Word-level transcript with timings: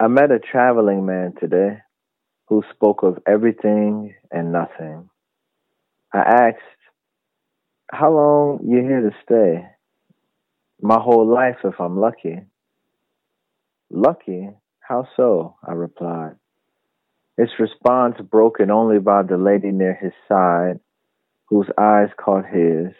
I 0.00 0.06
met 0.06 0.30
a 0.30 0.38
traveling 0.38 1.06
man 1.06 1.34
today 1.40 1.78
who 2.46 2.62
spoke 2.72 3.02
of 3.02 3.18
everything 3.26 4.14
and 4.30 4.52
nothing. 4.52 5.10
I 6.12 6.18
asked, 6.18 6.58
How 7.90 8.12
long 8.12 8.60
you 8.64 8.78
here 8.78 9.00
to 9.00 9.10
stay? 9.24 9.66
My 10.80 11.00
whole 11.00 11.26
life 11.26 11.56
if 11.64 11.80
I'm 11.80 11.98
lucky. 11.98 12.42
Lucky? 13.90 14.50
How 14.78 15.08
so? 15.16 15.56
I 15.66 15.72
replied. 15.72 16.36
His 17.36 17.48
response 17.58 18.18
broken 18.20 18.70
only 18.70 19.00
by 19.00 19.24
the 19.24 19.36
lady 19.36 19.72
near 19.72 19.94
his 19.94 20.12
side, 20.28 20.78
whose 21.46 21.66
eyes 21.76 22.10
caught 22.16 22.46
his 22.46 22.92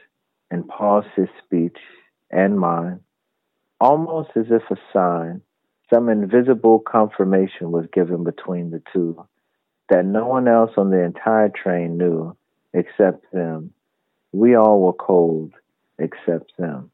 and 0.50 0.66
paused 0.66 1.06
his 1.14 1.28
speech 1.44 1.78
and 2.28 2.58
mine, 2.58 3.00
almost 3.80 4.30
as 4.34 4.46
if 4.50 4.62
a 4.68 4.76
sign 4.92 5.42
some 5.92 6.08
invisible 6.08 6.80
confirmation 6.80 7.72
was 7.72 7.86
given 7.92 8.24
between 8.24 8.70
the 8.70 8.82
two 8.92 9.26
that 9.88 10.04
no 10.04 10.26
one 10.26 10.46
else 10.46 10.72
on 10.76 10.90
the 10.90 11.02
entire 11.02 11.48
train 11.48 11.96
knew 11.96 12.36
except 12.74 13.30
them. 13.32 13.72
We 14.32 14.54
all 14.54 14.80
were 14.80 14.92
cold 14.92 15.52
except 15.98 16.52
them. 16.58 16.90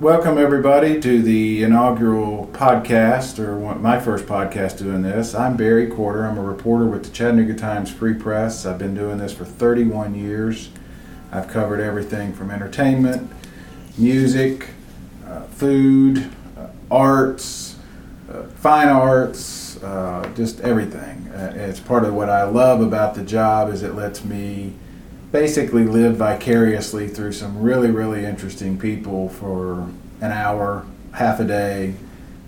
Welcome, 0.00 0.38
everybody, 0.38 1.00
to 1.00 1.22
the 1.22 1.64
inaugural 1.64 2.48
podcast, 2.52 3.38
or 3.38 3.58
my 3.76 3.98
first 3.98 4.26
podcast 4.26 4.78
doing 4.78 5.02
this. 5.02 5.34
I'm 5.34 5.56
Barry 5.56 5.88
Courter. 5.88 6.26
I'm 6.26 6.38
a 6.38 6.42
reporter 6.42 6.86
with 6.86 7.04
the 7.04 7.10
Chattanooga 7.10 7.54
Times 7.54 7.90
Free 7.90 8.14
Press. 8.14 8.66
I've 8.66 8.78
been 8.78 8.94
doing 8.94 9.18
this 9.18 9.32
for 9.32 9.44
31 9.44 10.14
years. 10.14 10.68
I've 11.32 11.48
covered 11.48 11.80
everything 11.80 12.32
from 12.32 12.50
entertainment, 12.50 13.32
music, 13.96 14.68
uh, 15.26 15.42
food, 15.42 16.30
arts, 16.90 17.76
uh, 18.32 18.42
fine 18.56 18.88
arts, 18.88 19.82
uh, 19.82 20.30
just 20.34 20.60
everything. 20.60 21.28
Uh, 21.28 21.52
it's 21.56 21.80
part 21.80 22.04
of 22.04 22.14
what 22.14 22.30
I 22.30 22.44
love 22.44 22.80
about 22.80 23.14
the 23.14 23.22
job 23.22 23.72
is 23.72 23.82
it 23.82 23.94
lets 23.94 24.24
me 24.24 24.72
basically 25.32 25.84
live 25.84 26.16
vicariously 26.16 27.08
through 27.08 27.32
some 27.32 27.60
really, 27.60 27.90
really 27.90 28.24
interesting 28.24 28.78
people 28.78 29.28
for 29.28 29.88
an 30.20 30.30
hour, 30.30 30.86
half 31.12 31.40
a 31.40 31.44
day, 31.44 31.94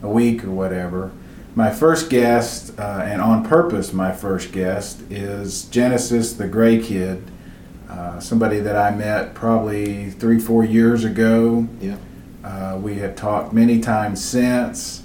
a 0.03 0.09
week, 0.09 0.45
or 0.45 0.51
whatever. 0.51 1.11
My 1.57 1.71
first 1.71 2.11
guest, 2.11 2.79
uh, 2.79 3.03
and 3.05 3.21
on 3.21 3.45
purpose, 3.45 3.93
my 3.93 4.13
first 4.13 4.53
guest, 4.53 5.01
is 5.11 5.65
Genesis 5.65 6.35
the 6.35 6.47
Gray 6.47 6.81
Kid, 6.81 7.25
uh, 7.89 8.21
somebody 8.21 8.61
that 8.61 8.77
I 8.77 8.95
met 8.95 9.35
probably 9.35 10.11
three, 10.11 10.39
four 10.39 10.65
years 10.65 11.05
ago. 11.05 11.67
Yeah. 11.81 11.97
Uh, 12.47 12.79
we 12.81 12.95
have 12.95 13.17
talked 13.17 13.53
many 13.53 13.81
times 13.81 14.25
since. 14.25 15.03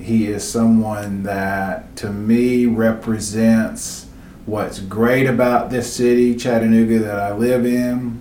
He 0.00 0.26
is 0.26 0.42
someone 0.42 1.22
that, 1.22 1.94
to 1.98 2.10
me, 2.10 2.66
represents 2.66 4.08
what's 4.46 4.80
great 4.80 5.28
about 5.28 5.70
this 5.70 5.92
city, 5.92 6.34
Chattanooga, 6.34 6.98
that 6.98 7.20
I 7.20 7.32
live 7.34 7.64
in. 7.64 8.20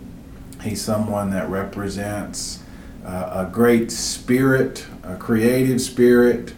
He's 0.62 0.80
someone 0.80 1.32
that 1.32 1.50
represents 1.50 2.60
uh, 3.04 3.48
a 3.48 3.50
great 3.52 3.92
spirit, 3.92 4.86
a 5.02 5.16
creative 5.16 5.82
spirit. 5.82 6.54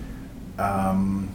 Um, 0.60 1.34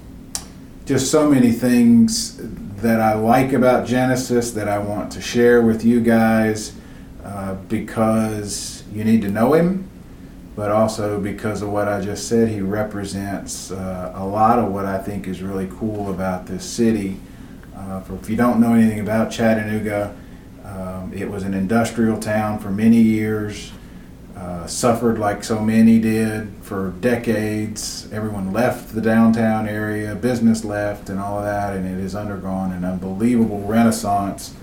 just 0.85 1.11
so 1.11 1.31
many 1.31 1.51
things 1.51 2.39
that 2.83 3.01
I 3.01 3.15
like 3.15 3.55
about 3.55 3.87
Genesis 3.87 4.51
that 4.51 4.69
I 4.69 4.79
want 4.79 5.13
to 5.13 5.23
share 5.23 5.63
with 5.63 5.83
you 5.83 6.03
guys 6.03 6.77
uh, 7.25 7.55
because 7.55 8.85
you 8.93 9.03
need 9.03 9.23
to 9.23 9.31
know 9.31 9.55
him 9.55 9.88
but 10.59 10.73
also 10.73 11.20
because 11.20 11.62
of 11.62 11.69
what 11.69 11.87
I 11.87 12.01
just 12.01 12.27
said, 12.27 12.48
he 12.48 12.61
represents 12.61 13.70
uh, 13.70 14.12
a 14.17 14.27
lot 14.27 14.59
of 14.59 14.73
what 14.73 14.87
I 14.87 14.98
think 14.98 15.28
is 15.28 15.41
really 15.41 15.69
cool 15.70 16.11
about 16.11 16.47
this 16.47 16.65
city. 16.65 17.20
Uh, 17.77 18.00
for, 18.00 18.17
if 18.17 18.28
you 18.28 18.34
don't 18.34 18.61
know 18.61 18.75
anything 18.75 18.98
about 18.98 19.31
Chattanooga, 19.31 20.17
um, 20.65 21.12
it 21.15 21.31
was 21.31 21.45
an 21.45 21.55
industrial 21.55 22.19
town 22.19 22.59
for 22.59 22.71
many 22.71 23.00
years, 23.00 23.71
uh, 24.37 24.66
suffered 24.66 25.16
like 25.16 25.44
so 25.44 25.60
many 25.60 26.00
did 26.00 26.53
for 26.62 26.91
decades. 27.00 28.09
Everyone 28.10 28.53
left 28.53 28.97
the 28.97 29.00
downtown 29.00 29.69
area, 29.69 30.16
business 30.16 30.65
left, 30.65 31.09
and 31.09 31.21
all 31.21 31.38
of 31.38 31.44
that, 31.44 31.77
and 31.77 31.87
it 31.87 32.03
has 32.03 32.16
undergone 32.16 32.72
an 32.72 32.84
unbelievable 32.84 33.60
renaissance. 33.60 34.56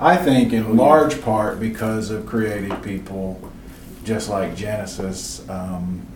I 0.00 0.16
think 0.16 0.52
in 0.52 0.76
large 0.76 1.22
part 1.22 1.60
because 1.60 2.10
of 2.10 2.26
creative 2.26 2.82
people 2.82 3.52
just 4.06 4.28
like 4.30 4.54
Genesis. 4.54 5.46
Um, 5.50 6.06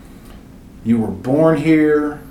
you 0.84 0.98
were 0.98 1.10
born 1.10 1.58
here, 1.58 2.22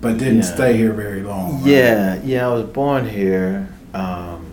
but 0.00 0.18
didn't 0.18 0.38
yeah. 0.38 0.54
stay 0.54 0.76
here 0.76 0.92
very 0.92 1.22
long. 1.22 1.62
Right? 1.62 1.70
Yeah, 1.70 2.20
yeah, 2.24 2.48
I 2.48 2.52
was 2.52 2.64
born 2.64 3.08
here, 3.08 3.72
um, 3.94 4.44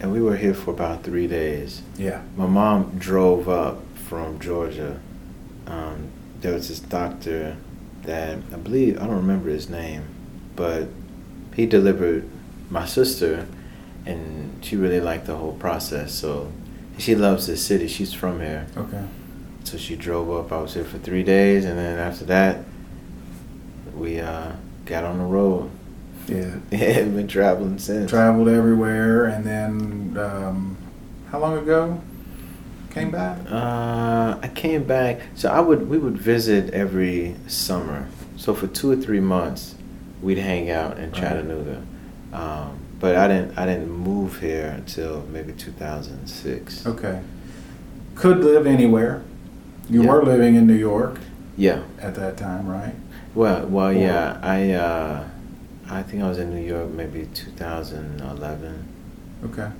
and 0.00 0.10
we 0.10 0.20
were 0.20 0.36
here 0.36 0.54
for 0.54 0.70
about 0.70 1.04
three 1.04 1.26
days. 1.26 1.82
Yeah. 1.96 2.22
My 2.36 2.46
mom 2.46 2.98
drove 2.98 3.48
up 3.48 3.82
from 3.94 4.40
Georgia. 4.40 4.98
Um, 5.66 6.08
there 6.40 6.54
was 6.54 6.68
this 6.68 6.80
doctor 6.80 7.56
that 8.02 8.38
I 8.52 8.56
believe 8.56 8.96
I 8.96 9.06
don't 9.06 9.16
remember 9.16 9.50
his 9.50 9.68
name, 9.68 10.04
but 10.56 10.88
he 11.54 11.66
delivered 11.66 12.28
my 12.70 12.86
sister, 12.86 13.46
and 14.06 14.64
she 14.64 14.74
really 14.74 15.00
liked 15.00 15.26
the 15.26 15.36
whole 15.36 15.52
process. 15.52 16.14
So 16.14 16.50
she 16.98 17.14
loves 17.14 17.46
the 17.46 17.56
city. 17.56 17.88
She's 17.88 18.12
from 18.12 18.40
here. 18.40 18.66
Okay. 18.76 19.04
So 19.64 19.78
she 19.78 19.96
drove 19.96 20.30
up. 20.30 20.52
I 20.52 20.60
was 20.60 20.74
here 20.74 20.84
for 20.84 20.98
three 20.98 21.22
days, 21.22 21.64
and 21.64 21.78
then 21.78 21.98
after 21.98 22.24
that, 22.26 22.64
we 23.94 24.20
uh, 24.20 24.52
got 24.84 25.04
on 25.04 25.18
the 25.18 25.24
road. 25.24 25.70
Yeah. 26.26 26.56
and 26.70 27.14
been 27.16 27.28
traveling 27.28 27.78
since. 27.78 28.10
Traveled 28.10 28.48
everywhere, 28.48 29.26
and 29.26 29.44
then 29.44 30.16
um, 30.18 30.76
how 31.30 31.38
long 31.38 31.58
ago 31.58 32.00
came 32.90 33.10
back? 33.10 33.38
Uh, 33.50 34.38
I 34.42 34.48
came 34.54 34.84
back. 34.84 35.20
So 35.34 35.50
I 35.50 35.60
would 35.60 35.88
we 35.88 35.98
would 35.98 36.18
visit 36.18 36.72
every 36.74 37.36
summer. 37.46 38.08
So 38.36 38.54
for 38.54 38.66
two 38.66 38.90
or 38.90 38.96
three 38.96 39.20
months, 39.20 39.74
we'd 40.20 40.38
hang 40.38 40.70
out 40.70 40.98
in 40.98 41.12
Chattanooga. 41.12 41.82
Right. 42.32 42.40
Um, 42.40 42.81
but 43.02 43.16
I 43.16 43.26
didn't 43.26 43.58
I 43.58 43.66
didn't 43.66 43.90
move 43.90 44.38
here 44.38 44.68
until 44.68 45.22
maybe 45.22 45.52
2006. 45.52 46.86
Okay. 46.86 47.20
Could 48.14 48.38
live 48.44 48.64
anywhere. 48.64 49.24
You 49.90 50.04
yeah. 50.04 50.08
were 50.08 50.22
living 50.22 50.54
in 50.54 50.68
New 50.68 50.76
York. 50.76 51.18
Yeah. 51.56 51.82
At 52.00 52.14
that 52.14 52.36
time, 52.36 52.68
right? 52.68 52.94
Well, 53.34 53.66
well, 53.66 53.88
or, 53.88 53.92
yeah. 53.92 54.38
I 54.40 54.70
uh, 54.70 55.28
I 55.90 56.04
think 56.04 56.22
I 56.22 56.28
was 56.28 56.38
in 56.38 56.54
New 56.54 56.64
York 56.64 56.90
maybe 56.90 57.28
2011. 57.34 58.88
Okay. 59.46 59.70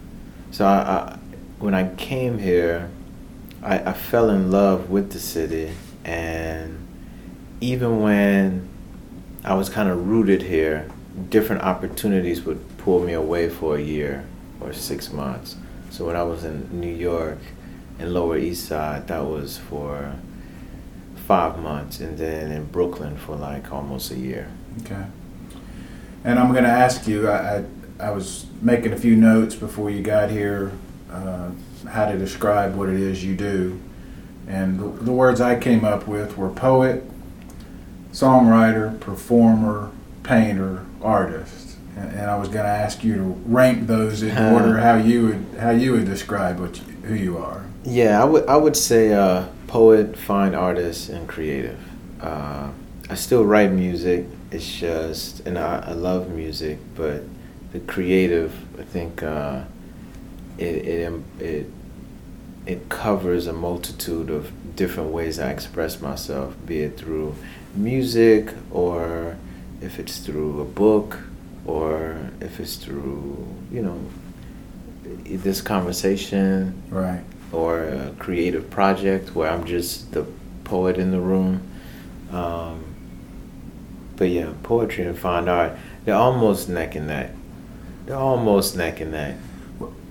So 0.50 0.66
I, 0.66 0.81
I 0.81 1.19
when 1.60 1.75
I 1.75 1.94
came 1.94 2.39
here, 2.39 2.91
I, 3.62 3.91
I 3.91 3.93
fell 3.93 4.31
in 4.31 4.50
love 4.50 4.91
with 4.91 5.12
the 5.12 5.21
city, 5.21 5.71
and 6.04 6.89
even 7.60 8.00
when 8.00 8.69
I 9.44 9.54
was 9.54 9.69
kind 9.69 9.89
of 9.89 10.09
rooted 10.09 10.43
here, 10.43 10.91
different 11.28 11.62
opportunities 11.62 12.43
would 12.43 12.65
pull 12.82 13.00
me 13.00 13.12
away 13.12 13.48
for 13.48 13.76
a 13.76 13.81
year 13.81 14.25
or 14.60 14.72
six 14.72 15.12
months. 15.12 15.56
So 15.91 16.06
when 16.06 16.16
I 16.16 16.25
was 16.25 16.44
in 16.44 16.69
New 16.81 16.93
York 16.93 17.38
in 17.98 18.12
Lower 18.12 18.37
East 18.37 18.66
Side, 18.66 19.06
that 19.09 19.25
was 19.25 19.59
for 19.59 20.15
five 21.26 21.59
months, 21.59 22.00
and 22.00 22.19
then 22.19 22.50
in 22.50 22.65
Brooklyn 22.65 23.16
for 23.16 23.37
like 23.37 23.72
almost 23.72 24.10
a 24.10 24.16
year. 24.16 24.50
Okay. 24.81 25.04
And 26.25 26.38
I'm 26.38 26.50
going 26.53 26.65
to 26.65 26.71
ask 26.71 27.06
you. 27.06 27.28
I, 27.28 27.59
I, 27.59 27.65
I 28.00 28.10
was 28.10 28.47
making 28.60 28.92
a 28.92 28.97
few 28.97 29.15
notes 29.15 29.54
before 29.54 29.88
you 29.88 30.03
got 30.03 30.31
here, 30.31 30.72
uh, 31.10 31.50
how 31.88 32.10
to 32.10 32.19
describe 32.19 32.75
what 32.75 32.88
it 32.88 32.98
is 32.98 33.25
you 33.25 33.37
do, 33.37 33.81
and 34.48 34.81
the, 34.81 35.04
the 35.04 35.12
words 35.12 35.41
I 35.41 35.56
came 35.56 35.84
up 35.84 36.09
with 36.09 36.37
were 36.37 36.50
poet, 36.50 37.04
songwriter, 38.12 38.98
performer, 38.98 39.92
painter, 40.25 40.84
artist 41.01 41.61
and 41.97 42.30
I 42.30 42.36
was 42.36 42.48
going 42.48 42.65
to 42.65 42.71
ask 42.71 43.04
you 43.04 43.15
to 43.16 43.22
rank 43.22 43.86
those 43.86 44.22
in 44.22 44.36
order 44.53 44.78
how 44.78 44.97
you 44.97 45.27
would 45.27 45.60
how 45.60 45.71
you 45.71 45.92
would 45.92 46.06
describe 46.06 46.59
what 46.59 46.78
you, 46.78 46.84
who 47.04 47.15
you 47.15 47.39
are. 47.39 47.65
Yeah, 47.84 48.21
I 48.21 48.24
would 48.24 48.47
I 48.47 48.56
would 48.56 48.77
say 48.77 49.12
uh, 49.12 49.47
poet, 49.66 50.16
fine 50.16 50.54
artist, 50.54 51.09
and 51.09 51.28
creative. 51.28 51.78
Uh, 52.21 52.71
I 53.10 53.15
still 53.15 53.44
write 53.44 53.72
music. 53.72 54.27
It's 54.50 54.78
just 54.78 55.41
and 55.41 55.59
I, 55.59 55.84
I 55.89 55.92
love 55.92 56.30
music, 56.30 56.78
but 56.94 57.22
the 57.72 57.80
creative, 57.80 58.54
I 58.78 58.84
think 58.84 59.22
uh, 59.22 59.65
it 60.59 60.86
it 60.86 61.22
it 61.41 61.66
it 62.65 62.89
covers 62.89 63.47
a 63.47 63.53
multitude 63.53 64.30
of 64.30 64.77
different 64.77 65.10
ways 65.10 65.39
I 65.39 65.50
express 65.50 66.00
myself, 66.00 66.54
be 66.65 66.83
it 66.83 66.97
through 66.97 67.34
music 67.74 68.54
or 68.71 69.36
if 69.80 69.98
it's 69.98 70.18
through 70.18 70.60
a 70.60 70.65
book 70.65 71.18
or 71.66 72.30
if 72.41 72.60
it's 72.60 72.76
through 72.76 73.47
you 73.70 73.82
know 73.82 73.98
this 75.24 75.60
conversation 75.60 76.82
right 76.91 77.22
or 77.53 77.84
a 77.84 78.14
creative 78.18 78.68
project 78.70 79.34
where 79.34 79.50
i'm 79.50 79.64
just 79.64 80.12
the 80.12 80.24
poet 80.64 80.97
in 80.97 81.10
the 81.10 81.20
room 81.20 81.62
um, 82.32 82.92
but 84.16 84.30
yeah, 84.30 84.53
poetry 84.62 85.04
and 85.04 85.18
fine 85.18 85.48
art, 85.48 85.76
they're 86.04 86.14
almost 86.14 86.68
neck 86.68 86.94
and 86.94 87.06
neck. 87.06 87.30
They're 88.06 88.16
almost 88.16 88.76
neck 88.76 89.00
and 89.00 89.12
neck. 89.12 89.36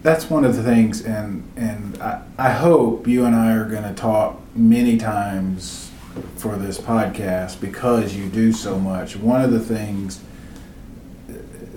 That's 0.03 0.29
one 0.29 0.45
of 0.45 0.55
the 0.55 0.63
things, 0.63 1.01
and 1.01 1.49
and 1.55 2.01
I, 2.01 2.21
I 2.37 2.49
hope 2.51 3.07
you 3.07 3.25
and 3.25 3.35
I 3.35 3.53
are 3.53 3.65
going 3.65 3.83
to 3.83 3.93
talk 3.93 4.39
many 4.55 4.97
times 4.97 5.91
for 6.35 6.57
this 6.57 6.77
podcast 6.77 7.61
because 7.61 8.15
you 8.15 8.27
do 8.27 8.51
so 8.51 8.79
much. 8.79 9.15
One 9.15 9.41
of 9.41 9.51
the 9.51 9.59
things 9.59 10.21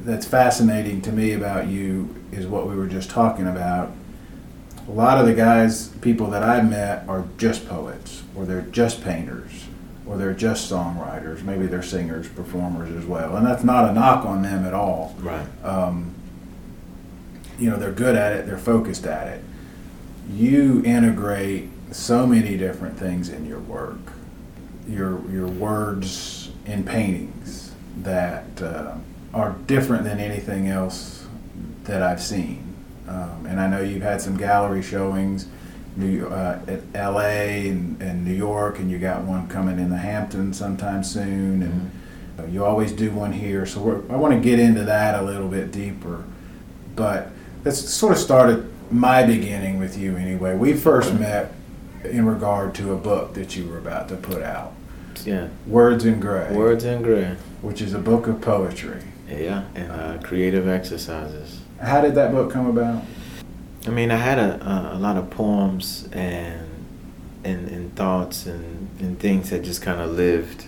that's 0.04 0.26
fascinating 0.26 1.00
to 1.02 1.12
me 1.12 1.32
about 1.32 1.66
you 1.66 2.14
is 2.30 2.46
what 2.46 2.68
we 2.68 2.76
were 2.76 2.86
just 2.86 3.10
talking 3.10 3.46
about. 3.46 3.90
A 4.86 4.90
lot 4.90 5.18
of 5.18 5.26
the 5.26 5.34
guys, 5.34 5.88
people 6.02 6.28
that 6.30 6.42
I've 6.42 6.68
met, 6.68 7.08
are 7.08 7.24
just 7.38 7.66
poets, 7.66 8.22
or 8.36 8.44
they're 8.44 8.60
just 8.62 9.02
painters, 9.02 9.64
or 10.06 10.18
they're 10.18 10.34
just 10.34 10.70
songwriters. 10.70 11.42
Maybe 11.42 11.66
they're 11.66 11.82
singers, 11.82 12.28
performers 12.28 12.94
as 12.94 13.06
well. 13.06 13.36
And 13.36 13.46
that's 13.46 13.64
not 13.64 13.88
a 13.88 13.94
knock 13.94 14.26
on 14.26 14.42
them 14.42 14.66
at 14.66 14.74
all. 14.74 15.16
Right. 15.20 15.46
Um, 15.64 16.14
you 17.58 17.70
know, 17.70 17.78
they're 17.78 17.92
good 17.92 18.14
at 18.14 18.32
it, 18.32 18.46
they're 18.46 18.58
focused 18.58 19.06
at 19.06 19.28
it. 19.28 19.42
You 20.30 20.82
integrate 20.84 21.70
so 21.92 22.26
many 22.26 22.58
different 22.58 22.98
things 22.98 23.30
in 23.30 23.46
your 23.46 23.60
work. 23.60 23.98
Your, 24.86 25.26
your 25.30 25.46
words 25.46 26.50
in 26.66 26.84
paintings 26.84 27.72
that 28.02 28.60
uh, 28.60 28.96
are 29.34 29.56
different 29.66 30.04
than 30.04 30.20
anything 30.20 30.68
else 30.68 31.26
that 31.84 32.02
I've 32.02 32.22
seen. 32.22 32.74
Um, 33.08 33.46
and 33.46 33.60
I 33.60 33.66
know 33.66 33.82
you've 33.82 34.02
had 34.02 34.20
some 34.20 34.36
gallery 34.36 34.82
showings 34.82 35.48
New, 35.96 36.26
uh, 36.26 36.60
at 36.66 36.82
LA 36.94 37.68
and, 37.68 38.00
and, 38.02 38.24
New 38.24 38.32
York, 38.32 38.78
and 38.78 38.90
you 38.90 38.98
got 38.98 39.22
one 39.22 39.46
coming 39.46 39.78
in 39.78 39.90
the 39.90 39.96
Hamptons 39.96 40.58
sometime 40.58 41.04
soon, 41.04 41.62
and 41.62 41.90
mm-hmm. 42.36 42.52
you 42.52 42.64
always 42.64 42.90
do 42.90 43.12
one 43.12 43.32
here. 43.32 43.64
So 43.64 44.04
I 44.10 44.16
want 44.16 44.34
to 44.34 44.40
get 44.40 44.58
into 44.58 44.82
that 44.84 45.14
a 45.14 45.22
little 45.22 45.48
bit 45.48 45.70
deeper. 45.70 46.24
But 46.96 47.30
that's 47.62 47.78
sort 47.78 48.12
of 48.12 48.18
started 48.18 48.72
my 48.90 49.24
beginning 49.24 49.78
with 49.78 49.96
you 49.96 50.16
anyway. 50.16 50.56
We 50.56 50.74
first 50.74 51.14
met 51.14 51.52
in 52.02 52.26
regard 52.26 52.74
to 52.76 52.92
a 52.92 52.96
book 52.96 53.34
that 53.34 53.56
you 53.56 53.68
were 53.68 53.78
about 53.78 54.08
to 54.08 54.16
put 54.16 54.42
out. 54.42 54.72
Yeah. 55.24 55.48
Words 55.66 56.04
in 56.04 56.18
Gray. 56.18 56.52
Words 56.52 56.84
in 56.84 57.02
Gray. 57.02 57.36
Which 57.62 57.80
is 57.80 57.94
a 57.94 57.98
book 57.98 58.26
of 58.26 58.40
poetry. 58.40 59.02
Yeah, 59.28 59.64
and 59.74 59.90
uh, 59.90 60.18
creative 60.22 60.68
exercises. 60.68 61.60
How 61.80 62.00
did 62.00 62.14
that 62.14 62.32
book 62.32 62.52
come 62.52 62.66
about? 62.66 63.02
I 63.86 63.90
mean, 63.90 64.10
I 64.10 64.16
had 64.16 64.38
a, 64.38 64.62
a, 64.64 64.96
a 64.96 64.98
lot 64.98 65.16
of 65.16 65.30
poems 65.30 66.08
and 66.12 66.70
and, 67.44 67.68
and 67.68 67.94
thoughts 67.94 68.46
and, 68.46 68.88
and 69.00 69.18
things 69.18 69.50
that 69.50 69.62
just 69.62 69.82
kind 69.82 70.00
of 70.00 70.12
lived 70.12 70.64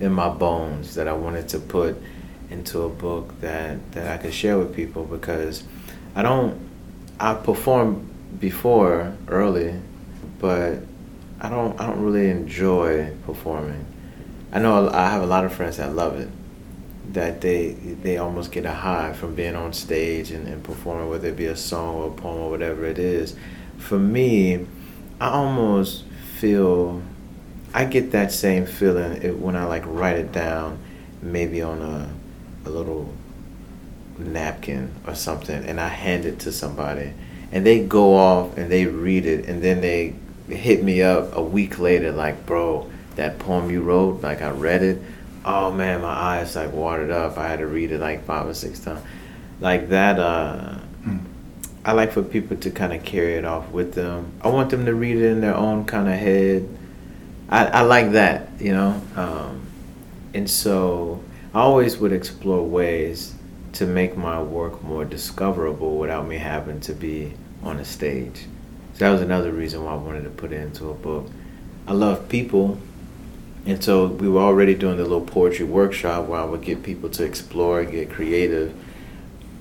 in 0.00 0.12
my 0.12 0.28
bones 0.28 0.94
that 0.94 1.06
I 1.06 1.12
wanted 1.12 1.48
to 1.50 1.58
put 1.58 1.96
into 2.50 2.82
a 2.82 2.88
book 2.88 3.40
that, 3.40 3.92
that 3.92 4.10
I 4.10 4.22
could 4.22 4.32
share 4.32 4.58
with 4.58 4.74
people 4.74 5.04
because 5.04 5.64
I 6.14 6.22
don't 6.22 6.58
I 7.20 7.34
performed 7.34 8.10
before 8.40 9.14
early, 9.28 9.80
but 10.40 10.78
I 11.40 11.48
don't 11.48 11.78
I 11.80 11.86
don't 11.86 12.02
really 12.02 12.30
enjoy 12.30 13.12
performing. 13.26 13.86
I 14.52 14.58
know 14.58 14.88
I 14.88 15.10
have 15.10 15.22
a 15.22 15.26
lot 15.26 15.44
of 15.44 15.52
friends 15.52 15.76
that 15.76 15.94
love 15.94 16.18
it, 16.18 16.28
that 17.12 17.40
they 17.40 17.72
they 17.72 18.16
almost 18.16 18.50
get 18.52 18.64
a 18.64 18.72
high 18.72 19.12
from 19.12 19.34
being 19.34 19.54
on 19.54 19.72
stage 19.72 20.30
and, 20.30 20.46
and 20.48 20.62
performing, 20.62 21.08
whether 21.08 21.28
it 21.28 21.36
be 21.36 21.46
a 21.46 21.56
song 21.56 21.96
or 21.96 22.08
a 22.08 22.10
poem 22.10 22.40
or 22.40 22.50
whatever 22.50 22.84
it 22.84 22.98
is. 22.98 23.36
For 23.78 23.98
me, 23.98 24.66
I 25.20 25.28
almost 25.28 26.04
feel 26.38 27.02
I 27.72 27.84
get 27.84 28.12
that 28.12 28.32
same 28.32 28.66
feeling 28.66 29.40
when 29.40 29.56
I 29.56 29.64
like 29.64 29.84
write 29.86 30.16
it 30.16 30.32
down, 30.32 30.78
maybe 31.22 31.62
on 31.62 31.82
a 31.82 32.10
a 32.66 32.70
little 32.70 33.12
napkin 34.18 34.90
or 35.06 35.14
something, 35.14 35.64
and 35.64 35.80
I 35.80 35.88
hand 35.88 36.24
it 36.24 36.38
to 36.40 36.52
somebody, 36.52 37.12
and 37.52 37.66
they 37.66 37.84
go 37.84 38.16
off 38.16 38.56
and 38.56 38.70
they 38.70 38.86
read 38.86 39.26
it, 39.26 39.46
and 39.46 39.62
then 39.62 39.80
they 39.80 40.14
hit 40.48 40.82
me 40.82 41.02
up 41.02 41.36
a 41.36 41.42
week 41.42 41.78
later, 41.78 42.12
like, 42.12 42.46
bro, 42.46 42.90
that 43.16 43.38
poem 43.38 43.70
you 43.70 43.82
wrote, 43.82 44.22
like 44.22 44.42
I 44.42 44.50
read 44.50 44.82
it 44.82 45.00
oh 45.44 45.70
man, 45.72 46.00
my 46.02 46.08
eyes 46.08 46.56
like 46.56 46.72
watered 46.72 47.10
up. 47.10 47.36
I 47.38 47.48
had 47.48 47.58
to 47.58 47.66
read 47.66 47.92
it 47.92 48.00
like 48.00 48.24
five 48.24 48.46
or 48.46 48.54
six 48.54 48.80
times. 48.80 49.04
Like 49.60 49.88
that, 49.90 50.18
uh, 50.18 50.78
mm. 51.02 51.20
I 51.84 51.92
like 51.92 52.12
for 52.12 52.22
people 52.22 52.56
to 52.56 52.70
kind 52.70 52.92
of 52.92 53.04
carry 53.04 53.34
it 53.34 53.44
off 53.44 53.68
with 53.70 53.94
them. 53.94 54.32
I 54.40 54.48
want 54.48 54.70
them 54.70 54.86
to 54.86 54.94
read 54.94 55.16
it 55.16 55.24
in 55.24 55.40
their 55.40 55.54
own 55.54 55.84
kind 55.84 56.08
of 56.08 56.14
head. 56.14 56.68
I, 57.48 57.66
I 57.66 57.80
like 57.82 58.12
that, 58.12 58.48
you 58.58 58.72
know. 58.72 59.00
Um, 59.16 59.66
and 60.32 60.50
so 60.50 61.22
I 61.54 61.60
always 61.60 61.98
would 61.98 62.12
explore 62.12 62.66
ways 62.66 63.34
to 63.74 63.86
make 63.86 64.16
my 64.16 64.42
work 64.42 64.82
more 64.82 65.04
discoverable 65.04 65.98
without 65.98 66.26
me 66.26 66.38
having 66.38 66.80
to 66.80 66.94
be 66.94 67.34
on 67.62 67.78
a 67.78 67.84
stage. 67.84 68.46
So 68.94 69.00
that 69.00 69.10
was 69.10 69.22
another 69.22 69.52
reason 69.52 69.84
why 69.84 69.92
I 69.92 69.96
wanted 69.96 70.24
to 70.24 70.30
put 70.30 70.52
it 70.52 70.60
into 70.60 70.90
a 70.90 70.94
book. 70.94 71.28
I 71.86 71.92
love 71.92 72.28
people 72.28 72.78
and 73.66 73.82
so 73.82 74.06
we 74.06 74.28
were 74.28 74.42
already 74.42 74.74
doing 74.74 74.98
the 74.98 75.04
little 75.04 75.22
poetry 75.22 75.64
workshop 75.64 76.26
where 76.26 76.40
I 76.40 76.44
would 76.44 76.62
get 76.62 76.82
people 76.82 77.08
to 77.10 77.24
explore, 77.24 77.80
and 77.80 77.90
get 77.90 78.10
creative. 78.10 78.74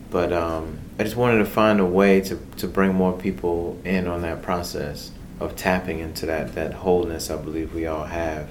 But 0.10 0.34
um, 0.34 0.80
I 1.00 1.04
just 1.04 1.16
wanted 1.16 1.40
to 1.40 1.46
find 1.46 1.80
a 1.80 1.86
way 1.86 2.22
to, 2.22 2.38
to 2.58 2.68
bring 2.68 2.94
more 2.94 3.14
people 3.14 3.80
in 3.84 4.08
on 4.08 4.22
that 4.22 4.42
process 4.42 5.12
of 5.40 5.56
tapping 5.56 6.00
into 6.00 6.26
that, 6.26 6.54
that 6.54 6.74
wholeness 6.74 7.30
I 7.30 7.38
believe 7.38 7.74
we 7.74 7.88
all 7.88 8.06
have. 8.06 8.50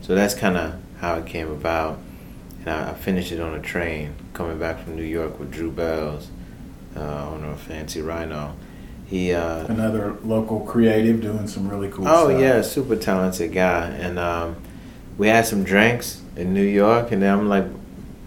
So 0.00 0.14
that's 0.14 0.34
kind 0.34 0.56
of 0.56 0.80
how 1.00 1.16
it 1.16 1.26
came 1.26 1.50
about. 1.50 1.98
And 2.60 2.70
I, 2.70 2.90
I, 2.90 2.94
finished 2.94 3.32
it 3.32 3.40
on 3.40 3.54
a 3.54 3.60
train 3.60 4.14
coming 4.32 4.58
back 4.58 4.82
from 4.82 4.96
New 4.96 5.02
York 5.02 5.38
with 5.38 5.52
Drew 5.52 5.70
Belz, 5.70 6.28
uh, 6.96 7.28
owner 7.28 7.50
of 7.50 7.60
Fancy 7.60 8.00
Rhino. 8.00 8.56
He 9.06 9.32
uh, 9.32 9.66
another 9.66 10.16
local 10.22 10.60
creative 10.60 11.20
doing 11.22 11.46
some 11.48 11.68
really 11.68 11.88
cool. 11.88 12.06
Oh 12.06 12.28
stuff. 12.28 12.40
yeah, 12.40 12.60
super 12.60 12.94
talented 12.94 13.52
guy, 13.52 13.88
and 13.88 14.18
um, 14.18 14.56
we 15.18 15.26
had 15.26 15.44
some 15.44 15.64
drinks 15.64 16.22
in 16.36 16.54
New 16.54 16.62
York, 16.62 17.10
and 17.12 17.20
then 17.20 17.36
I'm 17.36 17.48
like, 17.48 17.66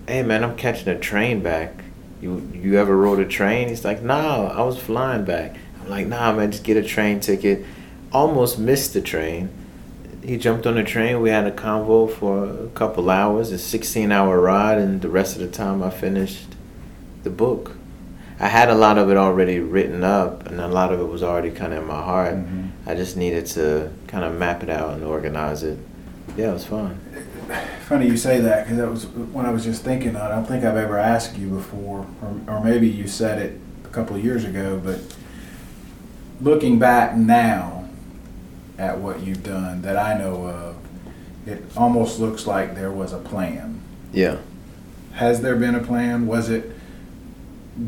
"Hey 0.07 0.21
man, 0.21 0.43
I'm 0.43 0.55
catching 0.57 0.89
a 0.89 0.99
train 0.99 1.41
back. 1.41 1.83
You 2.21 2.47
you 2.53 2.77
ever 2.77 2.95
rode 2.95 3.19
a 3.19 3.25
train?" 3.25 3.69
He's 3.69 3.85
like, 3.85 4.03
"Nah, 4.03 4.47
I 4.47 4.61
was 4.61 4.77
flying 4.77 5.23
back." 5.23 5.55
I'm 5.81 5.89
like, 5.89 6.07
"Nah, 6.07 6.33
man, 6.33 6.51
just 6.51 6.63
get 6.63 6.77
a 6.77 6.83
train 6.83 7.21
ticket." 7.21 7.65
Almost 8.11 8.59
missed 8.59 8.93
the 8.93 9.01
train. 9.01 9.49
He 10.23 10.37
jumped 10.37 10.67
on 10.67 10.75
the 10.75 10.83
train. 10.83 11.21
We 11.21 11.29
had 11.29 11.47
a 11.47 11.51
convo 11.51 12.11
for 12.11 12.43
a 12.43 12.67
couple 12.75 13.09
hours, 13.09 13.51
a 13.51 13.57
16 13.57 14.11
hour 14.11 14.39
ride, 14.39 14.77
and 14.77 15.01
the 15.01 15.09
rest 15.09 15.35
of 15.35 15.41
the 15.41 15.47
time 15.47 15.81
I 15.81 15.89
finished 15.89 16.47
the 17.23 17.29
book. 17.29 17.77
I 18.39 18.47
had 18.47 18.69
a 18.69 18.75
lot 18.75 18.97
of 18.97 19.09
it 19.09 19.17
already 19.17 19.59
written 19.59 20.03
up, 20.03 20.45
and 20.47 20.59
a 20.59 20.67
lot 20.67 20.91
of 20.91 20.99
it 20.99 21.05
was 21.05 21.23
already 21.23 21.51
kind 21.51 21.73
of 21.73 21.83
in 21.83 21.87
my 21.87 22.01
heart. 22.01 22.35
Mm-hmm. 22.35 22.89
I 22.89 22.95
just 22.95 23.15
needed 23.15 23.45
to 23.47 23.91
kind 24.07 24.25
of 24.25 24.33
map 24.33 24.63
it 24.63 24.69
out 24.69 24.95
and 24.95 25.03
organize 25.03 25.63
it. 25.63 25.77
Yeah, 26.37 26.51
it 26.51 26.53
was 26.53 26.65
fun. 26.65 26.99
Funny 27.87 28.07
you 28.07 28.15
say 28.15 28.39
that 28.39 28.63
because 28.63 28.77
that 28.77 28.89
was 28.89 29.05
when 29.07 29.45
I 29.45 29.51
was 29.51 29.63
just 29.63 29.83
thinking. 29.83 30.15
I 30.15 30.29
don't 30.29 30.45
think 30.45 30.63
I've 30.63 30.77
ever 30.77 30.97
asked 30.97 31.37
you 31.37 31.49
before, 31.49 32.07
or, 32.21 32.41
or 32.55 32.63
maybe 32.63 32.87
you 32.87 33.07
said 33.07 33.39
it 33.39 33.59
a 33.83 33.89
couple 33.89 34.15
of 34.15 34.23
years 34.23 34.45
ago. 34.45 34.79
But 34.83 34.99
looking 36.39 36.79
back 36.79 37.15
now 37.15 37.89
at 38.77 38.97
what 38.97 39.21
you've 39.21 39.43
done 39.43 39.81
that 39.81 39.97
I 39.97 40.17
know 40.17 40.47
of, 40.47 40.75
it 41.45 41.63
almost 41.75 42.19
looks 42.19 42.47
like 42.47 42.75
there 42.75 42.91
was 42.91 43.13
a 43.13 43.17
plan. 43.17 43.81
Yeah. 44.13 44.37
Has 45.13 45.41
there 45.41 45.55
been 45.55 45.75
a 45.75 45.83
plan? 45.83 46.27
Was 46.27 46.49
it 46.49 46.71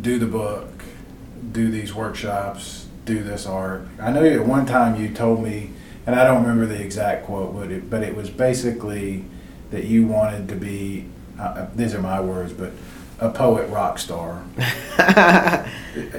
do 0.02 0.20
the 0.20 0.25
book, 0.28 0.84
do 1.52 1.72
these 1.72 1.94
workshops, 1.94 2.88
do 3.06 3.24
this 3.24 3.46
art? 3.46 3.88
I 4.02 4.12
know 4.12 4.24
at 4.24 4.46
one 4.46 4.66
time 4.66 5.02
you 5.02 5.10
told 5.10 5.44
me 5.44 5.72
and 6.06 6.16
I 6.16 6.24
don't 6.24 6.44
remember 6.44 6.66
the 6.66 6.82
exact 6.82 7.26
quote, 7.26 7.56
but 7.56 7.72
it, 7.72 7.90
but 7.90 8.04
it 8.04 8.16
was 8.16 8.30
basically 8.30 9.26
that 9.72 9.86
you 9.86 10.06
wanted 10.06 10.48
to 10.50 10.56
be. 10.56 11.06
Uh, 11.40 11.44
uh 11.44 11.70
these 11.76 11.96
are 11.96 12.02
my 12.02 12.22
words, 12.22 12.54
but 12.54 12.72
a 13.20 13.30
poet 13.30 13.70
rock 13.70 13.98
star. 13.98 14.44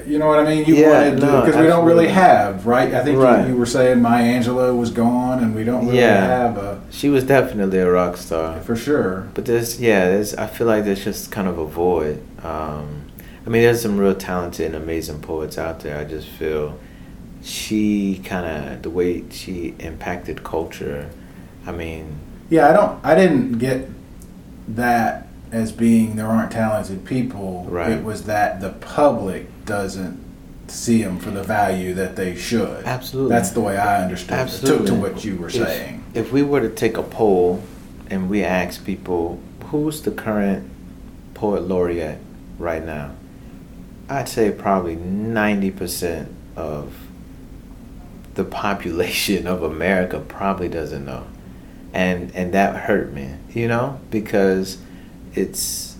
you 0.07 0.19
know 0.19 0.27
what 0.27 0.39
I 0.39 0.45
mean? 0.45 0.65
You 0.65 0.77
yeah, 0.77 1.09
wanted 1.09 1.21
to 1.21 1.27
because 1.27 1.55
no, 1.57 1.63
we 1.63 1.67
don't 1.67 1.85
really 1.85 2.09
have, 2.09 2.67
right? 2.67 2.95
I 2.95 3.05
think 3.05 3.19
right. 3.19 3.47
You, 3.47 3.53
you, 3.53 3.59
were 3.59 3.67
saying 3.67 4.01
Maya 4.01 4.41
Angelou 4.41 4.77
was 4.77 4.91
gone, 4.91 5.43
and 5.43 5.55
we 5.55 5.65
don't 5.65 5.87
really 5.87 5.99
yeah. 5.99 6.27
have 6.27 6.57
a. 6.57 6.81
She 6.91 7.09
was 7.09 7.25
definitely 7.25 7.79
a 7.79 7.91
rock 7.91 8.17
star 8.17 8.61
for 8.61 8.77
sure. 8.77 9.29
But 9.35 9.47
there's 9.47 9.81
yeah, 9.81 10.07
there's 10.07 10.35
I 10.35 10.47
feel 10.47 10.67
like 10.67 10.85
there's 10.85 11.05
just 11.05 11.31
kind 11.31 11.49
of 11.49 11.59
a 11.59 11.67
void. 11.67 12.23
Um, 12.45 13.05
I 13.47 13.51
mean, 13.51 13.63
there's 13.63 13.83
some 13.83 13.99
real 13.99 14.15
talented 14.15 14.67
and 14.67 14.77
amazing 14.77 15.21
poets 15.21 15.59
out 15.59 15.81
there. 15.81 15.99
I 15.99 16.05
just 16.05 16.29
feel 16.29 16.79
she 17.45 18.21
kind 18.25 18.47
of 18.47 18.83
the 18.83 18.91
way 18.91 19.23
she 19.31 19.75
impacted 19.79 20.43
culture. 20.43 21.11
I 21.67 21.73
mean, 21.73 22.19
yeah, 22.49 22.71
I 22.71 22.73
don't, 22.73 23.05
I 23.05 23.15
didn't 23.15 23.59
get 23.59 23.89
that 24.69 25.29
as 25.53 25.71
being 25.71 26.17
there 26.17 26.27
aren't 26.27 26.51
talented 26.51 27.05
people. 27.05 27.67
Right. 27.69 27.93
It 27.93 28.05
was 28.05 28.25
that 28.25 28.61
the 28.61 28.71
public 28.71 29.47
doesn't 29.67 30.23
see 30.69 31.03
them 31.03 31.19
for 31.19 31.31
the 31.31 31.43
value 31.43 31.93
that 31.95 32.17
they 32.17 32.35
should. 32.35 32.85
Absolutely. 32.85 33.31
That's 33.31 33.51
the 33.51 33.61
way 33.61 33.77
I 33.77 34.03
understood 34.03 34.33
Absolutely. 34.33 34.87
it. 34.87 34.89
To, 34.89 34.95
to 34.95 35.01
what 35.01 35.25
you 35.25 35.37
were 35.37 35.49
if, 35.49 35.55
saying. 35.55 36.05
If 36.15 36.33
we 36.33 36.43
were 36.43 36.61
to 36.61 36.71
take 36.71 36.97
a 36.97 37.03
poll 37.03 37.63
and 38.09 38.31
we 38.31 38.43
ask 38.43 38.85
people 38.85 39.39
who's 39.67 40.01
the 40.03 40.11
current 40.11 40.71
poet 41.35 41.63
laureate 41.63 42.19
right 42.59 42.85
now? 42.85 43.15
I'd 44.09 44.29
say 44.29 44.51
probably 44.51 44.97
90% 44.97 46.29
of 46.57 46.95
the 48.35 48.45
population 48.45 49.47
of 49.47 49.63
America 49.63 50.21
probably 50.21 50.69
doesn't 50.69 51.05
know. 51.05 51.27
And 51.93 52.35
and 52.35 52.53
that 52.55 52.75
hurt 52.75 53.13
me, 53.13 53.35
you 53.51 53.69
know, 53.69 54.01
because 54.11 54.79
it's 55.35 55.97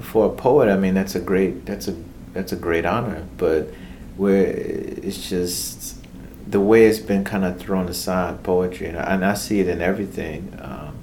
for 0.00 0.26
a 0.26 0.30
poet, 0.30 0.70
I 0.70 0.76
mean 0.76 0.94
that's 0.94 1.14
a 1.14 1.20
great 1.20 1.66
that's 1.66 1.88
a 1.88 1.96
that's 2.32 2.52
a 2.52 2.56
great 2.56 2.86
honor, 2.86 3.26
but 3.36 3.70
where 4.16 4.46
it's 4.46 5.28
just 5.28 5.96
the 6.46 6.60
way 6.60 6.86
it's 6.86 6.98
been 6.98 7.24
kind 7.24 7.44
of 7.44 7.58
thrown 7.58 7.88
aside 7.88 8.42
poetry 8.42 8.86
and 8.86 8.96
I, 8.96 9.14
and 9.14 9.24
I 9.24 9.34
see 9.34 9.60
it 9.60 9.68
in 9.68 9.82
everything 9.82 10.56
um, 10.62 10.96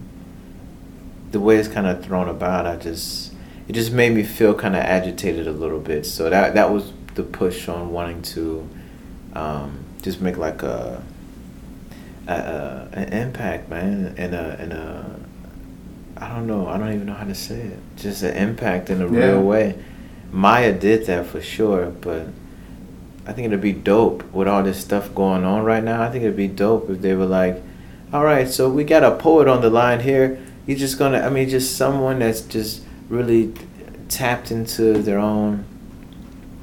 the 1.32 1.40
way 1.40 1.58
it's 1.58 1.68
kind 1.68 1.86
of 1.86 2.04
thrown 2.04 2.30
about 2.30 2.66
I 2.66 2.78
just 2.78 3.34
it 3.68 3.74
just 3.74 3.92
made 3.92 4.14
me 4.14 4.24
feel 4.24 4.54
kind 4.54 4.76
of 4.76 4.82
agitated 4.82 5.48
a 5.48 5.52
little 5.52 5.80
bit 5.80 6.06
so 6.06 6.30
that 6.30 6.54
that 6.56 6.72
was 6.72 6.94
the 7.16 7.24
push 7.24 7.68
on 7.68 7.92
wanting 7.92 8.22
to 8.22 8.70
um, 9.34 9.83
just 10.04 10.22
make 10.22 10.38
like 10.38 10.62
a, 10.62 11.02
a, 12.28 12.34
a, 12.34 12.90
an 12.94 13.14
impact 13.14 13.70
man 13.70 14.14
and 14.18 14.36
a 14.36 14.58
and 14.60 14.74
a 14.74 15.20
I 16.18 16.30
don't 16.30 16.46
know 16.46 16.68
I 16.68 16.78
don't 16.78 16.94
even 16.94 17.08
know 17.08 17.16
how 17.16 17.26
to 17.26 17.36
say 17.36 17.60
it 17.60 17.80
just 17.96 18.22
an 18.22 18.36
impact 18.38 18.92
in 18.92 19.02
a 19.02 19.12
yeah. 19.12 19.26
real 19.26 19.42
way 19.42 19.80
Maya 20.32 20.72
did 20.72 21.08
that 21.08 21.26
for 21.26 21.42
sure 21.42 21.88
but 21.90 22.28
I 23.26 23.32
think 23.32 23.48
it'd 23.48 23.62
be 23.62 23.72
dope 23.72 24.24
with 24.34 24.48
all 24.48 24.64
this 24.64 24.82
stuff 24.82 25.16
going 25.16 25.46
on 25.46 25.64
right 25.64 25.84
now. 25.84 26.02
I 26.02 26.10
think 26.10 26.24
it'd 26.24 26.36
be 26.36 26.50
dope 26.50 26.90
if 26.90 27.02
they 27.02 27.16
were 27.16 27.26
like, 27.26 27.62
all 28.12 28.24
right, 28.24 28.48
so 28.48 28.70
we 28.70 28.84
got 28.84 29.04
a 29.04 29.16
poet 29.16 29.48
on 29.48 29.62
the 29.62 29.70
line 29.70 30.02
here. 30.02 30.40
He's 30.66 30.80
just 30.80 31.00
gonna, 31.00 31.20
I 31.20 31.30
mean, 31.30 31.48
just 31.50 31.78
someone 31.78 32.20
that's 32.20 32.42
just 32.42 32.84
really 33.10 33.54
tapped 34.10 34.52
into 34.52 35.02
their 35.02 35.20
own, 35.20 35.66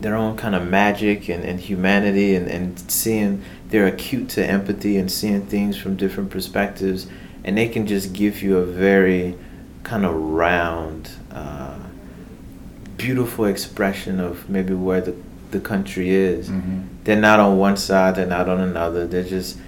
their 0.00 0.16
own 0.16 0.36
kind 0.36 0.54
of 0.54 0.66
magic 0.66 1.28
and, 1.28 1.44
and 1.44 1.60
humanity 1.60 2.34
and, 2.34 2.48
and 2.48 2.78
seeing, 2.90 3.42
they're 3.68 3.86
acute 3.86 4.28
to 4.30 4.46
empathy 4.46 4.96
and 4.96 5.10
seeing 5.10 5.46
things 5.46 5.76
from 5.76 5.96
different 5.96 6.30
perspectives. 6.30 7.06
And 7.44 7.56
they 7.56 7.68
can 7.68 7.86
just 7.86 8.12
give 8.12 8.42
you 8.42 8.58
a 8.58 8.64
very 8.64 9.36
kind 9.82 10.04
of 10.04 10.14
round, 10.14 11.10
uh, 11.30 11.78
beautiful 12.96 13.46
expression 13.46 14.20
of 14.20 14.48
maybe 14.48 14.74
where 14.74 15.00
the 15.00 15.14
the 15.50 15.60
country 15.60 16.10
is. 16.10 16.48
Mm-hmm. 16.48 16.82
They're 17.04 17.20
not 17.20 17.40
on 17.40 17.58
one 17.58 17.76
side. 17.76 18.16
They're 18.16 18.26
not 18.26 18.48
on 18.48 18.60
another. 18.60 19.06
They're 19.06 19.24
just 19.24 19.58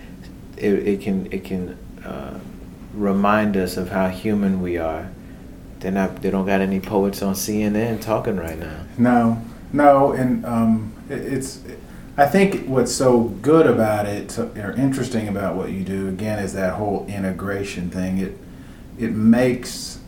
it, 0.57 0.87
it 0.87 1.01
can 1.01 1.33
it 1.33 1.45
can 1.45 1.79
uh, 2.05 2.39
remind 2.95 3.57
us 3.57 3.77
of 3.77 3.91
how 3.91 4.09
human 4.09 4.63
we 4.63 4.79
are. 4.79 5.11
They're 5.81 5.93
not. 5.93 6.23
They 6.23 6.31
don't 6.31 6.47
got 6.47 6.61
any 6.61 6.81
poets 6.81 7.23
on 7.23 7.35
CNN 7.35 8.01
talking 8.01 8.37
right 8.37 8.59
now. 8.59 8.85
No, 8.97 9.43
no, 9.73 10.13
and 10.13 10.45
um, 10.45 10.93
it, 11.09 11.21
it's. 11.21 11.61
I 12.17 12.27
think 12.27 12.67
what's 12.67 12.93
so 12.93 13.21
good 13.21 13.67
about 13.67 14.05
it, 14.05 14.39
or 14.39 14.73
interesting 14.73 15.29
about 15.29 15.57
what 15.57 15.71
you 15.71 15.83
do, 15.83 16.09
again, 16.09 16.39
is 16.39 16.53
that 16.53 16.75
whole 16.75 17.07
integration 17.07 17.91
thing. 17.91 18.19
It 18.19 18.39
it 18.99 19.13
makes 19.13 20.01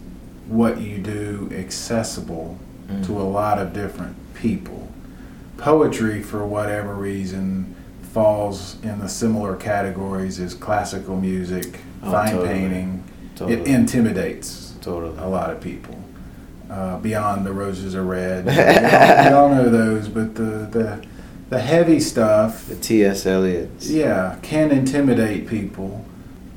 what 0.47 0.80
you 0.80 0.99
do 0.99 1.50
accessible 1.54 2.59
mm-hmm. 2.87 3.02
to 3.04 3.12
a 3.12 3.25
lot 3.25 3.59
of 3.59 3.73
different 3.73 4.16
people 4.35 4.85
poetry, 5.64 6.23
for 6.23 6.47
whatever 6.47 6.94
reason, 6.94 7.75
falls 8.12 8.80
in 8.83 9.00
the 9.00 9.09
similar 9.09 9.56
categories 9.56 10.38
as 10.38 10.54
classical 10.54 11.16
music, 11.16 11.80
oh, 12.02 12.12
fine 12.12 12.33
totally. 12.33 12.49
painting. 12.49 13.04
Totally. 13.35 13.61
It 13.61 13.66
intimidates 13.66 14.75
totally. 14.83 15.16
a 15.18 15.26
lot 15.26 15.50
of 15.50 15.61
people. 15.61 16.03
Uh, 16.71 16.99
Beyond 16.99 17.44
the 17.44 17.52
Roses 17.52 17.94
Are 17.94 18.02
Red. 18.02 18.47
we, 18.47 18.52
all, 18.52 19.25
we, 19.25 19.35
all, 19.35 19.54
know 19.54 19.71
those, 19.71 20.09
but 20.09 20.35
the, 20.35 20.66
the, 20.71 21.06
the 21.50 21.61
heavy 21.61 22.00
stuff. 22.00 22.66
The 22.66 22.76
T.S. 22.76 23.26
Eliot. 23.26 23.71
Yeah, 23.80 24.38
can 24.42 24.71
intimidate 24.71 25.47
people, 25.47 26.04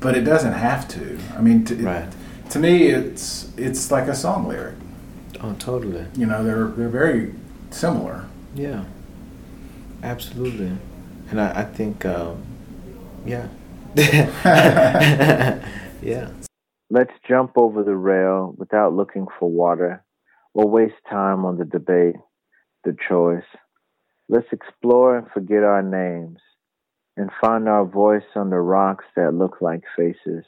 but 0.00 0.16
it 0.16 0.22
doesn't 0.22 0.54
have 0.54 0.88
to. 0.88 1.18
I 1.36 1.42
mean, 1.42 1.64
to, 1.66 1.76
right. 1.76 2.04
it, 2.04 2.50
to 2.50 2.58
me, 2.58 2.86
it's 2.86 3.52
it's 3.56 3.90
like 3.90 4.08
a 4.08 4.14
song 4.14 4.48
lyric. 4.48 4.74
Oh, 5.40 5.54
totally. 5.58 6.06
You 6.16 6.26
know, 6.26 6.42
they're 6.42 6.68
they're 6.68 6.88
very 6.88 7.34
similar. 7.70 8.26
Yeah, 8.54 8.84
absolutely. 10.02 10.72
And 11.30 11.40
I, 11.40 11.60
I 11.60 11.64
think, 11.64 12.06
um, 12.06 12.42
yeah. 13.26 13.48
yeah. 16.02 16.30
Let's 16.90 17.12
jump 17.28 17.52
over 17.56 17.84
the 17.84 17.96
rail 17.96 18.54
without 18.56 18.94
looking 18.94 19.26
for 19.38 19.50
water 19.50 20.04
or 20.54 20.68
waste 20.70 20.94
time 21.10 21.44
on 21.44 21.58
the 21.58 21.66
debate, 21.66 22.16
the 22.84 22.96
choice. 23.08 23.44
Let's 24.28 24.46
explore 24.52 25.18
and 25.18 25.26
forget 25.28 25.62
our 25.62 25.82
names 25.82 26.38
and 27.16 27.30
find 27.40 27.68
our 27.68 27.84
voice 27.84 28.22
on 28.34 28.48
the 28.48 28.60
rocks 28.60 29.04
that 29.16 29.34
look 29.34 29.58
like 29.60 29.82
faces, 29.96 30.44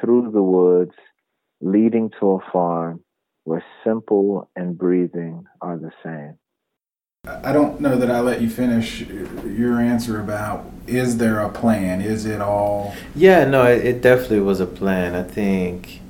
through 0.00 0.30
the 0.32 0.42
woods, 0.42 0.94
leading 1.60 2.10
to 2.20 2.32
a 2.32 2.50
farm 2.52 3.04
where 3.44 3.64
simple 3.84 4.48
and 4.56 4.78
breathing 4.78 5.44
are 5.60 5.76
the 5.76 5.92
same. 6.02 6.38
I 7.26 7.52
don't 7.52 7.80
know 7.80 7.96
that 7.96 8.10
I 8.10 8.20
let 8.20 8.40
you 8.40 8.48
finish 8.48 9.02
your 9.02 9.80
answer 9.80 10.20
about 10.20 10.66
is 10.86 11.18
there 11.18 11.40
a 11.40 11.48
plan? 11.48 12.00
Is 12.00 12.26
it 12.26 12.40
all? 12.40 12.94
Yeah, 13.14 13.44
no, 13.44 13.64
it, 13.64 13.84
it 13.84 14.02
definitely 14.02 14.40
was 14.40 14.58
a 14.58 14.66
plan. 14.66 15.14
I 15.14 15.22
think 15.22 16.00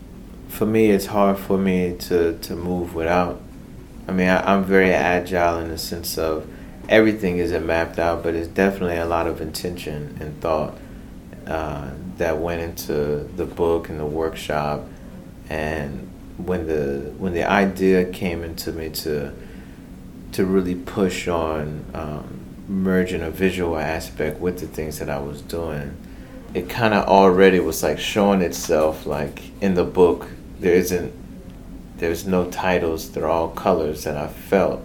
for 0.49 0.67
me, 0.67 0.91
it's 0.91 1.07
hard 1.07 1.39
for 1.39 1.59
me 1.59 1.97
to, 2.01 2.39
to 2.39 2.57
move 2.57 2.95
without. 2.95 3.41
I 4.09 4.13
mean, 4.13 4.29
I, 4.29 4.55
I'm 4.55 4.65
very 4.65 4.93
agile 4.93 5.59
in 5.59 5.69
the 5.69 5.79
sense 5.79 6.17
of 6.17 6.49
everything 6.89 7.39
isn't 7.39 7.67
mapped 7.67 7.99
out, 7.99 8.23
but 8.23 8.35
it's 8.35 8.49
definitely 8.49 8.97
a 8.97 9.07
lot 9.07 9.27
of 9.27 9.41
intention 9.41 10.17
and 10.21 10.41
thought 10.41 10.79
uh, 11.47 11.91
that 12.17 12.39
went 12.39 12.63
into 12.63 13.29
the 13.37 13.45
book 13.45 13.89
and 13.89 14.01
the 14.01 14.07
workshop. 14.07 14.85
And 15.49 16.09
when 16.39 16.67
the 16.67 17.13
when 17.19 17.35
the 17.35 17.45
idea 17.45 18.05
came 18.05 18.43
into 18.43 18.73
me 18.73 18.89
to 18.91 19.35
to 20.33 20.45
really 20.45 20.75
push 20.75 21.29
on 21.29 21.85
um, 21.95 22.41
merging 22.69 23.23
a 23.23 23.31
visual 23.31 23.77
aspect 23.77 24.41
with 24.41 24.61
the 24.61 24.67
things 24.67 24.99
that 24.99 25.11
I 25.11 25.19
was 25.19 25.43
doing. 25.43 25.97
It 26.55 26.69
kind 26.69 26.95
of 26.95 27.07
already 27.07 27.61
was 27.61 27.83
like 27.83 27.99
showing 27.99 28.43
itself 28.43 29.07
like 29.07 29.43
in 29.61 29.75
the 29.75 29.85
book. 29.85 30.29
There 30.61 30.75
isn't, 30.75 31.13
there's 31.97 32.27
no 32.27 32.51
titles. 32.51 33.11
They're 33.11 33.29
all 33.29 33.49
colors 33.49 34.05
that 34.05 34.17
I 34.17 34.29
felt 34.29 34.83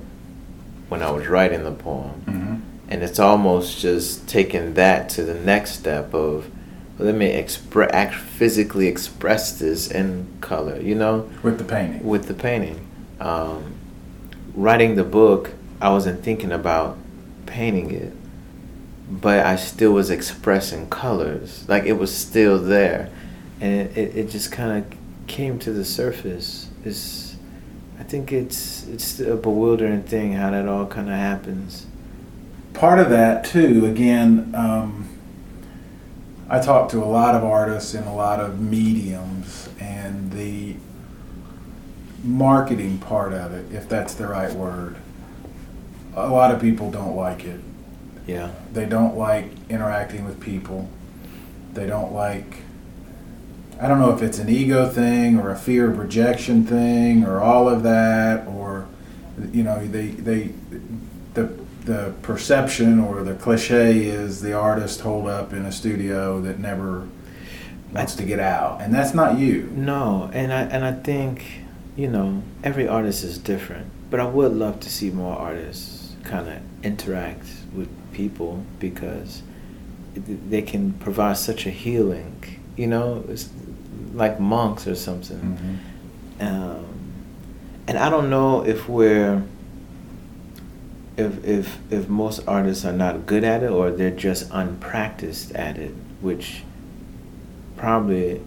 when 0.90 1.02
I 1.02 1.12
was 1.12 1.28
writing 1.28 1.64
the 1.64 1.72
poem. 1.72 2.24
Mm-hmm. 2.26 2.56
And 2.90 3.04
it's 3.04 3.20
almost 3.20 3.80
just 3.80 4.28
taking 4.28 4.76
that 4.76 5.10
to 5.10 5.24
the 5.24 5.34
next 5.34 5.72
step 5.72 6.14
of 6.14 6.50
let 6.98 7.16
me 7.16 7.28
express, 7.28 7.92
act, 7.94 8.16
physically 8.16 8.88
express 8.88 9.60
this 9.60 9.92
in 9.92 10.28
color. 10.42 10.80
You 10.80 10.96
know, 10.96 11.30
with 11.44 11.58
the 11.58 11.64
painting. 11.64 12.06
With 12.06 12.28
the 12.28 12.34
painting. 12.34 12.88
Um, 13.20 13.75
writing 14.56 14.96
the 14.96 15.04
book, 15.04 15.52
I 15.82 15.90
wasn't 15.90 16.24
thinking 16.24 16.52
about 16.52 16.98
painting 17.46 17.92
it, 17.92 18.14
but 19.10 19.46
I 19.46 19.56
still 19.56 19.92
was 19.92 20.10
expressing 20.10 20.90
colors. 20.90 21.68
Like 21.68 21.84
it 21.84 21.94
was 21.94 22.16
still 22.16 22.60
there. 22.60 23.10
And 23.62 23.98
it, 23.98 24.16
it, 24.16 24.30
just 24.30 24.52
kind 24.52 24.84
of 24.84 25.00
came 25.28 25.60
to 25.60 25.72
the 25.72 25.86
surface. 25.86 26.70
It's, 26.84 27.38
I 28.00 28.04
think 28.04 28.32
it's, 28.32 28.86
it's 28.88 29.20
a 29.20 29.36
bewildering 29.36 30.04
thing 30.04 30.34
how 30.34 30.52
that 30.52 30.68
all 30.68 30.86
kind 30.86 31.08
of 31.08 31.16
happens. 31.16 31.86
Part 32.74 33.00
of 33.00 33.10
that, 33.12 33.46
too, 33.46 33.86
again, 33.86 34.54
um, 34.54 35.08
I 36.50 36.60
talk 36.60 36.90
to 36.90 37.02
a 37.02 37.06
lot 37.06 37.34
of 37.34 37.44
artists 37.44 37.94
in 37.94 38.04
a 38.04 38.14
lot 38.14 38.40
of 38.40 38.60
mediums, 38.60 39.70
and 39.80 40.32
the 40.32 40.76
marketing 42.26 42.98
part 42.98 43.34
of 43.34 43.54
it, 43.54 43.74
if 43.74 43.88
that's 43.88 44.14
the 44.14 44.28
right 44.28 44.52
word, 44.54 44.98
a 46.16 46.30
lot 46.30 46.54
of 46.54 46.62
people 46.62 46.92
don't 46.92 47.16
like 47.16 47.46
it. 47.46 47.60
Yeah. 48.26 48.52
They 48.74 48.86
don't 48.86 49.16
like 49.18 49.52
interacting 49.70 50.26
with 50.26 50.40
people. 50.40 50.90
They 51.74 51.86
don't 51.86 52.14
like 52.14 52.58
I 53.80 53.90
don't 53.90 54.00
know 54.00 54.16
if 54.16 54.22
it's 54.22 54.40
an 54.40 54.48
ego 54.50 54.88
thing 54.88 55.38
or 55.38 55.52
a 55.52 55.58
fear 55.58 55.92
of 55.92 56.00
rejection 56.00 56.66
thing 56.66 57.26
or 57.26 57.42
all 57.42 57.68
of 57.68 57.84
that 57.84 58.48
or 58.48 58.88
you 59.52 59.64
know, 59.64 59.86
they 59.86 60.08
they 60.08 60.52
the 61.34 61.52
the 61.84 62.14
perception 62.22 63.00
or 63.00 63.24
the 63.24 63.36
cliche 63.36 64.06
is 64.06 64.42
the 64.42 64.54
artist 64.54 65.02
holed 65.02 65.28
up 65.28 65.54
in 65.54 65.66
a 65.66 65.72
studio 65.72 66.42
that 66.42 66.58
never 66.58 67.08
wants 67.94 68.16
to 68.16 68.24
get 68.24 68.40
out. 68.40 68.82
And 68.82 68.94
that's 68.94 69.14
not 69.14 69.38
you. 69.38 69.72
No, 69.76 70.30
and 70.34 70.54
I 70.54 70.62
and 70.62 70.86
I 70.86 70.94
think 70.94 71.46
you 71.96 72.08
know, 72.08 72.44
every 72.64 72.88
artist 72.88 73.24
is 73.24 73.38
different, 73.38 73.88
but 74.10 74.20
I 74.20 74.26
would 74.26 74.54
love 74.54 74.80
to 74.82 74.90
see 74.90 75.10
more 75.10 75.38
artists 75.38 76.16
kind 76.24 76.50
of 76.50 76.62
interact 76.84 77.46
with 77.74 77.90
people 78.12 78.64
because 78.80 79.42
they 80.16 80.62
can 80.62 80.94
provide 80.94 81.38
such 81.38 81.66
a 81.66 81.70
healing. 81.70 82.60
You 82.76 82.88
know, 82.88 83.24
it's 83.30 83.50
like 84.14 84.40
monks 84.40 84.88
or 84.88 84.96
something. 84.96 85.82
Mm-hmm. 86.40 86.46
um, 86.46 86.86
and 87.88 87.98
I 87.98 88.10
don't 88.10 88.30
know 88.30 88.66
if 88.66 88.90
we're 88.90 89.44
if 91.18 91.46
if 91.46 91.78
if 91.90 92.10
most 92.10 92.42
artists 92.48 92.84
are 92.84 92.92
not 92.92 93.26
good 93.26 93.44
at 93.44 93.64
it 93.64 93.70
or 93.70 93.92
they're 93.92 94.12
just 94.12 94.50
unpracticed 94.52 95.52
at 95.54 95.78
it, 95.78 95.94
which 96.22 96.64
probably, 97.78 98.42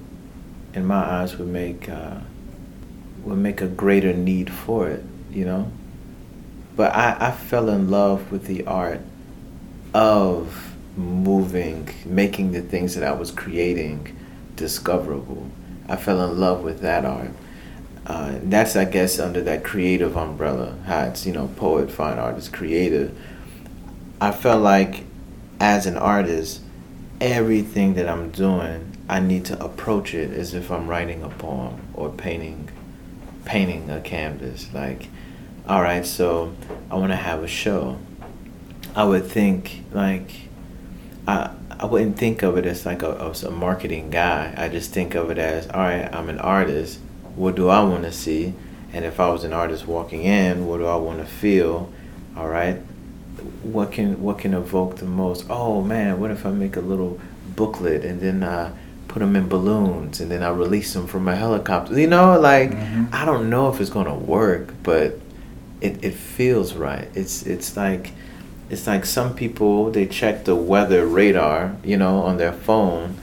in 0.75 0.87
my 0.87 1.02
eyes, 1.02 1.37
would 1.38 1.49
make 1.49 1.88
uh, 1.88 2.19
would 3.25 3.38
make 3.38 3.60
a 3.60 3.66
greater 3.66 4.12
need 4.12 4.52
for 4.52 4.88
it. 4.88 5.04
You 5.30 5.44
know, 5.44 5.72
but 6.76 6.94
I 6.94 7.28
I 7.28 7.30
fell 7.30 7.68
in 7.68 7.90
love 7.90 8.32
with 8.32 8.46
the 8.46 8.66
art 8.66 9.00
of 9.94 10.75
moving, 10.96 11.88
making 12.04 12.52
the 12.52 12.60
things 12.60 12.94
that 12.94 13.04
I 13.04 13.12
was 13.12 13.30
creating 13.30 14.16
discoverable. 14.56 15.50
I 15.88 15.96
fell 15.96 16.22
in 16.30 16.38
love 16.38 16.62
with 16.62 16.80
that 16.80 17.04
art. 17.04 17.30
Uh, 18.06 18.38
that's, 18.42 18.75
I 18.75 18.84
guess, 18.84 19.18
under 19.18 19.42
that 19.42 19.64
creative 19.64 20.16
umbrella. 20.16 20.76
How 20.87 21.04
it's, 21.04 21.26
you 21.26 21.32
know, 21.32 21.48
poet, 21.56 21.90
fine 21.90 22.18
artist, 22.18 22.52
creative. 22.52 23.16
I 24.20 24.32
felt 24.32 24.62
like, 24.62 25.04
as 25.60 25.87
an 25.87 25.96
artist, 25.96 26.60
everything 27.20 27.94
that 27.94 28.08
I'm 28.08 28.30
doing, 28.30 28.96
I 29.08 29.20
need 29.20 29.44
to 29.46 29.62
approach 29.62 30.14
it 30.14 30.32
as 30.32 30.54
if 30.54 30.70
I'm 30.70 30.88
writing 30.88 31.22
a 31.22 31.28
poem 31.28 31.80
or 31.94 32.10
painting, 32.10 32.70
painting 33.49 33.90
a 33.90 34.00
canvas. 34.00 34.73
Like, 34.73 35.09
all 35.67 35.83
right, 35.83 36.07
so 36.07 36.55
I 36.90 36.97
want 36.97 37.11
to 37.11 37.17
have 37.17 37.43
a 37.43 37.49
show. 37.49 37.99
I 38.95 39.05
would 39.05 39.25
think 39.25 39.85
like, 39.90 40.31
I 41.26 41.50
I 41.81 41.87
wouldn't 41.87 42.19
think 42.19 42.43
of 42.43 42.57
it 42.59 42.67
as 42.67 42.85
like 42.85 43.02
a, 43.02 43.17
as 43.31 43.43
a 43.43 43.50
marketing 43.50 44.11
guy. 44.11 44.52
I 44.57 44.69
just 44.69 44.93
think 44.93 45.14
of 45.14 45.31
it 45.31 45.38
as, 45.38 45.69
all 45.69 45.81
right, 45.81 46.12
I'm 46.12 46.28
an 46.28 46.38
artist. 46.38 46.99
What 47.37 47.55
do 47.55 47.69
I 47.69 47.83
want 47.83 48.02
to 48.02 48.12
see? 48.12 48.55
And 48.93 49.05
if 49.05 49.21
I 49.21 49.31
was 49.31 49.45
an 49.45 49.52
artist 49.52 49.87
walking 49.87 50.25
in, 50.25 50.67
what 50.67 50.78
do 50.78 50.87
I 50.87 50.97
want 50.97 51.19
to 51.21 51.26
feel? 51.26 51.93
All 52.37 52.49
right, 52.49 52.76
what 53.62 53.93
can 53.93 54.23
what 54.23 54.38
can 54.38 54.55
evoke 54.55 54.97
the 54.97 55.07
most? 55.07 55.47
Oh 55.49 55.83
man, 55.83 56.21
what 56.21 56.31
if 56.31 56.45
I 56.45 56.50
make 56.50 56.76
a 56.76 56.81
little 56.81 57.21
booklet 57.57 58.05
and 58.05 58.21
then 58.21 58.43
I 58.43 58.73
put 59.09 59.21
them 59.21 59.35
in 59.35 59.49
balloons 59.49 60.21
and 60.21 60.31
then 60.31 60.43
I 60.43 60.50
release 60.50 60.93
them 60.93 61.07
from 61.07 61.27
a 61.29 61.35
helicopter? 61.35 61.99
You 61.99 62.07
know, 62.07 62.38
like 62.38 62.71
mm-hmm. 62.71 63.07
I 63.12 63.25
don't 63.25 63.50
know 63.50 63.71
if 63.73 63.81
it's 63.81 63.91
gonna 63.91 64.15
work, 64.15 64.75
but 64.83 65.19
it, 65.81 66.05
it 66.05 66.15
feels 66.15 66.75
right. 66.75 67.09
It's 67.15 67.45
it's 67.45 67.77
like 67.77 68.12
it's 68.71 68.87
like 68.87 69.05
some 69.05 69.35
people 69.35 69.91
they 69.91 70.07
check 70.07 70.45
the 70.45 70.55
weather 70.55 71.07
radar, 71.07 71.77
you 71.83 71.97
know, 71.97 72.23
on 72.23 72.37
their 72.37 72.53
phone, 72.53 73.17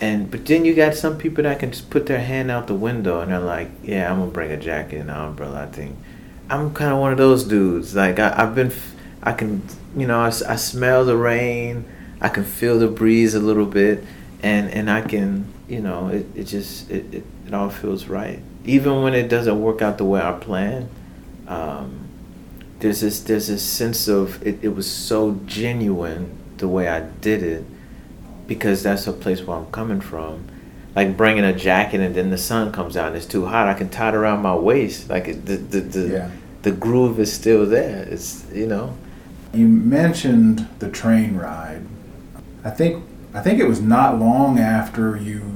and 0.00 0.30
but 0.30 0.46
then 0.46 0.64
you 0.64 0.74
got 0.74 0.94
some 0.94 1.18
people 1.18 1.44
that 1.44 1.58
can 1.58 1.72
just 1.72 1.90
put 1.90 2.06
their 2.06 2.20
hand 2.20 2.50
out 2.50 2.66
the 2.66 2.74
window 2.74 3.20
and 3.20 3.32
they're 3.32 3.40
like, 3.40 3.70
yeah, 3.82 4.10
I'm 4.10 4.18
gonna 4.18 4.30
bring 4.30 4.50
a 4.52 4.56
jacket 4.56 5.00
and 5.00 5.10
an 5.10 5.16
umbrella. 5.16 5.64
I 5.64 5.66
think 5.66 5.96
I'm 6.50 6.74
kind 6.74 6.92
of 6.92 6.98
one 6.98 7.12
of 7.12 7.18
those 7.18 7.44
dudes. 7.44 7.94
Like 7.94 8.18
I, 8.18 8.34
I've 8.36 8.54
been, 8.54 8.72
I 9.22 9.32
can, 9.32 9.62
you 9.96 10.06
know, 10.06 10.20
I, 10.20 10.26
I 10.26 10.56
smell 10.56 11.04
the 11.04 11.16
rain, 11.16 11.84
I 12.20 12.28
can 12.28 12.44
feel 12.44 12.78
the 12.78 12.88
breeze 12.88 13.34
a 13.34 13.40
little 13.40 13.66
bit, 13.66 14.04
and 14.44 14.70
and 14.70 14.90
I 14.90 15.00
can, 15.00 15.46
you 15.68 15.80
know, 15.80 16.08
it, 16.08 16.26
it 16.34 16.44
just 16.44 16.90
it, 16.90 17.12
it, 17.12 17.24
it 17.46 17.54
all 17.54 17.70
feels 17.70 18.06
right, 18.06 18.40
even 18.66 19.02
when 19.02 19.14
it 19.14 19.28
doesn't 19.28 19.60
work 19.60 19.80
out 19.80 19.96
the 19.96 20.04
way 20.04 20.20
I 20.20 20.32
plan. 20.32 20.90
Um, 21.48 22.08
there's 22.80 23.00
this 23.00 23.20
there's 23.20 23.48
this 23.48 23.62
sense 23.62 24.06
of 24.06 24.46
it, 24.46 24.58
it 24.62 24.68
was 24.68 24.88
so 24.88 25.40
genuine 25.46 26.36
the 26.58 26.68
way 26.68 26.88
I 26.88 27.00
did 27.00 27.42
it 27.42 27.64
because 28.46 28.82
that's 28.82 29.06
a 29.06 29.12
place 29.14 29.40
where 29.40 29.56
I'm 29.56 29.70
coming 29.72 30.02
from. 30.02 30.46
Like 30.94 31.16
bringing 31.16 31.44
a 31.44 31.54
jacket 31.54 32.00
and 32.02 32.14
then 32.14 32.28
the 32.28 32.38
sun 32.38 32.70
comes 32.70 32.98
out 32.98 33.08
and 33.08 33.16
it's 33.16 33.26
too 33.26 33.46
hot, 33.46 33.66
I 33.66 33.74
can 33.74 33.88
tie 33.88 34.10
it 34.10 34.14
around 34.14 34.42
my 34.42 34.54
waist. 34.54 35.08
Like 35.08 35.26
it, 35.26 35.46
the 35.46 35.56
the 35.56 35.80
the, 35.80 36.08
yeah. 36.08 36.30
the 36.60 36.70
groove 36.70 37.18
is 37.18 37.32
still 37.32 37.64
there. 37.64 38.02
It's 38.10 38.44
you 38.52 38.66
know. 38.66 38.94
You 39.54 39.68
mentioned 39.68 40.68
the 40.80 40.90
train 40.90 41.36
ride. 41.36 41.86
I 42.62 42.70
think 42.70 43.04
I 43.34 43.40
think 43.42 43.58
it 43.58 43.66
was 43.66 43.80
not 43.80 44.18
long 44.18 44.60
after 44.60 45.16
you 45.16 45.54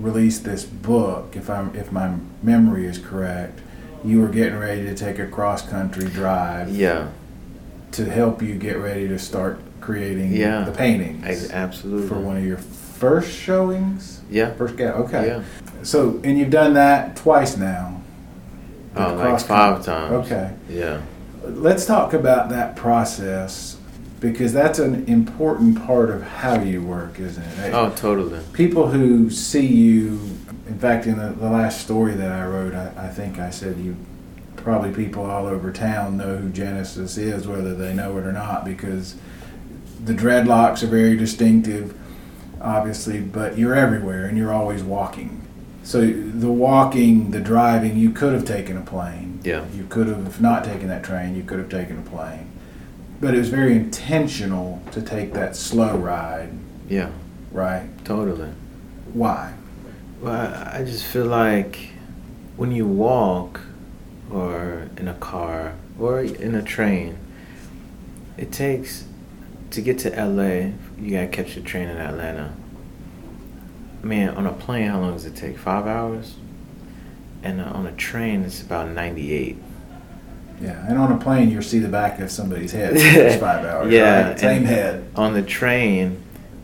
released 0.00 0.44
this 0.44 0.64
book, 0.64 1.36
if 1.36 1.48
I'm 1.48 1.74
if 1.76 1.92
my 1.92 2.16
memory 2.42 2.86
is 2.86 2.98
correct, 2.98 3.60
you 4.04 4.20
were 4.20 4.28
getting 4.28 4.58
ready 4.58 4.82
to 4.84 4.94
take 4.94 5.18
a 5.18 5.26
cross 5.26 5.66
country 5.66 6.06
drive. 6.06 6.70
Yeah. 6.70 7.08
To 7.92 8.04
help 8.04 8.42
you 8.42 8.54
get 8.54 8.78
ready 8.78 9.08
to 9.08 9.18
start 9.18 9.60
creating 9.80 10.32
yeah. 10.32 10.64
the 10.64 10.72
paintings. 10.72 11.50
I, 11.50 11.54
absolutely. 11.54 12.08
For 12.08 12.18
one 12.18 12.36
of 12.36 12.44
your 12.44 12.58
first 12.58 13.36
showings. 13.36 14.20
Yeah. 14.30 14.52
First 14.54 14.76
get 14.76 14.94
okay. 14.94 15.26
Yeah. 15.26 15.42
So 15.82 16.20
and 16.24 16.38
you've 16.38 16.50
done 16.50 16.74
that 16.74 17.16
twice 17.16 17.56
now. 17.56 18.02
Oh, 18.96 19.14
like 19.14 19.40
five 19.40 19.84
times. 19.84 20.26
Okay. 20.26 20.52
Yeah. 20.68 21.00
Let's 21.44 21.86
talk 21.86 22.12
about 22.12 22.48
that 22.50 22.76
process 22.76 23.76
because 24.20 24.52
that's 24.52 24.78
an 24.78 25.06
important 25.06 25.84
part 25.84 26.10
of 26.10 26.22
how 26.22 26.62
you 26.62 26.82
work, 26.82 27.18
isn't 27.18 27.42
it? 27.42 27.74
Oh, 27.74 27.90
totally. 27.96 28.40
People 28.52 28.88
who 28.88 29.30
see 29.30 29.66
you 29.66 30.30
in 30.70 30.78
fact, 30.78 31.06
in 31.06 31.18
the, 31.18 31.30
the 31.30 31.50
last 31.50 31.82
story 31.82 32.14
that 32.14 32.30
I 32.30 32.46
wrote, 32.46 32.74
I, 32.74 32.92
I 32.96 33.08
think 33.08 33.40
I 33.40 33.50
said 33.50 33.76
you 33.78 33.96
probably 34.56 34.92
people 34.92 35.24
all 35.24 35.46
over 35.46 35.72
town 35.72 36.16
know 36.16 36.36
who 36.36 36.48
Genesis 36.48 37.18
is, 37.18 37.48
whether 37.48 37.74
they 37.74 37.92
know 37.92 38.16
it 38.18 38.24
or 38.24 38.32
not, 38.32 38.64
because 38.64 39.16
the 40.04 40.12
dreadlocks 40.12 40.84
are 40.84 40.86
very 40.86 41.16
distinctive, 41.16 41.98
obviously, 42.60 43.20
but 43.20 43.58
you're 43.58 43.74
everywhere 43.74 44.26
and 44.26 44.38
you're 44.38 44.52
always 44.52 44.82
walking. 44.82 45.44
So 45.82 46.06
the 46.06 46.52
walking, 46.52 47.32
the 47.32 47.40
driving, 47.40 47.96
you 47.96 48.10
could 48.10 48.32
have 48.32 48.44
taken 48.44 48.76
a 48.76 48.82
plane. 48.82 49.40
Yeah. 49.42 49.66
You 49.74 49.86
could 49.88 50.06
have 50.06 50.40
not 50.40 50.64
taken 50.64 50.86
that 50.88 51.02
train. 51.02 51.34
You 51.34 51.42
could 51.42 51.58
have 51.58 51.68
taken 51.68 51.98
a 51.98 52.02
plane. 52.02 52.49
But 53.20 53.34
it 53.34 53.38
was 53.38 53.50
very 53.50 53.76
intentional 53.76 54.82
to 54.92 55.02
take 55.02 55.34
that 55.34 55.54
slow 55.54 55.96
ride. 55.96 56.50
Yeah. 56.88 57.10
Right. 57.52 57.88
Totally. 58.04 58.50
Why? 59.12 59.54
Well, 60.20 60.70
I 60.72 60.84
just 60.84 61.04
feel 61.04 61.26
like 61.26 61.90
when 62.56 62.72
you 62.72 62.86
walk 62.86 63.60
or 64.30 64.88
in 64.96 65.08
a 65.08 65.14
car 65.14 65.74
or 65.98 66.20
in 66.20 66.54
a 66.54 66.62
train, 66.62 67.18
it 68.38 68.52
takes 68.52 69.04
to 69.70 69.80
get 69.80 69.98
to 70.00 70.10
LA, 70.10 70.72
you 70.98 71.12
gotta 71.12 71.28
catch 71.28 71.54
the 71.54 71.60
train 71.60 71.88
in 71.88 71.96
Atlanta. 71.96 72.54
Man, 74.02 74.30
on 74.30 74.46
a 74.46 74.52
plane, 74.52 74.88
how 74.88 75.00
long 75.00 75.12
does 75.12 75.26
it 75.26 75.36
take? 75.36 75.58
Five 75.58 75.86
hours? 75.86 76.36
And 77.42 77.60
uh, 77.60 77.64
on 77.64 77.86
a 77.86 77.92
train, 77.92 78.42
it's 78.42 78.62
about 78.62 78.90
98. 78.90 79.56
Yeah, 80.60 80.86
and 80.88 80.98
on 80.98 81.10
a 81.12 81.18
plane, 81.18 81.50
you'll 81.50 81.62
see 81.62 81.78
the 81.78 81.88
back 81.88 82.20
of 82.20 82.30
somebody's 82.30 82.72
head 82.72 82.92
for 82.92 83.38
five 83.44 83.64
hours. 83.64 83.92
yeah, 83.92 84.28
right? 84.28 84.38
same 84.38 84.64
head. 84.64 85.10
On 85.16 85.32
the 85.32 85.42
train, 85.42 86.22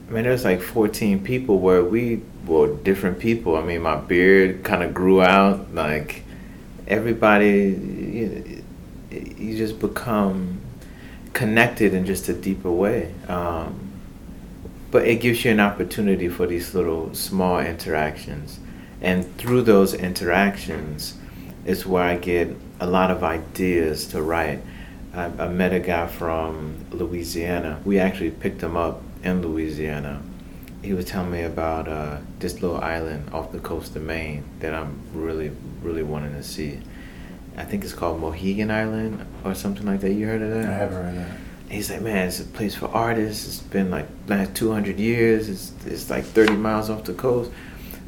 I 0.09 0.13
mean, 0.13 0.25
there's 0.25 0.45
like 0.45 0.61
14 0.61 1.25
people 1.25 1.59
where 1.59 1.83
we 1.83 2.21
were 2.47 2.75
different 2.77 3.19
people. 3.19 3.57
I 3.57 3.63
mean, 3.63 3.83
my 3.83 3.97
beard 3.97 4.63
kind 4.65 4.83
of 4.83 4.93
grew 4.93 5.23
out. 5.23 5.75
Like 5.75 6.23
everybody, 6.87 7.49
you, 7.51 8.63
you, 9.11 9.57
just 9.57 9.81
become 9.81 10.61
connected 11.33 11.95
in 11.95 12.07
just 12.07 12.29
a 12.29 12.35
deeper 12.35 12.71
way. 12.71 13.13
Um, 13.29 13.91
but 14.91 15.07
it 15.07 15.17
gives 15.17 15.45
you 15.45 15.51
an 15.51 15.61
opportunity 15.61 16.29
for 16.29 16.47
these 16.47 16.75
little 16.75 17.13
small 17.15 17.59
interactions, 17.59 18.61
and 19.01 19.37
through 19.37 19.63
those 19.63 19.95
interactions 19.95 21.15
is 21.65 21.85
where 21.85 22.05
I 22.05 22.17
get 22.17 22.57
a 22.81 22.87
lot 22.87 23.11
of 23.11 23.23
ideas 23.25 24.07
to 24.09 24.23
write. 24.23 24.61
I, 25.15 25.25
I 25.25 25.49
met 25.49 25.73
a 25.73 25.81
guy 25.81 26.07
from 26.07 26.85
Louisiana. 26.91 27.81
We 27.85 27.99
actually 27.99 28.31
picked 28.31 28.63
him 28.63 28.77
up 28.77 29.03
in 29.23 29.43
Louisiana 29.43 30.23
he 30.87 30.93
was 30.93 31.05
telling 31.05 31.33
me 31.33 31.43
about 31.43 31.89
uh, 31.89 32.19
this 32.39 32.63
little 32.63 32.79
island 32.79 33.29
off 33.33 33.51
the 33.51 33.59
coast 33.59 33.97
of 33.97 34.03
Maine 34.03 34.45
that 34.61 34.73
I'm 34.73 35.01
really, 35.13 35.51
really 35.83 36.05
wanting 36.05 36.33
to 36.35 36.45
see. 36.45 36.81
I 37.57 37.65
think 37.65 37.83
it's 37.83 37.93
called 37.93 38.21
Mohegan 38.21 38.71
Island 38.71 39.27
or 39.45 39.55
something 39.55 39.85
like 39.85 40.01
that. 40.01 40.13
You 40.13 40.27
heard 40.27 40.43
of 40.43 40.51
that? 40.51 40.69
I 40.69 40.73
haven't 40.73 40.97
heard 40.97 41.09
of 41.09 41.15
that. 41.17 41.39
He's 41.69 41.91
like, 41.91 42.03
man, 42.03 42.29
it's 42.29 42.39
a 42.39 42.45
place 42.45 42.77
for 42.77 42.87
artists. 42.87 43.47
It's 43.47 43.59
been 43.59 43.91
like 43.91 44.07
last 44.29 44.55
200 44.55 45.01
years. 45.01 45.49
It's, 45.49 45.73
it's 45.87 46.09
like 46.09 46.25
30 46.25 46.55
miles 46.55 46.89
off 46.89 47.03
the 47.03 47.15
coast. 47.15 47.51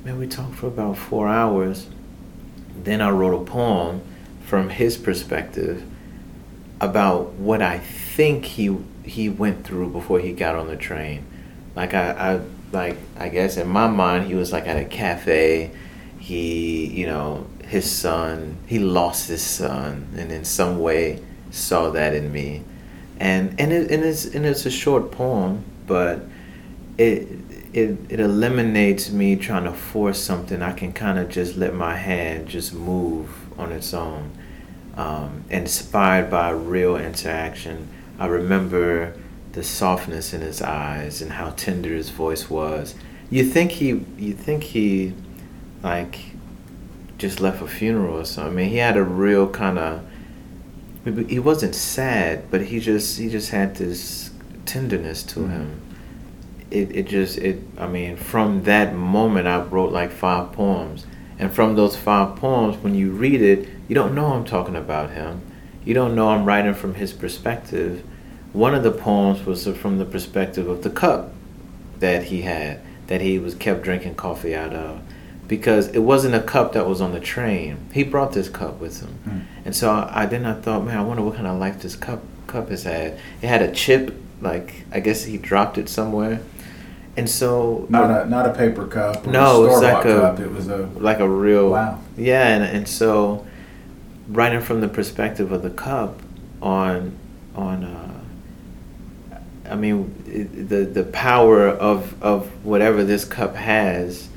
Man, 0.04 0.16
we 0.18 0.28
talked 0.28 0.54
for 0.54 0.68
about 0.68 0.96
four 0.96 1.26
hours. 1.26 1.88
Then 2.84 3.00
I 3.00 3.10
wrote 3.10 3.42
a 3.42 3.44
poem 3.44 4.02
from 4.48 4.70
his 4.70 4.96
perspective 4.96 5.84
about 6.80 7.34
what 7.34 7.60
I 7.60 7.78
think 7.78 8.46
he 8.46 8.78
he 9.04 9.28
went 9.28 9.66
through 9.66 9.90
before 9.90 10.20
he 10.20 10.32
got 10.32 10.54
on 10.54 10.68
the 10.68 10.76
train. 10.76 11.26
Like 11.76 11.92
I, 11.92 12.10
I 12.12 12.40
like 12.72 12.96
I 13.18 13.28
guess 13.28 13.58
in 13.58 13.68
my 13.68 13.88
mind 13.88 14.26
he 14.26 14.34
was 14.34 14.50
like 14.50 14.66
at 14.66 14.78
a 14.78 14.86
cafe. 14.86 15.70
He, 16.18 16.86
you 16.86 17.06
know, 17.06 17.46
his 17.66 17.90
son, 17.90 18.56
he 18.66 18.78
lost 18.78 19.28
his 19.28 19.42
son, 19.42 20.08
and 20.16 20.32
in 20.32 20.44
some 20.44 20.78
way 20.78 21.22
saw 21.50 21.90
that 21.90 22.14
in 22.14 22.32
me, 22.32 22.62
and 23.20 23.54
and 23.60 23.70
it 23.70 23.90
and 23.90 24.02
it's 24.02 24.24
and 24.24 24.46
it's 24.46 24.64
a 24.64 24.70
short 24.70 25.10
poem, 25.10 25.62
but 25.86 26.22
it 26.96 27.28
it 27.72 27.98
it 28.08 28.20
eliminates 28.20 29.10
me 29.10 29.36
trying 29.36 29.64
to 29.64 29.72
force 29.72 30.18
something. 30.18 30.62
I 30.62 30.72
can 30.72 30.92
kind 30.92 31.18
of 31.18 31.28
just 31.28 31.56
let 31.56 31.74
my 31.74 31.96
hand 31.96 32.48
just 32.48 32.72
move 32.72 33.28
on 33.58 33.72
its 33.72 33.92
own, 33.92 34.30
um, 34.96 35.44
inspired 35.50 36.30
by 36.30 36.50
real 36.50 36.96
interaction. 36.96 37.88
I 38.18 38.26
remember 38.26 39.14
the 39.52 39.62
softness 39.62 40.32
in 40.32 40.40
his 40.40 40.62
eyes 40.62 41.22
and 41.22 41.32
how 41.32 41.50
tender 41.50 41.90
his 41.90 42.10
voice 42.10 42.48
was. 42.48 42.94
You 43.30 43.44
think 43.44 43.72
he 43.72 43.88
you 44.16 44.32
think 44.32 44.62
he 44.62 45.14
like 45.82 46.18
just 47.18 47.40
left 47.40 47.60
a 47.62 47.66
funeral 47.66 48.18
or 48.18 48.24
something. 48.24 48.52
I 48.52 48.56
mean, 48.56 48.68
he 48.70 48.76
had 48.76 48.96
a 48.96 49.04
real 49.04 49.48
kind 49.48 49.78
of 49.78 50.04
he 51.28 51.38
wasn't 51.38 51.74
sad, 51.74 52.50
but 52.50 52.62
he 52.62 52.80
just 52.80 53.18
he 53.18 53.28
just 53.28 53.50
had 53.50 53.76
this 53.76 54.30
tenderness 54.66 55.22
to 55.24 55.40
mm-hmm. 55.40 55.50
him. 55.50 55.80
It 56.70 56.94
it 56.94 57.08
just 57.08 57.38
it 57.38 57.62
I 57.78 57.86
mean, 57.86 58.16
from 58.16 58.64
that 58.64 58.94
moment 58.94 59.46
I 59.46 59.60
wrote 59.62 59.92
like 59.92 60.10
five 60.10 60.52
poems. 60.52 61.06
And 61.38 61.52
from 61.52 61.76
those 61.76 61.96
five 61.96 62.36
poems, 62.36 62.76
when 62.82 62.96
you 62.96 63.12
read 63.12 63.40
it, 63.40 63.68
you 63.86 63.94
don't 63.94 64.14
know 64.14 64.32
I'm 64.32 64.44
talking 64.44 64.74
about 64.74 65.10
him. 65.10 65.40
You 65.84 65.94
don't 65.94 66.16
know 66.16 66.30
I'm 66.30 66.44
writing 66.44 66.74
from 66.74 66.94
his 66.94 67.12
perspective. 67.12 68.04
One 68.52 68.74
of 68.74 68.82
the 68.82 68.90
poems 68.90 69.46
was 69.46 69.66
from 69.68 69.98
the 69.98 70.04
perspective 70.04 70.68
of 70.68 70.82
the 70.82 70.90
cup 70.90 71.32
that 72.00 72.24
he 72.24 72.42
had, 72.42 72.80
that 73.06 73.20
he 73.20 73.38
was 73.38 73.54
kept 73.54 73.82
drinking 73.82 74.16
coffee 74.16 74.54
out 74.54 74.72
of 74.72 75.00
because 75.48 75.88
it 75.88 76.00
wasn't 76.00 76.34
a 76.34 76.42
cup 76.42 76.74
that 76.74 76.86
was 76.86 77.00
on 77.00 77.12
the 77.12 77.20
train. 77.20 77.88
He 77.92 78.04
brought 78.04 78.32
this 78.32 78.48
cup 78.48 78.78
with 78.78 79.00
him, 79.00 79.18
mm. 79.26 79.44
and 79.64 79.74
so 79.74 79.90
I, 79.90 80.22
I, 80.22 80.26
then 80.26 80.44
I 80.44 80.52
thought, 80.52 80.84
man, 80.84 80.98
I 80.98 81.02
wonder 81.02 81.22
what 81.22 81.34
kind 81.34 81.46
of 81.46 81.58
life 81.58 81.80
this 81.80 81.96
cup 81.96 82.22
cup 82.46 82.68
has 82.68 82.84
had. 82.84 83.18
It 83.42 83.48
had 83.48 83.62
a 83.62 83.72
chip, 83.72 84.14
like 84.40 84.84
I 84.92 85.00
guess 85.00 85.24
he 85.24 85.38
dropped 85.38 85.78
it 85.78 85.88
somewhere, 85.88 86.40
and 87.18 87.28
so 87.28 87.84
not 87.88 88.26
a 88.26 88.28
not 88.28 88.46
a 88.46 88.54
paper 88.54 88.86
cup. 88.86 89.26
no, 89.26 89.64
it 89.64 89.68
was 89.68 89.82
like 89.82 90.04
a 90.04 90.20
cup. 90.20 90.40
it 90.40 90.50
was 90.50 90.68
a 90.68 90.88
like 90.96 91.18
a 91.18 91.28
real 91.28 91.70
wow. 91.70 92.00
Yeah, 92.16 92.46
and 92.46 92.64
and 92.64 92.88
so 92.88 93.44
writing 94.28 94.60
from 94.60 94.80
the 94.80 94.88
perspective 94.88 95.50
of 95.52 95.62
the 95.62 95.70
cup 95.70 96.20
on 96.62 97.18
on. 97.54 97.84
Uh, 97.84 98.04
I 99.68 99.74
mean, 99.74 100.14
the 100.68 100.84
the 100.84 101.04
power 101.04 101.68
of 101.68 102.22
of 102.22 102.64
whatever 102.64 103.04
this 103.04 103.24
cup 103.24 103.56
has 103.56 104.28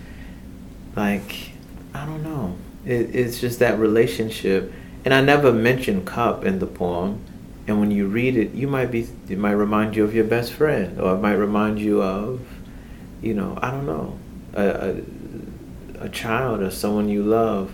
like 0.95 1.51
I 1.93 2.05
don't 2.05 2.23
know. 2.23 2.57
It, 2.83 3.15
it's 3.15 3.39
just 3.39 3.59
that 3.59 3.77
relationship, 3.77 4.73
and 5.05 5.13
I 5.13 5.21
never 5.21 5.53
mentioned 5.53 6.07
cup 6.07 6.43
in 6.45 6.59
the 6.59 6.67
poem. 6.67 7.23
And 7.67 7.79
when 7.79 7.91
you 7.91 8.07
read 8.07 8.35
it, 8.35 8.53
you 8.53 8.67
might 8.67 8.89
be 8.89 9.07
it 9.29 9.37
might 9.37 9.51
remind 9.51 9.95
you 9.95 10.03
of 10.03 10.15
your 10.15 10.25
best 10.25 10.51
friend, 10.51 10.99
or 10.99 11.13
it 11.13 11.19
might 11.19 11.33
remind 11.33 11.79
you 11.79 12.01
of, 12.01 12.41
you 13.21 13.33
know, 13.33 13.57
I 13.61 13.71
don't 13.71 13.85
know, 13.85 14.17
a 14.53 14.95
a, 15.99 16.05
a 16.05 16.09
child 16.09 16.61
or 16.61 16.71
someone 16.71 17.09
you 17.09 17.23
love. 17.23 17.73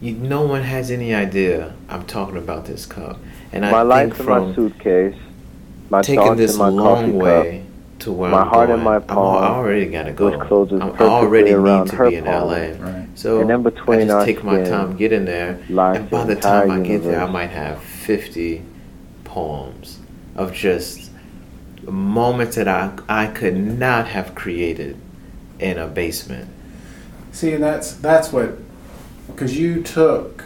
You, 0.00 0.12
no 0.12 0.42
one 0.42 0.62
has 0.62 0.90
any 0.90 1.12
idea 1.12 1.74
I'm 1.88 2.06
talking 2.06 2.36
about 2.36 2.66
this 2.66 2.86
cup. 2.86 3.18
And 3.52 3.62
my 3.62 3.78
I 3.78 3.82
life 3.82 4.20
in 4.20 4.26
my 4.26 4.54
suitcase, 4.54 5.16
my 5.90 6.02
taking 6.02 6.36
this 6.36 6.52
in 6.52 6.58
my 6.58 6.68
long 6.68 7.16
way. 7.16 7.58
Cup 7.58 7.68
to 8.00 8.12
where 8.12 8.30
my 8.30 8.42
I'm 8.42 8.48
heart 8.48 8.68
going. 8.68 8.78
and 8.78 8.84
my 8.84 8.98
palm, 9.00 9.36
I'm, 9.38 9.42
I 9.42 9.46
already 9.56 9.86
gotta 9.86 10.12
go. 10.12 10.30
Which 10.30 10.40
closes 10.46 10.80
I'm, 10.80 10.92
I 10.92 10.98
already 10.98 11.52
around 11.52 11.84
need 11.84 11.90
to 11.90 11.96
her 11.96 12.10
be 12.10 12.16
in 12.16 12.24
palm. 12.24 12.48
LA. 12.48 12.54
Right. 12.54 13.08
So 13.14 13.40
and 13.40 13.50
in 13.50 13.62
between 13.62 14.00
I 14.00 14.04
just 14.04 14.14
our 14.14 14.24
take 14.24 14.44
my 14.44 14.62
time, 14.62 14.96
get 14.96 15.12
in 15.12 15.24
there, 15.24 15.60
and 15.68 16.10
by 16.10 16.24
the 16.24 16.36
time 16.36 16.70
I 16.70 16.80
get 16.80 17.02
there, 17.02 17.20
I 17.20 17.30
might 17.30 17.50
have 17.50 17.82
50 17.82 18.62
poems 19.24 19.98
of 20.36 20.52
just 20.52 21.07
moments 21.90 22.56
that 22.56 22.68
I 22.68 22.92
I 23.08 23.26
could 23.26 23.56
not 23.56 24.08
have 24.08 24.34
created 24.34 24.96
in 25.58 25.78
a 25.78 25.86
basement. 25.86 26.48
See, 27.32 27.52
and 27.52 27.62
that's 27.62 27.92
that's 27.92 28.32
what 28.32 28.58
because 29.26 29.56
you 29.58 29.82
took 29.82 30.44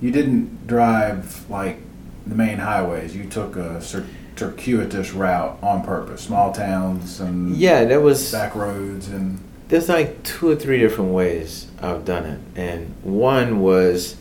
you 0.00 0.10
didn't 0.10 0.66
drive 0.66 1.48
like 1.50 1.78
the 2.26 2.34
main 2.34 2.58
highways. 2.58 3.14
You 3.16 3.24
took 3.24 3.56
a 3.56 3.80
circuitous 3.82 5.12
route 5.12 5.58
on 5.62 5.84
purpose, 5.84 6.22
small 6.22 6.52
towns 6.52 7.20
and 7.20 7.56
Yeah, 7.56 7.84
there 7.84 8.00
was 8.00 8.30
back 8.32 8.54
roads 8.54 9.08
and 9.08 9.40
there's 9.68 9.88
like 9.88 10.22
two 10.24 10.50
or 10.50 10.56
three 10.56 10.78
different 10.78 11.12
ways 11.12 11.68
I've 11.80 12.04
done 12.04 12.24
it, 12.24 12.40
and 12.56 12.92
one 13.02 13.60
was 13.60 14.16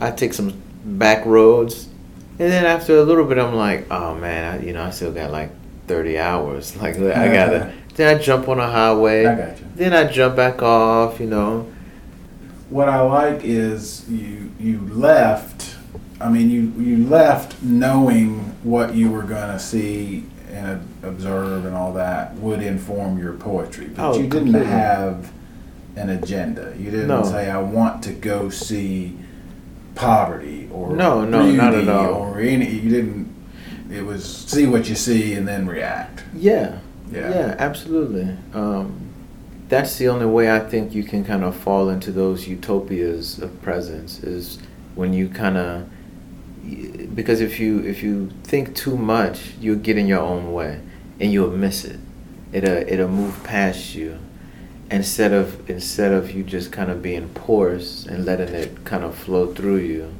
I 0.00 0.10
take 0.10 0.32
some 0.32 0.54
back 0.84 1.26
roads, 1.26 1.86
and 2.38 2.50
then 2.50 2.64
after 2.64 2.96
a 2.96 3.02
little 3.02 3.24
bit, 3.24 3.38
I'm 3.38 3.54
like, 3.54 3.90
oh 3.90 4.14
man, 4.14 4.54
I, 4.54 4.64
you 4.64 4.72
know, 4.72 4.82
I 4.82 4.90
still 4.90 5.12
got 5.12 5.30
like 5.30 5.50
30 5.86 6.18
hours. 6.18 6.76
Like 6.80 6.96
I 6.96 7.28
gotta. 7.32 7.72
then 7.94 8.16
I 8.16 8.20
jump 8.20 8.48
on 8.48 8.58
a 8.58 8.70
highway. 8.70 9.26
I 9.26 9.34
got 9.34 9.58
you. 9.60 9.66
Then 9.74 9.92
I 9.92 10.04
jump 10.10 10.36
back 10.36 10.62
off. 10.62 11.20
You 11.20 11.26
know. 11.26 11.72
What 12.70 12.88
I 12.88 13.00
like 13.00 13.40
is 13.44 14.08
you 14.10 14.50
you 14.58 14.80
left. 14.92 15.76
I 16.20 16.28
mean, 16.30 16.50
you 16.50 16.72
you 16.82 17.06
left 17.06 17.62
knowing 17.62 18.40
what 18.62 18.94
you 18.94 19.10
were 19.10 19.22
gonna 19.22 19.58
see 19.58 20.24
and 20.50 20.80
observe 21.02 21.64
and 21.66 21.74
all 21.76 21.92
that 21.92 22.34
would 22.36 22.62
inform 22.62 23.18
your 23.18 23.34
poetry, 23.34 23.86
but 23.94 24.02
Oh, 24.04 24.14
you 24.16 24.22
didn't 24.22 24.52
completely. 24.52 24.66
have 24.66 25.30
an 25.96 26.08
agenda. 26.10 26.72
You 26.78 26.90
didn't 26.90 27.08
No. 27.08 27.22
say, 27.22 27.50
"I 27.50 27.58
want 27.60 28.02
to 28.04 28.12
go 28.12 28.48
see 28.48 29.16
poverty" 29.94 30.68
or 30.72 30.94
No, 30.94 31.24
no, 31.24 31.50
not 31.50 31.74
at 31.74 31.88
all. 31.88 32.14
or 32.14 32.38
any. 32.40 32.68
You 32.68 32.90
didn't. 32.90 33.25
It 33.90 34.04
was 34.04 34.24
see 34.24 34.66
what 34.66 34.88
you 34.88 34.94
see 34.94 35.34
and 35.34 35.46
then 35.46 35.66
react. 35.66 36.24
Yeah. 36.34 36.78
Yeah. 37.10 37.30
Yeah. 37.30 37.56
Absolutely. 37.58 38.36
Um, 38.52 39.06
that's 39.68 39.96
the 39.96 40.08
only 40.08 40.26
way 40.26 40.50
I 40.54 40.60
think 40.60 40.94
you 40.94 41.02
can 41.04 41.24
kind 41.24 41.42
of 41.44 41.56
fall 41.56 41.88
into 41.88 42.12
those 42.12 42.46
utopias 42.46 43.38
of 43.38 43.60
presence 43.62 44.22
is 44.22 44.58
when 44.94 45.12
you 45.12 45.28
kind 45.28 45.56
of 45.56 45.88
because 47.14 47.40
if 47.40 47.60
you 47.60 47.80
if 47.80 48.02
you 48.02 48.30
think 48.44 48.74
too 48.74 48.96
much, 48.96 49.52
you'll 49.60 49.78
get 49.78 49.96
in 49.96 50.06
your 50.06 50.20
own 50.20 50.52
way 50.52 50.80
and 51.20 51.32
you'll 51.32 51.50
miss 51.50 51.84
it. 51.84 51.98
It'll 52.52 52.76
it'll 52.76 53.08
move 53.08 53.42
past 53.44 53.94
you 53.94 54.18
instead 54.90 55.32
of 55.32 55.68
instead 55.68 56.12
of 56.12 56.30
you 56.32 56.42
just 56.42 56.72
kind 56.72 56.90
of 56.90 57.02
being 57.02 57.28
porous 57.30 58.06
and 58.06 58.24
letting 58.24 58.54
it 58.54 58.84
kind 58.84 59.04
of 59.04 59.14
flow 59.16 59.52
through 59.52 59.78
you. 59.78 60.14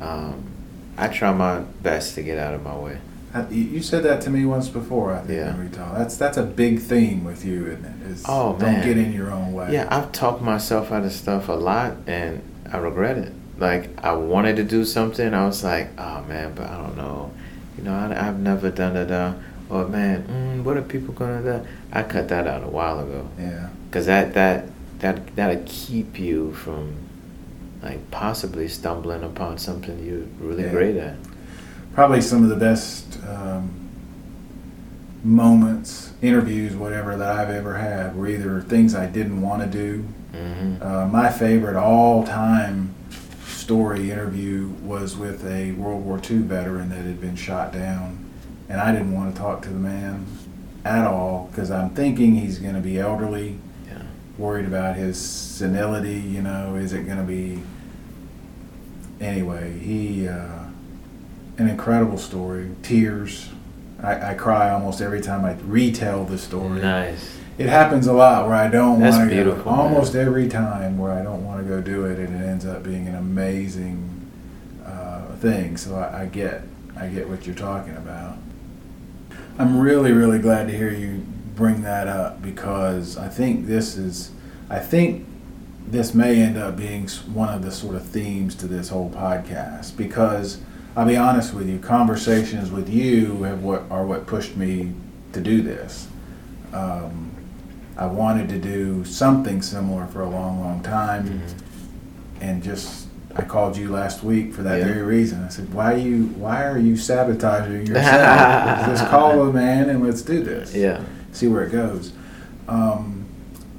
Um, 0.00 0.52
I 0.98 1.08
try 1.08 1.32
my 1.32 1.60
best 1.82 2.14
to 2.14 2.22
get 2.22 2.38
out 2.38 2.54
of 2.54 2.62
my 2.62 2.76
way. 2.76 2.98
Uh, 3.34 3.44
you- 3.50 3.82
said 3.82 4.02
that 4.04 4.22
to 4.22 4.30
me 4.30 4.44
once 4.46 4.68
before. 4.68 5.12
I 5.12 5.18
think 5.18 5.38
Yeah. 5.40 5.56
we 5.60 5.68
talked. 5.68 5.98
That's 5.98 6.16
that's 6.16 6.36
a 6.38 6.42
big 6.42 6.80
theme 6.80 7.24
with 7.24 7.44
you, 7.44 7.66
isn't 7.66 7.84
it? 7.84 8.10
Is 8.10 8.24
Oh, 8.26 8.56
don't 8.58 8.72
man. 8.72 8.84
get 8.86 8.96
in 8.96 9.12
your 9.12 9.30
own 9.30 9.52
way. 9.52 9.72
Yeah, 9.72 9.86
I've 9.90 10.10
talked 10.12 10.40
myself 10.42 10.90
out 10.90 11.04
of 11.04 11.12
stuff 11.12 11.48
a 11.48 11.52
lot, 11.52 11.96
and 12.06 12.40
I 12.72 12.78
regret 12.78 13.18
it. 13.18 13.32
Like 13.58 13.90
I 14.02 14.12
wanted 14.14 14.56
to 14.56 14.64
do 14.64 14.84
something, 14.84 15.34
I 15.34 15.46
was 15.46 15.62
like, 15.62 15.88
oh 15.98 16.22
man, 16.28 16.52
but 16.54 16.66
I 16.70 16.76
don't 16.78 16.96
know. 16.96 17.30
You 17.76 17.84
know, 17.84 17.94
I, 17.94 18.28
I've 18.28 18.38
never 18.38 18.70
done 18.70 18.96
it. 18.96 19.10
Uh, 19.10 19.32
or 19.68 19.86
man, 19.86 20.24
mm, 20.58 20.64
what 20.64 20.76
are 20.78 20.82
people 20.82 21.12
gonna 21.12 21.42
do? 21.42 21.66
I 21.92 22.02
cut 22.04 22.28
that 22.28 22.46
out 22.46 22.62
a 22.64 22.68
while 22.68 23.00
ago, 23.00 23.26
Yeah. 23.38 23.68
cause 23.90 24.06
that 24.06 24.32
that 24.34 24.64
that 25.00 25.36
that'll 25.36 25.62
keep 25.66 26.18
you 26.18 26.52
from 26.52 26.94
like 27.82 28.10
possibly 28.10 28.68
stumbling 28.68 29.22
upon 29.22 29.58
something 29.58 30.04
you're 30.04 30.24
really 30.48 30.64
Yeah. 30.64 30.70
great 30.70 30.96
at. 30.96 31.16
Probably 31.94 32.20
some 32.20 32.42
of 32.42 32.48
the 32.50 32.56
best 32.56 33.18
um, 33.28 33.70
moments, 35.24 36.12
interviews, 36.22 36.74
whatever 36.74 37.16
that 37.16 37.30
I've 37.36 37.50
ever 37.50 37.76
had 37.78 38.16
were 38.16 38.28
either 38.28 38.60
things 38.60 38.94
I 38.94 39.06
didn't 39.06 39.40
want 39.40 39.62
to 39.62 39.68
do. 39.68 40.04
hmm 40.32 40.76
Uh, 40.82 41.06
my 41.06 41.30
favorite 41.30 41.76
all-time 41.76 42.90
story 43.46 44.10
interview 44.10 44.68
was 44.84 45.16
with 45.16 45.44
a 45.46 45.72
World 45.72 46.04
War 46.04 46.20
II 46.30 46.38
veteran 46.38 46.90
that 46.90 46.98
had 47.04 47.20
been 47.20 47.34
shot 47.36 47.72
down, 47.72 48.18
and 48.68 48.80
I 48.80 48.92
didn't 48.92 49.12
want 49.12 49.34
to 49.34 49.40
talk 49.40 49.62
to 49.62 49.68
the 49.70 49.78
man 49.78 50.26
at 50.84 51.06
all 51.06 51.48
because 51.50 51.70
I'm 51.70 51.90
thinking 51.90 52.36
he's 52.36 52.58
going 52.58 52.74
to 52.74 52.80
be 52.80 52.98
elderly. 52.98 53.58
Worried 54.38 54.66
about 54.66 54.96
his 54.96 55.20
senility. 55.20 56.18
You 56.18 56.42
know, 56.42 56.76
is 56.76 56.92
it 56.92 57.06
going 57.06 57.18
to 57.18 57.24
be? 57.24 57.62
Anyway, 59.20 59.78
he 59.78 60.28
uh, 60.28 60.64
an 61.58 61.68
incredible 61.68 62.18
story. 62.18 62.70
Tears. 62.82 63.48
I, 64.02 64.32
I 64.32 64.34
cry 64.34 64.70
almost 64.70 65.00
every 65.00 65.22
time 65.22 65.44
I 65.44 65.54
retell 65.54 66.24
the 66.24 66.36
story. 66.36 66.82
Nice. 66.82 67.38
It 67.56 67.70
happens 67.70 68.06
a 68.06 68.12
lot 68.12 68.46
where 68.46 68.54
I 68.54 68.68
don't 68.68 69.00
want 69.00 69.14
to 69.14 69.20
go. 69.20 69.42
beautiful, 69.42 69.72
man. 69.72 69.80
Almost 69.80 70.14
every 70.14 70.46
time 70.48 70.98
where 70.98 71.12
I 71.12 71.22
don't 71.22 71.44
want 71.46 71.62
to 71.62 71.66
go 71.66 71.80
do 71.80 72.04
it, 72.04 72.18
and 72.18 72.42
it 72.42 72.46
ends 72.46 72.66
up 72.66 72.82
being 72.82 73.08
an 73.08 73.14
amazing 73.14 74.30
uh, 74.84 75.34
thing. 75.36 75.78
So 75.78 75.96
I, 75.96 76.22
I 76.22 76.26
get, 76.26 76.62
I 76.98 77.06
get 77.06 77.26
what 77.28 77.46
you're 77.46 77.54
talking 77.54 77.96
about. 77.96 78.36
I'm 79.58 79.80
really, 79.80 80.12
really 80.12 80.38
glad 80.38 80.66
to 80.66 80.76
hear 80.76 80.92
you 80.92 81.24
bring 81.56 81.82
that 81.82 82.06
up 82.06 82.40
because 82.40 83.16
I 83.16 83.28
think 83.28 83.66
this 83.66 83.96
is, 83.96 84.30
I 84.70 84.78
think 84.78 85.26
this 85.88 86.14
may 86.14 86.40
end 86.40 86.56
up 86.56 86.76
being 86.76 87.08
one 87.32 87.52
of 87.52 87.62
the 87.62 87.72
sort 87.72 87.96
of 87.96 88.04
themes 88.04 88.54
to 88.56 88.66
this 88.68 88.90
whole 88.90 89.10
podcast 89.10 89.96
because 89.96 90.60
I'll 90.96 91.06
be 91.06 91.16
honest 91.16 91.52
with 91.52 91.68
you, 91.68 91.78
conversations 91.78 92.70
with 92.70 92.88
you 92.88 93.42
have 93.42 93.62
what 93.62 93.82
are 93.90 94.06
what 94.06 94.26
pushed 94.26 94.56
me 94.56 94.94
to 95.32 95.40
do 95.40 95.62
this. 95.62 96.08
Um, 96.72 97.30
I 97.98 98.06
wanted 98.06 98.48
to 98.50 98.58
do 98.58 99.04
something 99.04 99.62
similar 99.62 100.06
for 100.06 100.22
a 100.22 100.28
long, 100.28 100.60
long 100.60 100.82
time, 100.82 101.28
mm-hmm. 101.28 102.42
and 102.42 102.62
just 102.62 103.08
I 103.34 103.42
called 103.42 103.76
you 103.76 103.90
last 103.90 104.22
week 104.22 104.54
for 104.54 104.62
that 104.62 104.78
yeah. 104.78 104.86
very 104.86 105.02
reason. 105.02 105.44
I 105.44 105.48
said, 105.48 105.72
"Why 105.72 105.94
you? 105.94 106.26
Why 106.38 106.64
are 106.64 106.78
you 106.78 106.96
sabotaging 106.96 107.86
yourself? 107.88 108.86
Just 108.86 109.08
call 109.08 109.42
a 109.42 109.52
man 109.52 109.90
and 109.90 110.04
let's 110.04 110.22
do 110.22 110.42
this. 110.42 110.74
Yeah, 110.74 111.04
see 111.36 111.48
where 111.48 111.64
it 111.64 111.72
goes." 111.72 112.12
Um, 112.68 113.26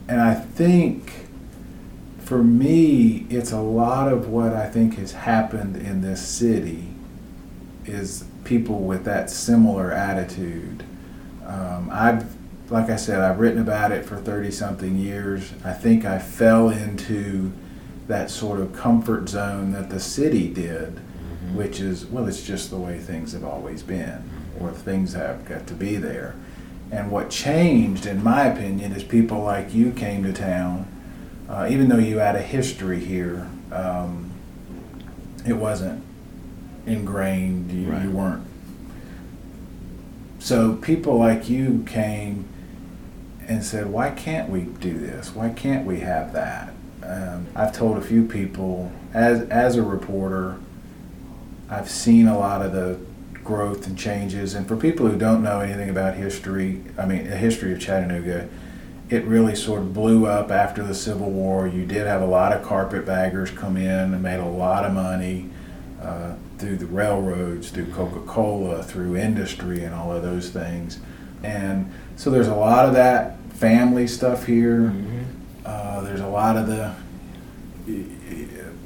and 0.08 0.22
I 0.22 0.34
think 0.36 1.28
for 2.28 2.44
me, 2.44 3.26
it's 3.30 3.54
a 3.54 3.62
lot 3.62 4.12
of 4.12 4.28
what 4.28 4.54
I 4.54 4.68
think 4.68 4.98
has 4.98 5.14
happened 5.14 5.78
in 5.78 6.02
this 6.02 6.26
city 6.26 6.90
is 7.86 8.26
people 8.44 8.80
with 8.80 9.06
that 9.06 9.30
similar 9.30 9.94
attitude. 9.94 10.84
Um, 11.46 11.90
I've, 11.92 12.26
like 12.70 12.90
I 12.90 12.98
said, 12.98 13.22
I've 13.22 13.40
written 13.40 13.62
about 13.62 13.94
it 13.94 14.06
for 14.06 14.18
30 14.18 14.52
something 14.52 14.98
years. 14.98 15.54
I 15.64 15.72
think 15.72 16.04
I 16.04 16.20
fell 16.20 16.70
into 16.70 17.54
that 18.08 18.30
sort 18.30 18.60
of 18.60 18.74
comfort 18.74 19.30
zone 19.30 19.72
that 19.72 19.90
the 19.90 20.00
city 20.00 20.50
did, 20.54 20.96
mm-hmm. 20.96 21.56
which 21.56 21.80
is, 21.80 22.06
well, 22.06 22.28
it's 22.28 22.46
just 22.46 22.70
the 22.70 22.78
way 22.78 23.00
things 23.00 23.32
have 23.34 23.46
always 23.46 23.84
been, 23.84 24.30
or 24.60 24.72
things 24.72 25.14
have 25.14 25.46
got 25.46 25.66
to 25.68 25.74
be 25.74 25.96
there. 25.96 26.36
And 26.92 27.12
what 27.12 27.30
changed, 27.30 28.06
in 28.06 28.24
my 28.24 28.46
opinion, 28.46 28.94
is 28.94 29.04
people 29.04 29.42
like 29.42 29.74
you 29.74 29.92
came 29.92 30.24
to 30.24 30.34
town. 30.34 30.88
Uh, 31.50 31.68
even 31.70 31.90
though 31.90 31.98
you 31.98 32.20
had 32.20 32.36
a 32.36 32.42
history 32.42 33.00
here, 33.04 33.50
um, 33.72 34.32
it 35.46 35.54
wasn't 35.54 36.04
ingrained. 36.86 37.72
You, 37.72 37.92
right. 37.92 38.04
you 38.04 38.12
weren't. 38.12 38.46
So 40.40 40.76
people 40.76 41.18
like 41.18 41.50
you 41.50 41.84
came 41.86 42.48
and 43.48 43.64
said, 43.64 43.88
"Why 43.88 44.12
can't 44.12 44.50
we 44.50 44.62
do 44.62 44.98
this? 44.98 45.36
Why 45.36 45.50
can't 45.50 45.86
we 45.86 46.00
have 46.02 46.34
that?" 46.34 46.74
Um, 47.04 47.48
I've 47.56 47.74
told 47.74 47.98
a 47.98 48.02
few 48.02 48.26
people, 48.26 48.92
as 49.14 49.42
as 49.50 49.76
a 49.76 49.84
reporter, 49.84 50.58
I've 51.70 51.90
seen 51.90 52.28
a 52.28 52.38
lot 52.38 52.62
of 52.62 52.72
the 52.72 52.98
growth 53.48 53.88
and 53.88 53.98
changes. 53.98 54.54
And 54.54 54.68
for 54.68 54.76
people 54.76 55.08
who 55.08 55.18
don't 55.18 55.42
know 55.42 55.62
anything 55.62 55.90
about 55.90 56.16
history, 56.16 56.84
I 56.98 57.06
mean, 57.06 57.30
the 57.30 57.38
history 57.38 57.72
of 57.72 57.80
Chattanooga, 57.80 58.50
it 59.10 59.24
really 59.24 59.56
sort 59.56 59.80
of 59.80 59.94
blew 59.94 60.26
up 60.26 60.52
after 60.52 60.84
the 60.84 60.94
Civil 60.94 61.32
War. 61.32 61.66
You 61.66 61.86
did 61.86 62.06
have 62.06 62.22
a 62.22 62.26
lot 62.26 62.52
of 62.52 62.62
carpetbaggers 62.62 63.52
come 63.52 63.78
in 63.78 64.14
and 64.14 64.22
made 64.22 64.42
a 64.42 64.46
lot 64.46 64.86
of 64.86 64.92
money 64.92 65.50
uh, 66.02 66.36
through 66.58 66.76
the 66.76 66.86
railroads, 66.86 67.70
through 67.70 67.92
Coca 67.94 68.20
Cola, 68.28 68.84
through 68.84 69.16
industry, 69.16 69.84
and 69.84 69.96
all 69.96 70.12
of 70.12 70.24
those 70.24 70.50
things. 70.50 71.00
And 71.42 71.90
so 72.18 72.30
there's 72.30 72.50
a 72.50 72.56
lot 72.56 72.86
of 72.86 72.94
that 72.96 73.40
family 73.54 74.08
stuff 74.08 74.46
here. 74.46 74.92
Mm-hmm. 74.92 75.24
Uh, 75.66 76.02
there's 76.02 76.20
a 76.20 76.28
lot 76.28 76.58
of 76.58 76.68
the 76.68 76.94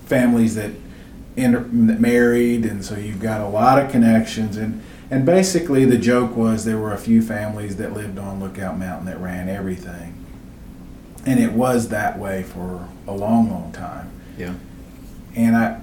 families 0.05 0.53
that 0.53 0.71
inter- 1.43 1.67
married, 1.71 2.65
and 2.65 2.83
so 2.83 2.95
you've 2.95 3.21
got 3.21 3.41
a 3.41 3.47
lot 3.47 3.83
of 3.83 3.91
connections. 3.91 4.57
And 4.57 4.81
and 5.09 5.25
basically, 5.25 5.85
the 5.85 5.97
joke 5.97 6.35
was 6.35 6.63
there 6.63 6.77
were 6.77 6.93
a 6.93 6.97
few 6.97 7.21
families 7.21 7.75
that 7.77 7.93
lived 7.93 8.17
on 8.17 8.39
Lookout 8.39 8.77
Mountain 8.77 9.05
that 9.07 9.19
ran 9.19 9.49
everything, 9.49 10.15
and 11.25 11.39
it 11.39 11.51
was 11.53 11.89
that 11.89 12.17
way 12.17 12.43
for 12.43 12.87
a 13.07 13.13
long, 13.13 13.51
long 13.51 13.71
time. 13.71 14.09
Yeah. 14.37 14.53
And 15.35 15.55
I, 15.55 15.81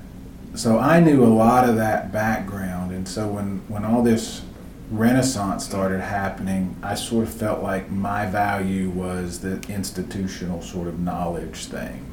so 0.55 0.79
I 0.79 1.01
knew 1.01 1.25
a 1.25 1.29
lot 1.29 1.69
of 1.69 1.77
that 1.77 2.13
background, 2.13 2.93
and 2.93 3.07
so 3.07 3.29
when 3.29 3.63
when 3.69 3.85
all 3.85 4.03
this 4.03 4.43
renaissance 4.91 5.65
started 5.65 6.01
happening, 6.01 6.77
I 6.83 6.95
sort 6.95 7.25
of 7.25 7.33
felt 7.33 7.63
like 7.63 7.91
my 7.91 8.27
value 8.27 8.89
was 8.91 9.41
the 9.41 9.61
institutional 9.69 10.63
sort 10.63 10.89
of 10.89 10.99
knowledge 10.99 11.67
thing. 11.67 12.08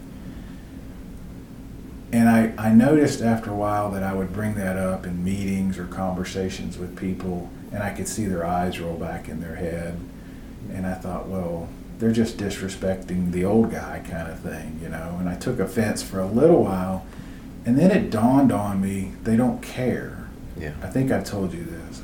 And 2.15 2.29
I, 2.29 2.69
I 2.69 2.71
noticed 2.71 3.21
after 3.21 3.51
a 3.51 3.55
while 3.55 3.91
that 3.91 4.01
I 4.01 4.13
would 4.13 4.31
bring 4.31 4.55
that 4.55 4.77
up 4.77 5.05
in 5.05 5.21
meetings 5.21 5.77
or 5.77 5.85
conversations 5.85 6.77
with 6.77 6.97
people, 6.97 7.49
and 7.73 7.83
I 7.83 7.89
could 7.89 8.07
see 8.07 8.23
their 8.23 8.45
eyes 8.45 8.79
roll 8.79 8.95
back 8.97 9.27
in 9.27 9.41
their 9.41 9.55
head. 9.55 9.99
And 10.71 10.87
I 10.87 10.93
thought, 10.93 11.27
well, 11.27 11.67
they're 11.99 12.13
just 12.13 12.37
disrespecting 12.37 13.33
the 13.33 13.43
old 13.43 13.69
guy 13.69 14.01
kind 14.09 14.31
of 14.31 14.39
thing, 14.39 14.79
you 14.81 14.87
know. 14.87 15.17
And 15.19 15.27
I 15.27 15.35
took 15.35 15.59
offense 15.59 16.01
for 16.03 16.21
a 16.21 16.25
little 16.25 16.63
while, 16.63 17.05
and 17.65 17.77
then 17.77 17.91
it 17.91 18.11
dawned 18.11 18.53
on 18.53 18.79
me 18.79 19.11
they 19.23 19.35
don't 19.35 19.61
care. 19.61 20.29
Yeah. 20.57 20.75
I 20.81 20.87
think 20.87 21.11
I 21.11 21.21
told 21.21 21.53
you 21.53 21.65
this. 21.65 22.01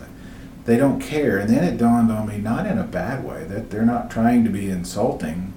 They 0.65 0.76
don't 0.76 1.00
care. 1.00 1.39
And 1.39 1.50
then 1.50 1.63
it 1.63 1.78
dawned 1.78 2.12
on 2.12 2.28
me, 2.28 2.38
not 2.38 2.67
in 2.67 2.78
a 2.78 2.84
bad 2.84 3.24
way, 3.24 3.45
that 3.45 3.69
they're 3.69 3.86
not 3.86 4.12
trying 4.12 4.43
to 4.43 4.50
be 4.50 4.69
insulting. 4.69 5.54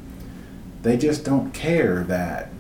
They 0.82 0.96
just 0.96 1.24
don't 1.24 1.52
care 1.52 2.04
that 2.04 2.53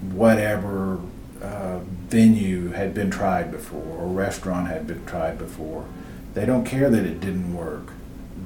whatever 0.00 1.00
uh, 1.42 1.78
venue 2.08 2.70
had 2.70 2.94
been 2.94 3.10
tried 3.10 3.50
before 3.50 3.98
or 3.98 4.06
restaurant 4.08 4.68
had 4.68 4.86
been 4.86 5.04
tried 5.06 5.38
before. 5.38 5.86
They 6.34 6.46
don't 6.46 6.64
care 6.64 6.90
that 6.90 7.04
it 7.04 7.20
didn't 7.20 7.54
work. 7.54 7.92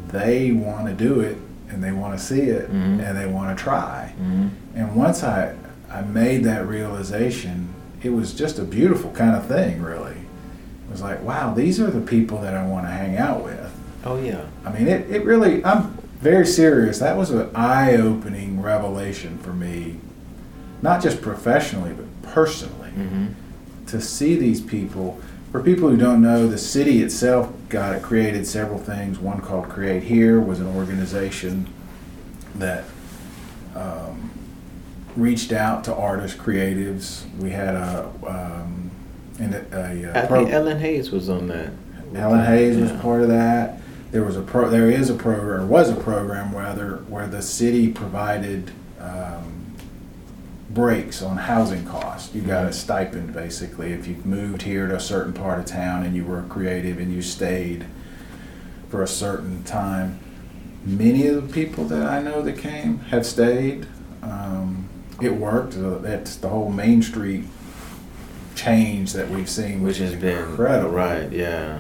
They 0.09 0.53
want 0.53 0.87
to 0.87 0.95
do 0.95 1.21
it 1.21 1.37
and 1.69 1.83
they 1.83 1.93
want 1.93 2.19
to 2.19 2.25
see 2.25 2.43
it 2.43 2.67
mm-hmm. 2.67 3.01
and 3.01 3.17
they 3.17 3.27
want 3.27 3.57
to 3.57 3.63
try. 3.63 4.15
Mm-hmm. 4.21 4.49
And 4.75 4.97
once 4.97 5.23
I, 5.23 5.57
I 5.89 6.03
made 6.03 6.45
that 6.45 6.67
realization, 6.67 7.75
it 8.03 8.11
was 8.11 8.35
just 8.35 8.59
a 8.59 8.65
beautiful 8.65 9.11
kind 9.13 9.37
of 9.37 9.47
thing, 9.47 9.83
really. 9.83 10.13
It 10.13 10.91
was 10.91 11.03
like, 11.03 11.23
wow, 11.23 11.55
these 11.55 11.81
are 11.81 11.91
the 11.91 12.01
people 12.01 12.41
that 12.41 12.55
I 12.55 12.67
want 12.67 12.87
to 12.87 12.91
hang 12.91 13.17
out 13.17 13.45
with. 13.45 13.73
Oh, 14.05 14.21
yeah. 14.21 14.47
I 14.65 14.73
mean, 14.73 14.89
it, 14.89 15.11
it 15.11 15.25
really, 15.25 15.65
I'm 15.65 15.97
very 16.21 16.47
serious. 16.47 16.99
That 16.99 17.17
was 17.17 17.31
an 17.31 17.55
eye 17.55 17.97
opening 17.97 18.61
revelation 18.61 19.39
for 19.39 19.53
me 19.53 19.99
not 20.83 21.03
just 21.03 21.21
professionally 21.21 21.93
but 21.93 22.07
personally, 22.31 22.91
mm-hmm. 22.91 23.27
to 23.87 24.01
see 24.01 24.37
these 24.37 24.61
people. 24.61 25.21
For 25.53 25.61
people 25.61 25.89
who 25.89 25.97
don't 25.97 26.23
know, 26.23 26.47
the 26.47 26.59
city 26.59 27.03
itself 27.03 27.53
got 27.69 27.97
it 27.97 28.03
created 28.03 28.47
several 28.47 28.79
things. 28.79 29.19
One 29.19 29.41
called 29.41 29.69
Create 29.69 30.05
Here 30.05 30.41
was 30.41 30.61
an 30.61 30.69
organization 30.77 31.67
that 32.55 32.85
um, 33.75 34.31
reached 35.17 35.53
out 35.53 35.83
to 35.85 35.95
artists, 35.95 36.39
creatives. 36.39 37.25
We 37.39 37.51
had 37.51 37.75
a, 37.75 38.11
um, 38.27 38.91
a, 39.41 39.45
a, 39.73 40.25
a 40.25 40.27
pro- 40.27 40.39
think 40.41 40.51
Ellen 40.51 40.79
Hayes 40.79 41.11
was 41.11 41.29
on 41.29 41.49
that. 41.49 41.73
Ellen 42.15 42.45
Hayes 42.45 42.77
yeah. 42.77 42.83
was 42.83 42.93
part 43.01 43.23
of 43.23 43.29
that. 43.29 43.81
There 44.11 44.25
was 44.25 44.37
a 44.37 44.43
pro. 44.43 44.69
There 44.69 44.91
is 44.91 45.11
a 45.11 45.15
program, 45.15 45.63
or 45.63 45.67
was 45.67 45.91
a 45.91 45.97
program 45.97 46.55
rather, 46.55 46.97
where 47.09 47.29
the 47.29 47.43
city 47.43 47.93
provided 47.93 48.73
um, 48.99 49.60
breaks 50.71 51.21
on 51.21 51.37
housing 51.37 51.85
costs. 51.85 52.35
You 52.35 52.43
got 52.43 52.65
a 52.65 52.69
mm-hmm. 52.69 52.73
stipend 52.73 53.33
basically 53.33 53.93
if 53.93 54.07
you 54.07 54.17
moved 54.25 54.63
here 54.63 54.87
to 54.87 54.97
a 54.97 55.01
certain 55.01 55.33
part 55.33 55.59
of 55.59 55.67
town 55.67 56.05
and 56.05 56.15
you 56.15 56.25
were 56.25 56.43
creative 56.43 56.99
and 56.99 57.13
you 57.13 57.23
stayed 57.23 57.87
for 58.89 59.03
a 59.03 59.09
certain 59.09 59.65
time. 59.65 60.21
Many 60.85 61.27
of 61.27 61.49
the 61.49 61.53
people 61.53 61.85
that 61.87 62.07
I 62.07 62.23
know 62.23 62.41
that 62.43 62.59
came 62.59 62.99
have 63.11 63.27
stayed. 63.27 63.87
Um, 64.23 64.89
it 65.21 65.35
worked. 65.35 65.75
That's 65.77 66.37
the 66.37 66.49
whole 66.49 66.71
Main 66.71 67.03
Street 67.03 67.45
change 68.55 69.13
that 69.13 69.29
we've 69.29 69.51
seen, 69.51 69.83
which, 69.83 69.99
which 69.99 70.11
has 70.11 70.21
been 70.21 70.39
incredible. 70.39 70.91
Right? 70.91 71.31
Yeah. 71.31 71.79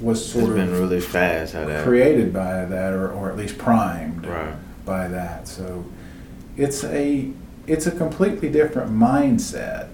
Was 0.00 0.32
sort 0.32 0.44
it's 0.44 0.50
of 0.50 0.56
been 0.56 0.72
really 0.72 1.00
fast. 1.00 1.52
How 1.52 1.66
that 1.66 1.84
created 1.84 2.32
by 2.32 2.64
that, 2.64 2.92
or, 2.92 3.12
or 3.12 3.30
at 3.30 3.36
least 3.36 3.58
primed 3.58 4.26
right. 4.26 4.56
by 4.84 5.08
that. 5.08 5.46
So 5.46 5.84
it's 6.56 6.82
a 6.84 7.30
it's 7.70 7.86
a 7.86 7.92
completely 7.92 8.48
different 8.48 8.90
mindset, 8.90 9.88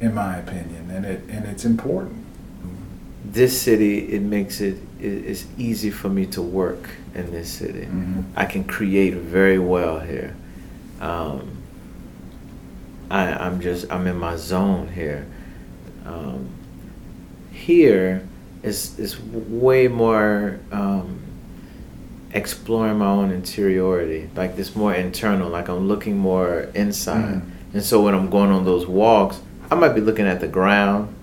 in 0.00 0.12
my 0.12 0.38
opinion, 0.38 0.90
and 0.90 1.06
it 1.06 1.22
and 1.28 1.46
it's 1.46 1.64
important. 1.64 2.24
This 3.24 3.62
city, 3.62 4.12
it 4.12 4.22
makes 4.22 4.60
it 4.60 4.78
it's 5.00 5.46
easy 5.56 5.90
for 5.90 6.08
me 6.08 6.26
to 6.26 6.42
work 6.42 6.90
in 7.14 7.30
this 7.30 7.48
city. 7.48 7.82
Mm-hmm. 7.82 8.22
I 8.34 8.44
can 8.46 8.64
create 8.64 9.14
very 9.14 9.60
well 9.60 10.00
here. 10.00 10.34
Um, 11.00 11.62
I, 13.08 13.32
I'm 13.32 13.60
just 13.60 13.90
I'm 13.92 14.08
in 14.08 14.18
my 14.18 14.34
zone 14.34 14.88
here. 14.88 15.26
Um, 16.04 16.48
here 17.52 18.26
is 18.64 18.98
is 18.98 19.20
way 19.20 19.86
more. 19.86 20.58
Um, 20.72 21.21
exploring 22.34 22.98
my 22.98 23.06
own 23.06 23.30
interiority, 23.30 24.30
like 24.34 24.56
this 24.56 24.74
more 24.74 24.94
internal, 24.94 25.50
like 25.50 25.68
I'm 25.68 25.88
looking 25.88 26.16
more 26.16 26.60
inside. 26.74 27.42
Mm. 27.42 27.50
And 27.74 27.82
so 27.82 28.02
when 28.02 28.14
I'm 28.14 28.30
going 28.30 28.50
on 28.50 28.64
those 28.64 28.86
walks, 28.86 29.40
I 29.70 29.74
might 29.74 29.94
be 29.94 30.00
looking 30.00 30.26
at 30.26 30.40
the 30.40 30.48
ground. 30.48 31.14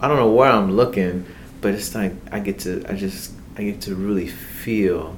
I 0.00 0.08
don't 0.08 0.16
know 0.16 0.30
where 0.30 0.50
I'm 0.50 0.72
looking, 0.72 1.26
but 1.60 1.74
it's 1.74 1.94
like 1.94 2.12
I 2.32 2.40
get 2.40 2.60
to 2.60 2.84
I 2.88 2.94
just 2.94 3.32
I 3.56 3.64
get 3.64 3.82
to 3.82 3.94
really 3.94 4.28
feel 4.28 5.16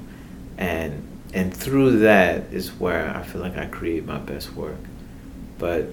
and 0.59 1.09
and 1.35 1.55
through 1.55 2.01
that 2.01 2.53
is 2.53 2.71
where 2.73 3.15
I 3.17 3.23
feel 3.23 3.41
like 3.41 3.57
I 3.57 3.67
create 3.67 4.05
my 4.05 4.19
best 4.19 4.53
work. 4.55 4.79
But 5.59 5.87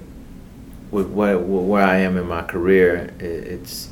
with 0.91 1.07
what 1.07 1.41
where 1.41 1.85
I 1.85 1.97
am 1.97 2.17
in 2.17 2.27
my 2.27 2.41
career, 2.41 3.13
it's 3.19 3.89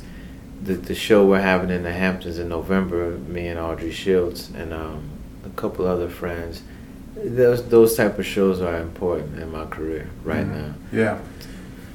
the 0.62 0.74
the 0.74 0.94
show 0.94 1.26
we're 1.26 1.40
having 1.40 1.70
in 1.70 1.84
the 1.84 1.92
Hamptons 1.92 2.38
in 2.38 2.48
November. 2.48 3.12
Me 3.18 3.46
and 3.46 3.58
Audrey 3.58 3.92
Shields, 3.92 4.50
and 4.54 4.72
um, 4.72 5.10
couple 5.58 5.86
other 5.86 6.08
friends. 6.08 6.62
those 7.16 7.68
those 7.68 7.96
type 7.96 8.16
of 8.18 8.24
shows 8.24 8.60
are 8.60 8.78
important 8.78 9.38
in 9.42 9.50
my 9.50 9.64
career 9.66 10.08
right 10.24 10.46
Mhm. 10.46 10.54
now. 10.56 10.74
Yeah, 10.92 11.18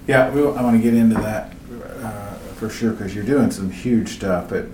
yeah. 0.06 0.30
We, 0.32 0.41
I 0.41 0.62
want 0.62 0.76
to 0.76 0.84
get 0.84 0.93
into 0.93 1.15
that 1.21 1.54
uh, 2.04 2.34
for 2.60 2.69
sure 2.69 2.91
because 2.91 3.15
you're 3.15 3.23
doing 3.36 3.49
some 3.52 3.71
huge 3.71 4.10
stuff. 4.10 4.49
But 4.49 4.65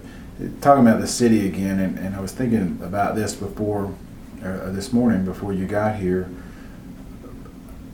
talking 0.62 0.88
about 0.88 1.02
the 1.02 1.08
city 1.08 1.46
again, 1.48 1.80
and, 1.80 2.00
and 2.00 2.16
I 2.16 2.20
was 2.20 2.32
thinking 2.32 2.80
about 2.84 3.16
this 3.16 3.36
before, 3.36 3.94
uh, 4.44 4.72
this 4.72 4.92
morning 4.92 5.24
before 5.24 5.54
you 5.54 5.66
got 5.68 5.98
here. 5.98 6.28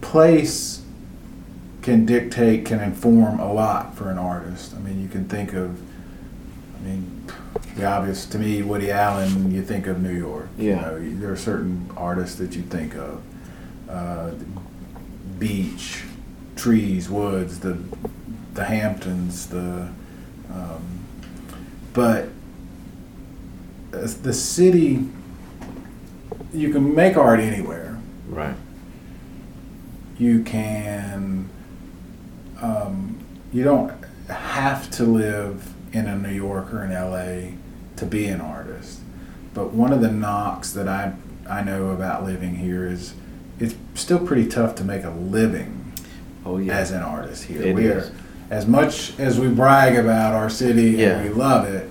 Place 0.01 0.81
can 1.81 2.05
dictate, 2.05 2.65
can 2.65 2.79
inform 2.79 3.39
a 3.39 3.51
lot 3.51 3.95
for 3.97 4.09
an 4.09 4.17
artist. 4.17 4.73
I 4.75 4.79
mean, 4.79 5.01
you 5.01 5.07
can 5.09 5.25
think 5.27 5.53
of, 5.53 5.77
I 6.79 6.87
mean, 6.87 7.03
the 7.75 7.85
obvious 7.85 8.25
to 8.27 8.39
me, 8.39 8.61
Woody 8.61 8.91
Allen. 8.91 9.51
You 9.51 9.61
think 9.61 9.87
of 9.87 10.01
New 10.01 10.15
York. 10.15 10.47
Yeah. 10.57 10.97
You 10.97 11.11
know, 11.11 11.19
there 11.19 11.31
are 11.31 11.37
certain 11.37 11.89
artists 11.95 12.37
that 12.37 12.55
you 12.55 12.61
think 12.61 12.95
of. 12.95 13.21
Uh, 13.89 14.31
beach, 15.39 16.03
trees, 16.55 17.09
woods, 17.09 17.59
the 17.59 17.77
the 18.53 18.63
Hamptons, 18.65 19.47
the 19.47 19.89
um, 20.53 20.99
but 21.93 22.29
the 23.91 24.33
city, 24.33 25.05
you 26.53 26.71
can 26.71 26.95
make 26.95 27.17
art 27.17 27.39
anywhere. 27.39 27.99
Right. 28.27 28.55
You 30.17 30.43
can. 30.43 31.49
Um, 32.61 33.19
you 33.51 33.63
don't 33.63 33.93
have 34.27 34.89
to 34.91 35.03
live 35.03 35.74
in 35.95 36.07
a 36.07 36.17
New 36.17 36.29
York 36.33 36.73
or 36.73 36.81
an 36.83 36.91
LA 36.91 37.55
to 37.95 38.05
be 38.05 38.25
an 38.27 38.41
artist. 38.41 38.99
But 39.53 39.71
one 39.71 39.93
of 39.93 40.01
the 40.01 40.11
knocks 40.11 40.71
that 40.73 40.87
I 40.87 41.13
I 41.49 41.63
know 41.63 41.89
about 41.91 42.25
living 42.25 42.55
here 42.55 42.85
is 42.87 43.13
it's 43.59 43.75
still 43.93 44.19
pretty 44.25 44.47
tough 44.47 44.75
to 44.75 44.83
make 44.83 45.03
a 45.03 45.09
living 45.11 45.93
Oh 46.45 46.57
yeah. 46.57 46.77
as 46.77 46.91
an 46.91 47.01
artist 47.01 47.45
here. 47.45 47.61
It 47.61 47.75
we 47.75 47.85
is. 47.85 48.09
are, 48.09 48.13
as 48.49 48.67
much 48.67 49.17
as 49.19 49.39
we 49.39 49.47
brag 49.47 49.95
about 49.95 50.33
our 50.33 50.49
city 50.49 50.91
Yeah. 50.91 51.19
and 51.19 51.29
we 51.29 51.33
love 51.35 51.67
it, 51.67 51.89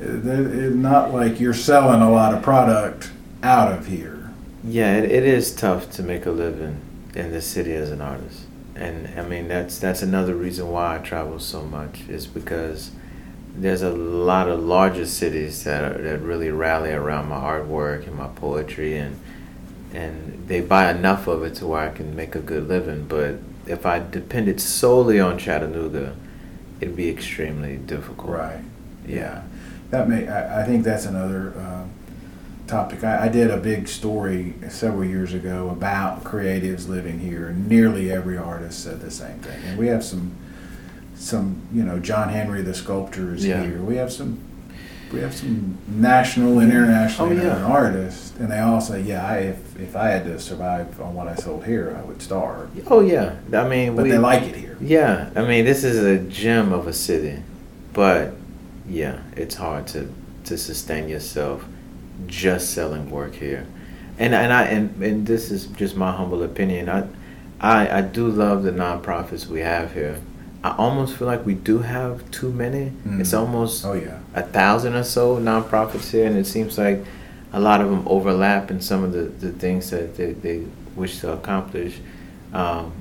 it's 0.00 0.74
not 0.76 1.12
like 1.12 1.38
you're 1.40 1.54
selling 1.54 2.00
a 2.00 2.10
lot 2.10 2.34
of 2.34 2.42
product 2.42 3.10
out 3.42 3.70
of 3.72 3.86
here. 3.86 4.30
Yeah, 4.64 4.96
it, 4.96 5.04
it 5.10 5.24
is 5.24 5.54
tough 5.54 5.90
to 5.92 6.02
make 6.02 6.24
a 6.26 6.30
living 6.30 6.80
in 7.14 7.30
this 7.30 7.46
city 7.46 7.74
as 7.74 7.90
an 7.90 8.00
artist, 8.00 8.40
and 8.74 9.08
I 9.20 9.22
mean 9.28 9.46
that's 9.48 9.78
that's 9.78 10.02
another 10.02 10.34
reason 10.34 10.68
why 10.70 10.96
I 10.96 10.98
travel 10.98 11.38
so 11.38 11.62
much 11.64 12.00
is 12.08 12.26
because 12.26 12.90
there's 13.56 13.82
a 13.82 13.90
lot 13.90 14.48
of 14.48 14.62
larger 14.62 15.06
cities 15.06 15.64
that 15.64 15.84
are, 15.84 16.02
that 16.02 16.20
really 16.20 16.50
rally 16.50 16.90
around 16.90 17.28
my 17.28 17.36
artwork 17.36 18.06
and 18.06 18.16
my 18.16 18.28
poetry, 18.28 18.96
and 18.96 19.18
and 19.92 20.44
they 20.48 20.60
buy 20.60 20.90
enough 20.90 21.26
of 21.26 21.42
it 21.44 21.54
to 21.56 21.66
where 21.66 21.88
I 21.88 21.92
can 21.92 22.16
make 22.16 22.34
a 22.34 22.40
good 22.40 22.68
living. 22.68 23.06
But 23.06 23.36
if 23.66 23.86
I 23.86 24.00
depended 24.00 24.60
solely 24.60 25.20
on 25.20 25.38
Chattanooga, 25.38 26.16
it'd 26.80 26.96
be 26.96 27.08
extremely 27.08 27.76
difficult. 27.76 28.30
Right. 28.30 28.60
Yeah. 29.06 29.42
That 29.90 30.08
may. 30.08 30.26
I, 30.26 30.62
I 30.62 30.66
think 30.66 30.82
that's 30.84 31.06
another 31.06 31.54
uh, 31.56 31.84
topic. 32.66 33.04
I, 33.04 33.26
I 33.26 33.28
did 33.28 33.50
a 33.50 33.56
big 33.56 33.86
story 33.86 34.54
several 34.68 35.04
years 35.04 35.32
ago 35.32 35.70
about 35.70 36.24
creatives 36.24 36.88
living 36.88 37.20
here. 37.20 37.48
and 37.48 37.68
Nearly 37.68 38.10
every 38.10 38.36
artist 38.36 38.82
said 38.82 39.00
the 39.00 39.10
same 39.10 39.38
thing, 39.38 39.62
and 39.64 39.78
we 39.78 39.86
have 39.88 40.04
some, 40.04 40.34
some 41.16 41.56
you 41.72 41.82
know, 41.84 41.98
John 41.98 42.28
Henry 42.28 42.62
the 42.62 42.74
sculptor 42.74 43.34
is 43.34 43.44
Yeah. 43.46 43.62
here. 43.62 43.80
We 43.80 43.96
have 43.96 44.12
some. 44.12 44.38
We 45.12 45.20
have 45.20 45.34
some 45.34 45.78
national 45.86 46.58
and 46.58 46.72
international 46.72 47.28
Oh, 47.28 47.32
yeah. 47.32 47.62
artists, 47.64 48.32
and 48.40 48.50
they 48.50 48.58
all 48.58 48.80
say, 48.80 49.00
"Yeah, 49.00 49.24
I, 49.24 49.36
if 49.38 49.78
if 49.80 49.94
I 49.94 50.08
had 50.08 50.24
to 50.24 50.40
survive 50.40 51.00
on 51.00 51.14
what 51.14 51.28
I 51.28 51.36
sold 51.36 51.64
here, 51.66 51.96
I 51.96 52.04
would 52.04 52.20
starve." 52.20 52.68
Oh 52.90 53.00
yeah. 53.00 53.34
I 53.52 53.68
mean, 53.68 53.94
But 53.94 54.04
we 54.04 54.10
they 54.10 54.18
like 54.18 54.42
it 54.42 54.56
here. 54.56 54.76
Yeah, 54.80 55.28
I 55.36 55.42
mean, 55.42 55.64
this 55.66 55.84
is 55.84 55.98
a 56.02 56.18
gem 56.18 56.72
of 56.72 56.88
a 56.88 56.92
city, 56.92 57.36
but 57.92 58.32
yeah, 58.88 59.18
it's 59.36 59.54
hard 59.54 59.86
to 59.88 60.08
to 60.46 60.56
sustain 60.58 61.08
yourself 61.08 61.64
just 62.26 62.70
selling 62.74 63.08
work 63.08 63.34
here. 63.36 63.66
And 64.18 64.34
and 64.34 64.52
I 64.52 64.62
and, 64.64 65.00
and 65.00 65.26
this 65.26 65.50
is 65.52 65.66
just 65.76 65.96
my 65.96 66.10
humble 66.10 66.42
opinion. 66.42 66.88
I 66.88 67.04
I 67.60 67.98
I 67.98 68.00
do 68.00 68.26
love 68.28 68.64
the 68.64 68.72
nonprofits 68.72 69.46
we 69.46 69.60
have 69.60 69.92
here. 69.92 70.16
I 70.64 70.74
almost 70.78 71.16
feel 71.18 71.26
like 71.28 71.44
we 71.44 71.52
do 71.54 71.80
have 71.80 72.28
too 72.30 72.50
many. 72.50 72.90
Mm. 73.06 73.20
It's 73.20 73.34
almost 73.34 73.84
Oh 73.84 73.92
yeah. 73.92 74.18
a 74.34 74.42
thousand 74.42 74.94
or 74.94 75.04
so 75.04 75.36
nonprofits 75.36 76.10
here, 76.10 76.26
and 76.26 76.38
it 76.38 76.46
seems 76.46 76.78
like 76.78 77.04
a 77.52 77.60
lot 77.60 77.82
of 77.82 77.90
them 77.90 78.02
overlap 78.08 78.70
in 78.70 78.80
some 78.80 79.04
of 79.04 79.12
the, 79.12 79.24
the 79.24 79.52
things 79.52 79.90
that 79.90 80.16
they, 80.16 80.32
they 80.32 80.64
wish 80.96 81.20
to 81.20 81.30
accomplish. 81.32 82.00
Um, 82.54 82.92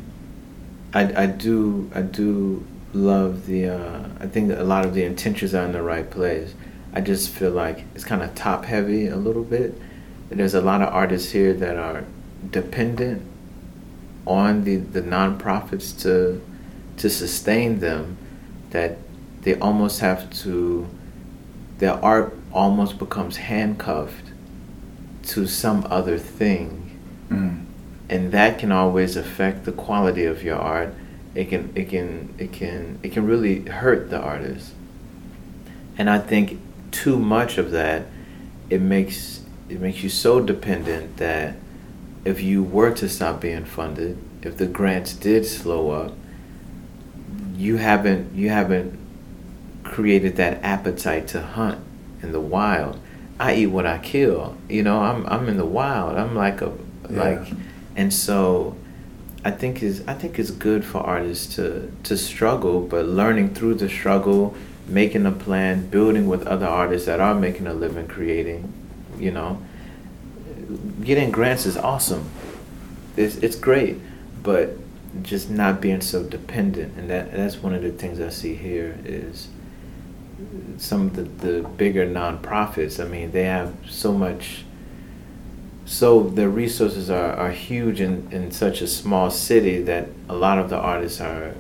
I, 0.94 1.24
I 1.24 1.26
do 1.26 1.90
I 1.96 2.02
do 2.02 2.66
love 2.94 3.46
the 3.48 3.70
uh, 3.70 4.10
I 4.20 4.28
think 4.28 4.52
a 4.52 4.64
lot 4.64 4.86
of 4.86 4.94
the 4.94 5.06
intentions 5.06 5.56
are 5.56 5.64
in 5.66 5.72
the 5.72 5.82
right 5.82 6.08
place. 6.10 6.54
I 6.94 7.00
just 7.02 7.30
feel 7.30 7.52
like 7.52 7.86
it's 7.96 8.04
kind 8.04 8.22
of 8.22 8.36
top 8.36 8.66
heavy 8.66 9.08
a 9.08 9.16
little 9.16 9.44
bit. 9.44 9.80
There's 10.30 10.54
a 10.54 10.62
lot 10.62 10.82
of 10.82 10.90
artists 10.90 11.32
here 11.32 11.54
that 11.54 11.78
are 11.78 12.04
dependent 12.52 13.22
on 14.28 14.64
the, 14.66 14.76
the 14.78 15.02
nonprofits 15.02 16.00
to 16.02 16.42
to 16.98 17.10
sustain 17.10 17.80
them 17.80 18.18
that 18.72 18.98
they 19.42 19.56
almost 19.56 20.00
have 20.00 20.32
to 20.42 20.88
their 21.80 21.94
art 21.94 22.34
almost 22.54 22.98
becomes 22.98 23.38
handcuffed 23.38 24.32
to 25.24 25.48
some 25.48 25.86
other 25.90 26.18
thing. 26.18 26.80
Mm. 27.30 27.66
and 28.10 28.32
that 28.32 28.60
can 28.60 28.72
always 28.72 29.16
affect 29.16 29.66
the 29.66 29.72
quality 29.72 30.26
of 30.26 30.44
your 30.44 30.58
art. 30.58 30.94
It 31.34 31.50
can 31.50 31.72
it 31.76 31.90
can 31.90 32.34
it 32.38 32.52
can 32.52 33.00
it 33.02 33.12
can 33.12 33.26
really 33.26 33.62
hurt 33.62 34.10
the 34.10 34.20
artist. 34.20 34.74
And 35.98 36.10
i 36.10 36.20
think 36.20 36.60
too 36.92 37.18
much 37.18 37.58
of 37.58 37.72
that 37.72 38.06
it 38.70 38.82
makes 38.82 39.42
it 39.68 39.80
makes 39.80 40.04
you 40.04 40.10
so 40.10 40.40
dependent 40.40 41.18
that 41.18 41.56
if 42.24 42.42
you 42.42 42.64
were 42.64 42.92
to 42.92 43.10
stop 43.10 43.42
being 43.42 43.66
funded 43.66 44.18
if 44.42 44.58
the 44.58 44.66
grants 44.66 45.14
did 45.14 45.46
slow 45.46 45.90
up 45.90 46.14
you 47.56 47.78
haven't 47.78 48.34
you 48.36 48.50
haven't 48.50 48.98
created 49.84 50.36
that 50.38 50.64
appetite 50.64 51.28
to 51.28 51.42
hunt 51.42 51.80
in 52.22 52.32
the 52.32 52.40
wild 52.40 53.00
i 53.40 53.54
eat 53.54 53.68
what 53.68 53.86
i 53.86 53.98
kill 53.98 54.56
you 54.70 54.82
know 54.82 55.00
i'm 55.02 55.26
i'm 55.28 55.48
in 55.50 55.58
the 55.58 55.66
wild 55.66 56.18
i'm 56.18 56.36
like 56.36 56.62
a 56.62 56.72
Yeah. 57.10 57.24
like 57.24 57.48
and 57.96 58.12
so 58.14 58.76
I 59.46 59.52
think 59.52 59.84
is 59.84 60.02
I 60.08 60.14
think 60.14 60.40
it's 60.40 60.52
good 60.52 60.86
for 60.86 61.00
artists 61.00 61.56
to 61.58 61.92
to 62.04 62.16
struggle, 62.18 62.80
but 62.80 63.06
learning 63.06 63.54
through 63.54 63.74
the 63.76 63.90
struggle, 63.90 64.56
making 64.88 65.26
a 65.26 65.34
plan, 65.34 65.88
building 65.90 66.28
with 66.28 66.48
other 66.48 66.66
artists 66.66 67.06
that 67.08 67.20
are 67.20 67.36
making 67.36 67.68
a 67.68 67.74
living 67.74 68.08
creating, 68.08 68.72
you 69.20 69.32
know. 69.32 69.58
Getting 71.04 71.30
grants 71.30 71.66
is 71.66 71.76
awesome. 71.76 72.24
It's 73.18 73.36
it's 73.36 73.58
great, 73.58 73.98
but 74.42 74.78
just 75.22 75.50
not 75.50 75.80
being 75.80 76.02
so 76.02 76.24
dependent 76.24 76.98
and 76.98 77.10
that 77.10 77.32
that's 77.32 77.58
one 77.58 77.74
of 77.74 77.84
the 77.84 77.92
things 77.92 78.20
I 78.20 78.30
see 78.30 78.56
here 78.56 78.98
is 79.06 79.48
some 80.78 81.08
of 81.08 81.16
the, 81.16 81.24
the 81.24 81.68
bigger 81.68 82.06
nonprofits, 82.06 83.04
I 83.04 83.08
mean, 83.08 83.32
they 83.32 83.44
have 83.44 83.74
so 83.88 84.12
much 84.12 84.66
so 85.86 86.24
their 86.24 86.50
resources 86.50 87.10
are, 87.10 87.34
are 87.34 87.52
huge 87.52 88.00
in, 88.00 88.30
in 88.32 88.52
such 88.52 88.82
a 88.82 88.88
small 88.88 89.30
city 89.30 89.82
that 89.82 90.08
a 90.30 90.34
lot 90.34 90.58
of 90.58 90.70
the 90.70 90.78
artists 90.78 91.20
are 91.20 91.54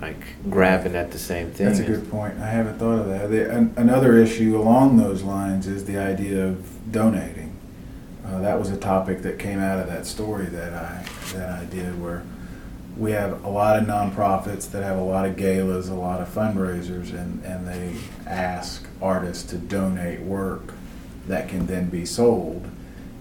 like 0.00 0.50
grabbing 0.50 0.96
at 0.96 1.12
the 1.12 1.18
same 1.18 1.50
thing. 1.50 1.66
That's 1.66 1.78
a 1.78 1.84
good 1.84 2.10
point. 2.10 2.38
I 2.38 2.48
haven't 2.48 2.78
thought 2.78 3.00
of 3.00 3.06
that. 3.08 3.30
An, 3.50 3.74
another 3.76 4.16
issue 4.16 4.56
along 4.58 4.96
those 4.96 5.22
lines 5.22 5.66
is 5.66 5.84
the 5.84 5.98
idea 5.98 6.46
of 6.46 6.90
donating. 6.90 7.56
Uh, 8.26 8.40
that 8.40 8.58
was 8.58 8.70
a 8.70 8.76
topic 8.76 9.22
that 9.22 9.38
came 9.38 9.60
out 9.60 9.78
of 9.78 9.86
that 9.86 10.06
story 10.06 10.46
that 10.46 10.72
I 10.72 11.06
that 11.34 11.50
I 11.50 11.64
did, 11.66 12.00
where 12.02 12.22
we 12.96 13.10
have 13.12 13.44
a 13.44 13.48
lot 13.50 13.76
of 13.78 13.86
nonprofits 13.88 14.70
that 14.70 14.82
have 14.82 14.96
a 14.98 15.02
lot 15.02 15.26
of 15.26 15.36
galas, 15.36 15.88
a 15.88 15.94
lot 15.94 16.20
of 16.20 16.28
fundraisers, 16.32 17.10
and, 17.10 17.42
and 17.44 17.66
they 17.66 17.94
ask 18.26 18.86
artists 19.02 19.42
to 19.50 19.56
donate 19.58 20.20
work 20.20 20.74
that 21.26 21.48
can 21.48 21.66
then 21.66 21.88
be 21.88 22.06
sold. 22.06 22.68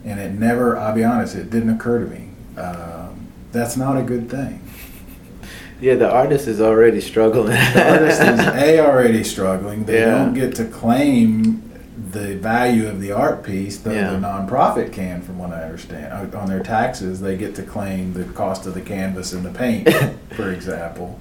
And 0.06 0.20
it 0.20 0.34
never, 0.34 0.78
I'll 0.78 0.94
be 0.94 1.04
honest, 1.04 1.36
it 1.36 1.50
didn't 1.50 1.70
occur 1.72 2.00
to 2.00 2.06
me. 2.06 2.30
Um, 2.62 3.28
that's 3.52 3.76
not 3.78 3.98
a 3.98 4.04
good 4.04 4.30
thing. 4.30 4.60
Yeah, 5.82 5.96
the 5.96 6.10
artist 6.10 6.48
is 6.48 6.62
already 6.62 7.02
struggling. 7.02 7.48
the 7.74 7.92
artist 7.92 8.22
is 8.22 8.40
a 8.40 8.80
already 8.80 9.22
struggling. 9.26 9.84
They 9.84 10.00
Yeah. 10.00 10.12
don't 10.16 10.34
get 10.34 10.56
to 10.56 10.66
claim 10.66 11.62
the 12.12 12.36
value 12.36 12.88
of 12.88 13.00
the 13.02 13.12
art 13.12 13.44
piece, 13.44 13.78
though 13.78 13.91
Yeah. 13.91 14.12
the 14.12 14.18
nonprofit 14.18 14.91
can, 14.91 15.22
from 15.22 15.38
what 15.38 15.52
I 15.52 15.64
understand. 15.64 16.34
On 16.36 16.48
their 16.48 16.62
taxes, 16.64 17.22
they 17.22 17.38
get 17.38 17.54
to 17.56 17.64
claim 17.64 18.14
the 18.14 18.24
cost 18.24 18.66
of 18.66 18.74
the 18.74 18.82
canvas 18.82 19.32
and 19.34 19.46
the 19.46 19.52
paint, 19.52 19.88
for 20.36 20.52
example. 20.52 21.20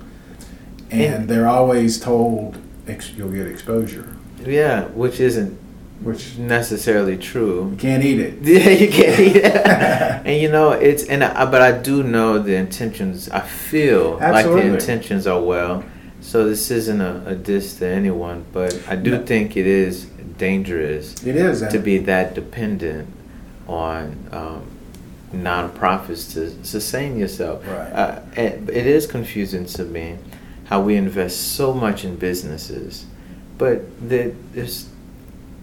And 0.91 1.03
And- 1.15 1.29
they're 1.29 1.49
always 1.49 2.01
told 2.01 2.57
ex- 2.89 3.13
you'll 3.17 3.31
get 3.31 3.47
exposure. 3.47 4.09
Yeah, 4.45 4.85
which 4.87 5.21
isn't 5.21 5.59
which 6.03 6.37
necessarily 6.37 7.17
true. 7.17 7.69
you 7.71 7.77
can't 7.77 8.03
eat 8.05 8.19
it. 8.19 8.35
Yeah, 8.43 8.71
you 8.71 8.89
can't 8.91 9.21
eat 9.21 9.37
it. 9.37 9.55
and 10.27 10.41
you 10.43 10.51
know, 10.51 10.73
it's 10.73 11.05
and 11.05 11.23
I, 11.23 11.45
but 11.45 11.63
I 11.63 11.71
do 11.79 12.03
know 12.03 12.41
the 12.41 12.57
intentions. 12.57 13.29
I 13.31 13.39
feel 13.41 14.19
like 14.19 14.45
the 14.47 14.57
intentions 14.75 15.27
are 15.29 15.41
well. 15.41 15.85
So 16.23 16.49
this 16.49 16.71
isn't 16.71 17.01
a, 17.01 17.23
a 17.27 17.35
diss 17.35 17.79
to 17.81 17.87
anyone, 17.87 18.45
but 18.53 18.81
I 18.89 18.97
do 18.97 19.11
No. 19.19 19.23
think 19.27 19.57
it 19.57 19.67
is 19.67 20.07
dangerous 20.39 21.23
It 21.25 21.37
is. 21.37 21.61
to 21.63 21.79
be 21.79 21.99
that 21.99 22.35
dependent 22.35 23.09
on 23.69 24.17
um, 24.33 24.63
nonprofits 25.35 26.33
to 26.35 26.65
sustain 26.65 27.19
yourself. 27.19 27.67
Right. 27.67 27.93
Uh, 27.93 28.21
and 28.37 28.71
it 28.71 28.87
is 28.87 29.07
confusing 29.07 29.67
to 29.67 29.85
me 29.85 30.17
how 30.65 30.81
we 30.81 30.97
invest 30.97 31.53
so 31.55 31.75
much 31.75 32.05
in 32.05 32.17
businesses, 32.17 33.05
but 33.59 33.83
that 34.09 34.33
there's. 34.55 34.89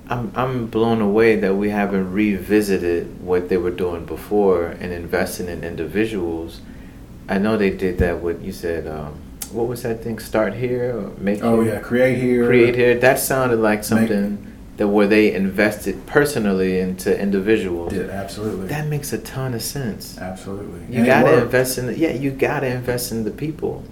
I'm 0.10 0.32
I'm 0.36 0.66
blown 0.68 1.01
away 1.01 1.36
that 1.36 1.53
we 1.55 1.70
haven't 1.70 2.12
revisited 2.12 3.22
what 3.24 3.47
they 3.49 3.57
were 3.57 3.70
doing 3.72 4.05
before 4.05 4.66
and 4.68 4.91
investing 4.91 5.47
in 5.47 5.64
individuals. 5.64 6.62
I 7.28 7.38
know 7.38 7.57
they 7.57 7.70
did 7.70 7.99
that 7.99 8.20
with 8.22 8.43
you 8.43 8.51
said. 8.51 8.88
Um, 8.88 9.20
what 9.52 9.68
was 9.68 9.84
that 9.84 10.04
thing? 10.04 10.20
Start 10.20 10.54
here 10.54 10.97
or 10.97 11.12
make 11.20 11.43
Oh 11.43 11.62
here? 11.62 11.74
yeah, 11.76 11.80
create 11.80 12.18
here. 12.20 12.45
create 12.45 12.76
here. 12.76 12.97
That 12.97 13.20
sounded 13.20 13.60
like 13.60 13.84
something 13.84 14.45
that 14.78 14.88
where 14.88 15.08
they 15.08 15.34
invested 15.34 16.06
personally 16.06 16.80
into 16.80 17.18
individuals. 17.20 17.91
Did 17.93 18.10
absolutely. 18.10 18.68
That 18.68 18.88
makes 18.88 19.12
a 19.14 19.18
ton 19.18 19.54
of 19.54 19.62
sense. 19.62 20.18
absolutely. 20.18 20.80
You 20.89 21.00
And 21.00 21.06
gotta 21.06 21.41
invest 21.43 21.78
in 21.78 21.88
the, 21.88 21.97
yeah, 21.97 22.12
you 22.12 22.32
gotta 22.32 22.68
invest 22.68 23.12
in 23.12 23.24
the 23.26 23.32
people. 23.32 23.84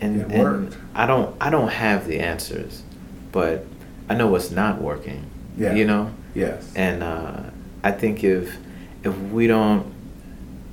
And, 0.00 0.20
It 0.20 0.30
and 0.30 0.42
worked. 0.42 0.76
I 0.94 1.06
don't 1.06 1.34
I 1.40 1.48
don't 1.50 1.68
have 1.70 2.06
the 2.06 2.20
answers, 2.20 2.82
but 3.30 3.64
I 4.08 4.14
know 4.14 4.26
what's 4.26 4.50
not 4.50 4.82
working. 4.82 5.24
Yeah. 5.56 5.74
You 5.74 5.84
know? 5.86 6.12
Yes. 6.34 6.72
And 6.74 7.02
uh, 7.02 7.40
I 7.84 7.92
think 7.92 8.24
if 8.24 8.56
if 9.04 9.16
we 9.30 9.46
don't 9.46 9.86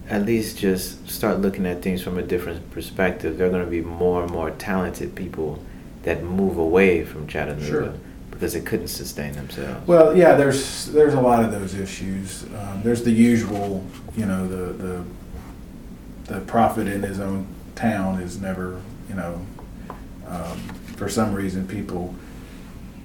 at 0.09 0.25
least 0.25 0.57
just 0.57 1.07
start 1.09 1.39
looking 1.39 1.65
at 1.65 1.81
things 1.81 2.01
from 2.01 2.17
a 2.17 2.23
different 2.23 2.69
perspective, 2.71 3.37
there 3.37 3.47
are 3.47 3.51
going 3.51 3.63
to 3.63 3.69
be 3.69 3.81
more 3.81 4.23
and 4.23 4.31
more 4.31 4.49
talented 4.51 5.15
people 5.15 5.63
that 6.03 6.23
move 6.23 6.57
away 6.57 7.05
from 7.05 7.27
Chattanooga 7.27 7.65
Sure. 7.65 7.93
because 8.31 8.53
they 8.53 8.61
couldn't 8.61 8.87
sustain 8.87 9.33
themselves. 9.33 9.87
Well, 9.87 10.17
yeah, 10.17 10.33
there's 10.35 10.87
there's 10.87 11.13
a 11.13 11.21
lot 11.21 11.43
of 11.43 11.51
those 11.51 11.75
issues. 11.75 12.43
Um, 12.57 12.81
there's 12.83 13.03
the 13.03 13.11
usual, 13.11 13.85
you 14.15 14.25
know, 14.25 14.47
the 14.47 14.73
the 14.73 15.03
the 16.33 16.41
prophet 16.41 16.87
in 16.87 17.03
his 17.03 17.19
own 17.19 17.45
town 17.75 18.21
is 18.21 18.39
never, 18.41 18.81
you 19.09 19.15
know, 19.15 19.45
um, 20.27 20.57
for 20.95 21.07
some 21.09 21.33
reason 21.33 21.67
people 21.67 22.15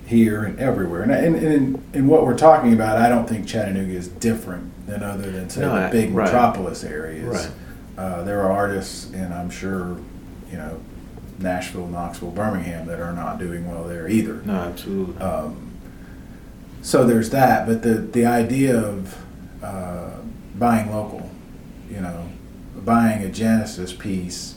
here 0.06 0.44
and 0.44 0.58
everywhere. 0.58 1.02
And 1.02 1.12
and, 1.12 1.36
and 1.36 1.82
in 1.94 2.06
what 2.06 2.24
we're 2.24 2.38
talking 2.38 2.72
about, 2.72 2.96
I 2.96 3.08
don't 3.10 3.28
think 3.28 3.46
Chattanooga 3.46 3.92
is 3.92 4.08
different 4.08 4.72
than 4.86 5.02
other 5.02 5.30
than 5.30 5.48
say 5.50 5.62
No, 5.62 5.74
the 5.74 5.86
I- 5.86 5.90
big 5.90 6.14
right. 6.14 6.24
metropolis 6.24 6.84
areas. 6.84 7.26
Right. 7.26 7.50
Uh, 7.96 8.24
there 8.24 8.42
are 8.42 8.50
artists, 8.52 9.10
and 9.12 9.32
I'm 9.32 9.50
sure, 9.50 9.96
you 10.50 10.56
know, 10.58 10.80
Nashville, 11.38 11.86
Knoxville, 11.88 12.30
Birmingham 12.32 12.86
that 12.86 13.00
are 13.00 13.12
not 13.12 13.38
doing 13.38 13.68
well 13.70 13.84
there 13.84 14.08
either. 14.08 14.40
No, 14.44 14.54
absolutely. 14.54 15.20
Um, 15.22 15.72
so 16.82 17.06
there's 17.06 17.30
that, 17.30 17.66
but 17.66 17.82
the 17.82 17.94
the 17.94 18.26
idea 18.26 18.78
of 18.78 19.16
uh, 19.62 20.10
buying 20.56 20.92
local, 20.92 21.30
you 21.90 22.00
know, 22.00 22.28
buying 22.76 23.22
a 23.24 23.28
Genesis 23.30 23.92
piece, 23.92 24.56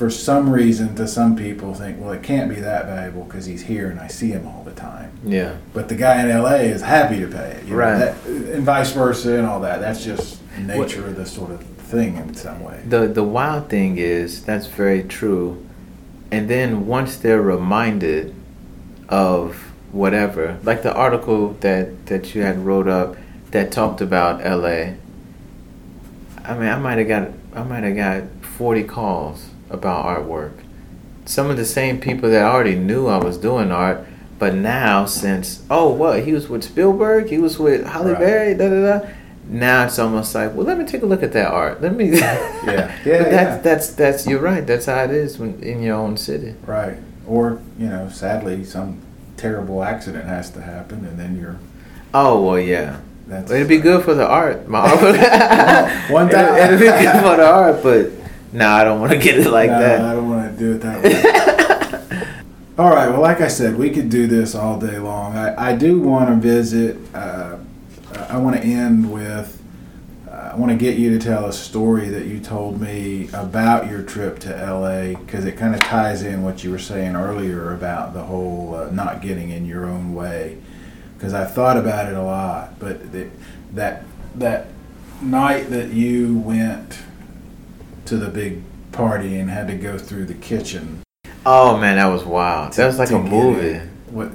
for 0.00 0.08
some 0.08 0.48
reason, 0.48 0.94
to 0.94 1.06
some 1.06 1.36
people 1.36 1.74
think, 1.74 2.00
well, 2.00 2.10
it 2.12 2.22
can't 2.22 2.48
be 2.48 2.54
that 2.54 2.86
valuable 2.86 3.22
because 3.24 3.44
he's 3.44 3.60
here 3.60 3.90
and 3.90 4.00
I 4.00 4.06
see 4.08 4.30
him 4.30 4.46
all 4.46 4.62
the 4.64 4.70
time. 4.72 5.12
yeah. 5.22 5.56
But 5.74 5.90
the 5.90 5.94
guy 5.94 6.22
in 6.22 6.30
LA 6.30 6.62
is 6.74 6.80
happy 6.80 7.20
to 7.20 7.26
pay 7.26 7.50
it, 7.58 7.64
you 7.64 7.72
know, 7.72 7.76
Right. 7.76 7.98
that- 7.98 8.14
and 8.26 8.64
vice 8.64 8.92
versa, 8.92 9.34
and 9.36 9.46
all 9.46 9.60
that. 9.60 9.82
That's 9.82 10.02
just 10.02 10.38
nature 10.58 11.06
of 11.06 11.16
the 11.16 11.26
sort 11.26 11.50
of 11.50 11.60
thing 11.60 12.16
in 12.16 12.32
some 12.34 12.64
way. 12.64 12.80
The 12.88 13.08
the 13.08 13.22
wild 13.22 13.68
thing 13.68 13.98
is 13.98 14.42
that's 14.42 14.68
very 14.68 15.02
true. 15.02 15.58
And 16.32 16.48
then 16.48 16.86
once 16.86 17.16
they're 17.16 17.42
reminded 17.42 18.32
of 19.10 19.70
whatever, 19.92 20.56
like 20.64 20.82
the 20.82 20.94
article 20.94 21.58
that 21.60 22.06
that 22.06 22.34
you 22.34 22.40
had 22.40 22.64
wrote 22.64 22.88
up 22.88 23.16
that 23.50 23.70
talked 23.70 24.00
about 24.00 24.40
LA. 24.42 24.94
I 26.42 26.54
mean, 26.54 26.70
I 26.70 26.78
might 26.78 26.96
have 26.96 27.08
got 27.08 27.28
I 27.54 27.64
might 27.64 27.84
have 27.84 27.96
got 27.96 28.22
40 28.56 28.84
calls 28.84 29.49
about 29.70 30.04
artwork. 30.04 30.52
Some 31.24 31.50
of 31.50 31.56
the 31.56 31.64
same 31.64 32.00
people 32.00 32.28
that 32.30 32.42
already 32.42 32.74
knew 32.74 33.06
I 33.06 33.18
was 33.18 33.38
doing 33.38 33.70
art, 33.70 34.06
but 34.38 34.54
now 34.54 35.04
since 35.06 35.62
oh 35.70 35.92
what 35.92 36.24
he 36.24 36.32
was 36.32 36.48
with 36.48 36.64
Spielberg, 36.64 37.28
he 37.28 37.38
was 37.38 37.58
with 37.58 37.86
Halle 37.86 38.12
Right. 38.12 38.18
Berry, 38.18 38.54
da 38.54 38.68
da 38.68 39.00
da. 39.00 39.08
Now 39.46 39.86
it's 39.86 39.98
almost 39.98 40.34
like, 40.34 40.54
well, 40.54 40.64
let 40.64 40.78
me 40.78 40.84
take 40.84 41.02
a 41.02 41.06
look 41.06 41.22
at 41.22 41.32
that 41.32 41.48
art. 41.48 41.82
Let 41.82 41.94
me. 41.94 42.10
Yeah. 42.20 42.66
Yeah, 42.66 42.94
yeah. 43.06 43.22
that's 43.24 43.62
that's 43.64 43.92
that's 43.94 44.26
you're 44.26 44.40
right. 44.40 44.66
That's 44.66 44.86
how 44.86 45.02
it 45.04 45.10
is 45.10 45.38
when 45.38 45.62
in 45.62 45.82
your 45.82 45.96
own 45.96 46.16
city. 46.16 46.54
Right. 46.66 46.98
Or, 47.26 47.60
you 47.78 47.86
know, 47.86 48.08
sadly, 48.08 48.64
some 48.64 49.00
terrible 49.36 49.82
accident 49.82 50.24
has 50.26 50.50
to 50.50 50.60
happen, 50.60 51.04
and 51.04 51.18
then 51.18 51.36
you're. 51.36 51.58
Oh 52.12 52.44
well, 52.44 52.58
yeah. 52.58 53.00
That's, 53.26 53.50
It'd 53.50 53.68
be 53.68 53.78
good 53.78 54.00
uh, 54.00 54.04
for 54.04 54.14
the 54.14 54.26
art. 54.26 54.68
My 54.68 54.80
art. 54.80 56.10
One 56.10 56.28
time. 56.28 56.56
It'd 56.56 56.80
be 56.80 56.86
good 56.86 57.20
for 57.22 57.36
the 57.36 57.46
art, 57.46 57.82
but 57.82 58.10
no, 58.52 58.68
I 58.68 58.84
don't 58.84 59.00
want 59.00 59.12
to 59.12 59.18
get 59.18 59.38
it 59.38 59.50
like 59.50 59.70
No, 59.70 59.78
that. 59.78 60.00
I 60.00 60.12
don't 60.14 60.28
want 60.28 60.52
to 60.52 60.58
do 60.58 60.72
it 60.74 60.78
that 60.80 61.02
way. 61.02 62.26
all 62.78 62.90
right. 62.90 63.08
Well, 63.08 63.20
like 63.20 63.40
I 63.40 63.48
said, 63.48 63.76
we 63.76 63.90
could 63.90 64.08
do 64.10 64.26
this 64.26 64.54
all 64.54 64.78
day 64.78 64.98
long. 64.98 65.36
I, 65.36 65.70
I 65.70 65.76
do 65.76 66.00
want 66.00 66.28
to 66.30 66.34
visit. 66.36 66.96
Uh, 67.14 67.58
I 68.28 68.38
want 68.38 68.56
to 68.56 68.62
end 68.62 69.12
with. 69.12 69.62
uh, 70.28 70.50
I 70.52 70.56
want 70.56 70.72
to 70.72 70.78
get 70.78 70.96
you 70.98 71.10
to 71.16 71.24
tell 71.24 71.46
a 71.46 71.52
story 71.52 72.08
that 72.08 72.26
you 72.26 72.40
told 72.40 72.80
me 72.80 73.28
about 73.32 73.88
your 73.90 74.02
trip 74.02 74.38
to 74.40 74.48
LA 74.50 75.18
because 75.20 75.44
it 75.44 75.56
kind 75.56 75.74
of 75.74 75.80
ties 75.80 76.22
in 76.22 76.42
what 76.42 76.64
you 76.64 76.70
were 76.70 76.78
saying 76.78 77.14
earlier 77.16 77.72
about 77.74 78.14
the 78.14 78.22
whole 78.24 78.74
uh, 78.74 78.90
not 78.90 79.22
getting 79.22 79.50
in 79.50 79.64
your 79.66 79.84
own 79.86 80.14
way. 80.14 80.58
Because 81.16 81.34
I've 81.34 81.54
thought 81.54 81.76
about 81.76 82.08
it 82.08 82.14
a 82.16 82.22
lot, 82.22 82.78
but 82.78 83.12
the, 83.12 83.28
that 83.74 84.04
that 84.36 84.66
night 85.20 85.68
that 85.70 85.92
you 85.92 86.38
went 86.38 86.98
to 88.10 88.16
the 88.16 88.28
big 88.28 88.60
party 88.90 89.38
and 89.38 89.48
had 89.48 89.68
to 89.68 89.76
go 89.76 89.96
through 89.96 90.26
the 90.26 90.34
kitchen. 90.34 91.00
Oh 91.46 91.78
man, 91.78 91.96
that 91.96 92.06
was 92.06 92.24
wild. 92.24 92.72
That 92.74 92.86
was 92.86 92.98
like 92.98 93.10
a 93.10 93.18
movie. 93.18 93.76
in. 93.76 93.88
What? 94.10 94.30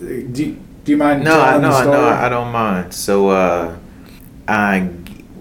Do 0.00 0.44
you, 0.44 0.58
do 0.82 0.92
you 0.92 0.96
mind? 0.96 1.22
No, 1.22 1.38
I 1.38 1.58
no, 1.58 1.84
no, 1.84 2.04
I 2.08 2.28
don't 2.30 2.50
mind. 2.50 2.94
So, 2.94 3.28
uh, 3.28 3.76
I 4.48 4.88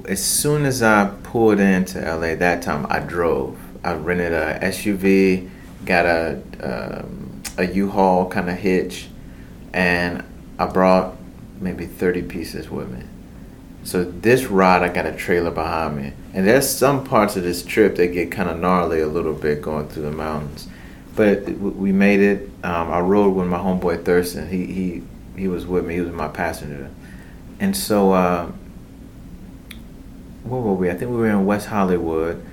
as 0.08 0.24
soon 0.24 0.66
as 0.66 0.84
I 0.84 1.12
pulled 1.24 1.62
into 1.62 2.00
LA 2.00 2.36
that 2.36 2.62
time, 2.62 2.86
I 2.90 3.00
drove. 3.00 3.58
I 3.84 3.94
rented 3.94 4.34
a 4.34 4.60
SUV, 4.62 5.50
got 5.86 6.06
a 6.06 6.42
um, 6.62 7.42
a 7.58 7.66
U-Haul 7.66 8.30
kind 8.30 8.50
of 8.50 8.58
hitch, 8.58 9.08
and 9.74 10.24
I 10.60 10.66
brought 10.66 11.16
maybe 11.62 11.86
thirty 11.86 12.22
pieces 12.22 12.70
with 12.70 12.90
me. 12.92 13.04
So 13.84 14.04
this 14.04 14.46
ride, 14.46 14.84
I 14.84 14.90
got 14.90 15.06
a 15.06 15.12
trailer 15.12 15.52
behind 15.52 15.98
me, 15.98 16.14
and 16.34 16.48
there's 16.48 16.70
some 16.70 17.04
parts 17.04 17.36
of 17.36 17.44
this 17.44 17.64
trip 17.64 17.96
that 17.96 18.08
get 18.08 18.32
kind 18.32 18.50
of 18.50 18.60
gnarly 18.60 19.02
a 19.02 19.08
little 19.08 19.34
bit 19.34 19.62
going 19.62 19.88
through 19.88 20.04
the 20.04 20.12
mountains. 20.12 20.68
But 21.16 21.50
we 21.50 21.92
made 21.92 22.20
it. 22.20 22.50
Um, 22.64 22.92
I 22.92 23.00
rode 23.00 23.36
with 23.36 23.48
my 23.48 23.58
homeboy 23.58 24.06
Thurston. 24.06 24.50
He 24.50 24.66
he 24.68 25.04
he 25.36 25.48
was 25.48 25.66
with 25.66 25.86
me. 25.86 25.96
He 25.96 26.02
was 26.02 26.14
my 26.14 26.28
passenger, 26.28 26.90
and 27.60 27.76
so 27.76 28.14
uh, 28.14 28.52
where 30.44 30.62
were 30.62 30.74
we? 30.74 30.90
I 30.90 30.94
think 30.94 31.12
we 31.12 31.18
were 31.18 31.30
in 31.30 31.46
West 31.46 31.68
Hollywood. 31.68 32.46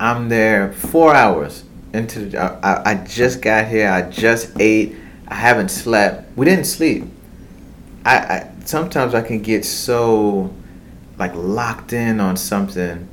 I'm 0.00 0.28
there 0.28 0.72
four 0.72 1.14
hours 1.14 1.64
into. 1.92 2.26
The, 2.30 2.40
I, 2.40 2.92
I 2.92 2.94
just 3.04 3.42
got 3.42 3.68
here. 3.68 3.88
I 3.90 4.10
just 4.10 4.58
ate. 4.58 4.96
I 5.28 5.34
haven't 5.34 5.68
slept. 5.68 6.36
We 6.36 6.46
didn't 6.46 6.64
sleep. 6.64 7.04
I, 8.04 8.16
I 8.16 8.52
sometimes 8.64 9.14
I 9.14 9.22
can 9.22 9.42
get 9.42 9.64
so 9.64 10.52
like 11.18 11.34
locked 11.34 11.92
in 11.92 12.20
on 12.20 12.36
something 12.36 13.08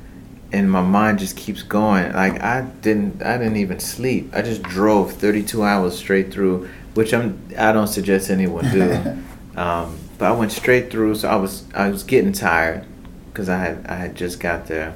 and 0.51 0.69
my 0.69 0.81
mind 0.81 1.19
just 1.19 1.37
keeps 1.37 1.61
going. 1.61 2.11
Like 2.13 2.41
I 2.41 2.61
didn't 2.81 3.21
I 3.21 3.37
didn't 3.37 3.57
even 3.57 3.79
sleep. 3.79 4.31
I 4.33 4.41
just 4.41 4.63
drove 4.63 5.13
32 5.13 5.63
hours 5.63 5.97
straight 5.97 6.31
through 6.31 6.69
which 6.95 7.13
I'm 7.13 7.39
I 7.57 7.71
don't 7.71 7.87
suggest 7.87 8.29
anyone 8.29 8.69
do. 8.71 9.23
Um, 9.55 9.97
but 10.17 10.31
I 10.31 10.31
went 10.31 10.53
straight 10.53 10.89
through 10.89 11.15
so 11.15 11.27
I 11.27 11.35
was 11.35 11.65
I 11.73 11.89
was 11.89 12.03
getting 12.03 12.31
tired 12.31 12.85
because 13.27 13.49
I 13.49 13.57
had 13.57 13.85
I 13.87 13.95
had 13.95 14.15
just 14.15 14.39
got 14.39 14.67
there. 14.67 14.95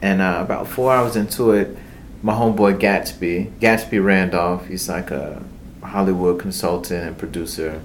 And 0.00 0.20
uh, 0.20 0.38
about 0.40 0.68
four 0.68 0.92
hours 0.92 1.16
into 1.16 1.50
it 1.50 1.76
my 2.22 2.32
homeboy 2.32 2.78
Gatsby 2.78 3.58
Gatsby 3.58 4.04
Randolph 4.04 4.68
he's 4.68 4.88
like 4.88 5.10
a 5.10 5.42
Hollywood 5.82 6.38
consultant 6.38 7.04
and 7.08 7.18
producer 7.18 7.82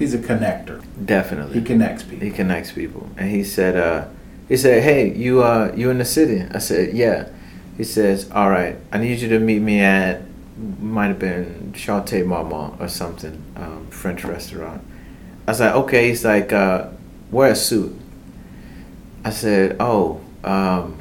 He's 0.00 0.14
a 0.14 0.18
connector. 0.18 0.82
definitely 1.04 1.60
He 1.60 1.64
connects 1.64 2.02
people. 2.02 2.26
he 2.26 2.32
connects 2.32 2.72
people, 2.72 3.08
and 3.16 3.30
he 3.30 3.44
said, 3.44 3.76
uh, 3.76 4.08
he 4.48 4.56
said, 4.56 4.82
"Hey, 4.82 5.14
you 5.14 5.44
uh, 5.44 5.72
you 5.76 5.90
in 5.90 5.98
the 5.98 6.04
city?" 6.04 6.44
I 6.52 6.58
said, 6.58 6.94
"Yeah." 6.94 7.28
He 7.76 7.84
says, 7.84 8.28
"All 8.32 8.50
right, 8.50 8.76
I 8.90 8.98
need 8.98 9.20
you 9.20 9.28
to 9.28 9.38
meet 9.38 9.60
me 9.60 9.80
at 9.80 10.22
might 10.80 11.06
have 11.06 11.18
been 11.18 11.72
Chateau 11.74 12.24
Marmont 12.24 12.80
or 12.80 12.88
something, 12.88 13.40
um, 13.54 13.86
French 13.90 14.24
restaurant." 14.24 14.82
I 15.46 15.52
was 15.52 15.60
like, 15.60 15.74
okay. 15.74 16.08
He's 16.08 16.24
like, 16.24 16.52
uh, 16.52 16.88
wear 17.30 17.50
a 17.50 17.56
suit. 17.56 17.98
I 19.24 19.30
said, 19.30 19.76
oh, 19.80 20.20
um, 20.44 20.96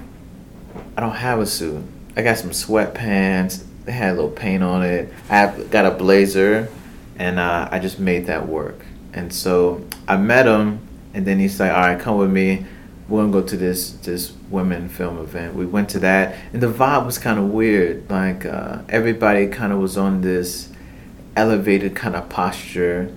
I 0.97 1.02
don't 1.02 1.16
have 1.16 1.39
a 1.39 1.45
suit. 1.45 1.84
I 2.18 2.24
got 2.24 2.38
some 2.38 2.50
sweatpants. 2.50 3.64
They 3.86 3.91
had 3.91 4.14
a 4.14 4.16
little 4.16 4.32
paint 4.32 4.64
on 4.64 4.84
it. 4.84 5.14
I 5.30 5.38
have, 5.38 5.70
got 5.70 5.86
a 5.86 5.91
blazer, 5.91 6.68
and 7.18 7.38
uh, 7.38 7.70
I 7.72 7.80
just 7.80 8.00
made 8.00 8.26
that 8.26 8.47
work. 8.47 8.86
And 9.14 9.34
so 9.34 9.86
I 10.07 10.18
met 10.18 10.45
him, 10.45 10.88
and 11.14 11.26
then 11.26 11.39
he's 11.39 11.60
like, 11.60 11.72
all 11.72 11.82
right, 11.82 11.99
come 11.99 12.18
with 12.18 12.32
me. 12.32 12.66
We're 13.07 13.22
gonna 13.22 13.32
go 13.32 13.41
to 13.41 13.57
this 13.57 13.91
this 13.91 14.34
women 14.51 14.88
film 14.88 15.18
event. 15.18 15.55
We 15.55 15.66
went 15.66 15.89
to 15.89 15.99
that, 15.99 16.36
and 16.53 16.62
the 16.62 16.72
vibe 16.72 17.07
was 17.07 17.18
kind 17.18 17.39
of 17.39 17.45
weird. 17.45 18.10
Like 18.10 18.45
uh, 18.45 18.84
everybody 18.88 19.47
kind 19.47 19.74
of 19.74 19.80
was 19.80 19.97
on 19.97 20.22
this 20.22 20.70
elevated 21.36 21.95
kind 21.95 22.16
of 22.16 22.30
posture. 22.30 23.12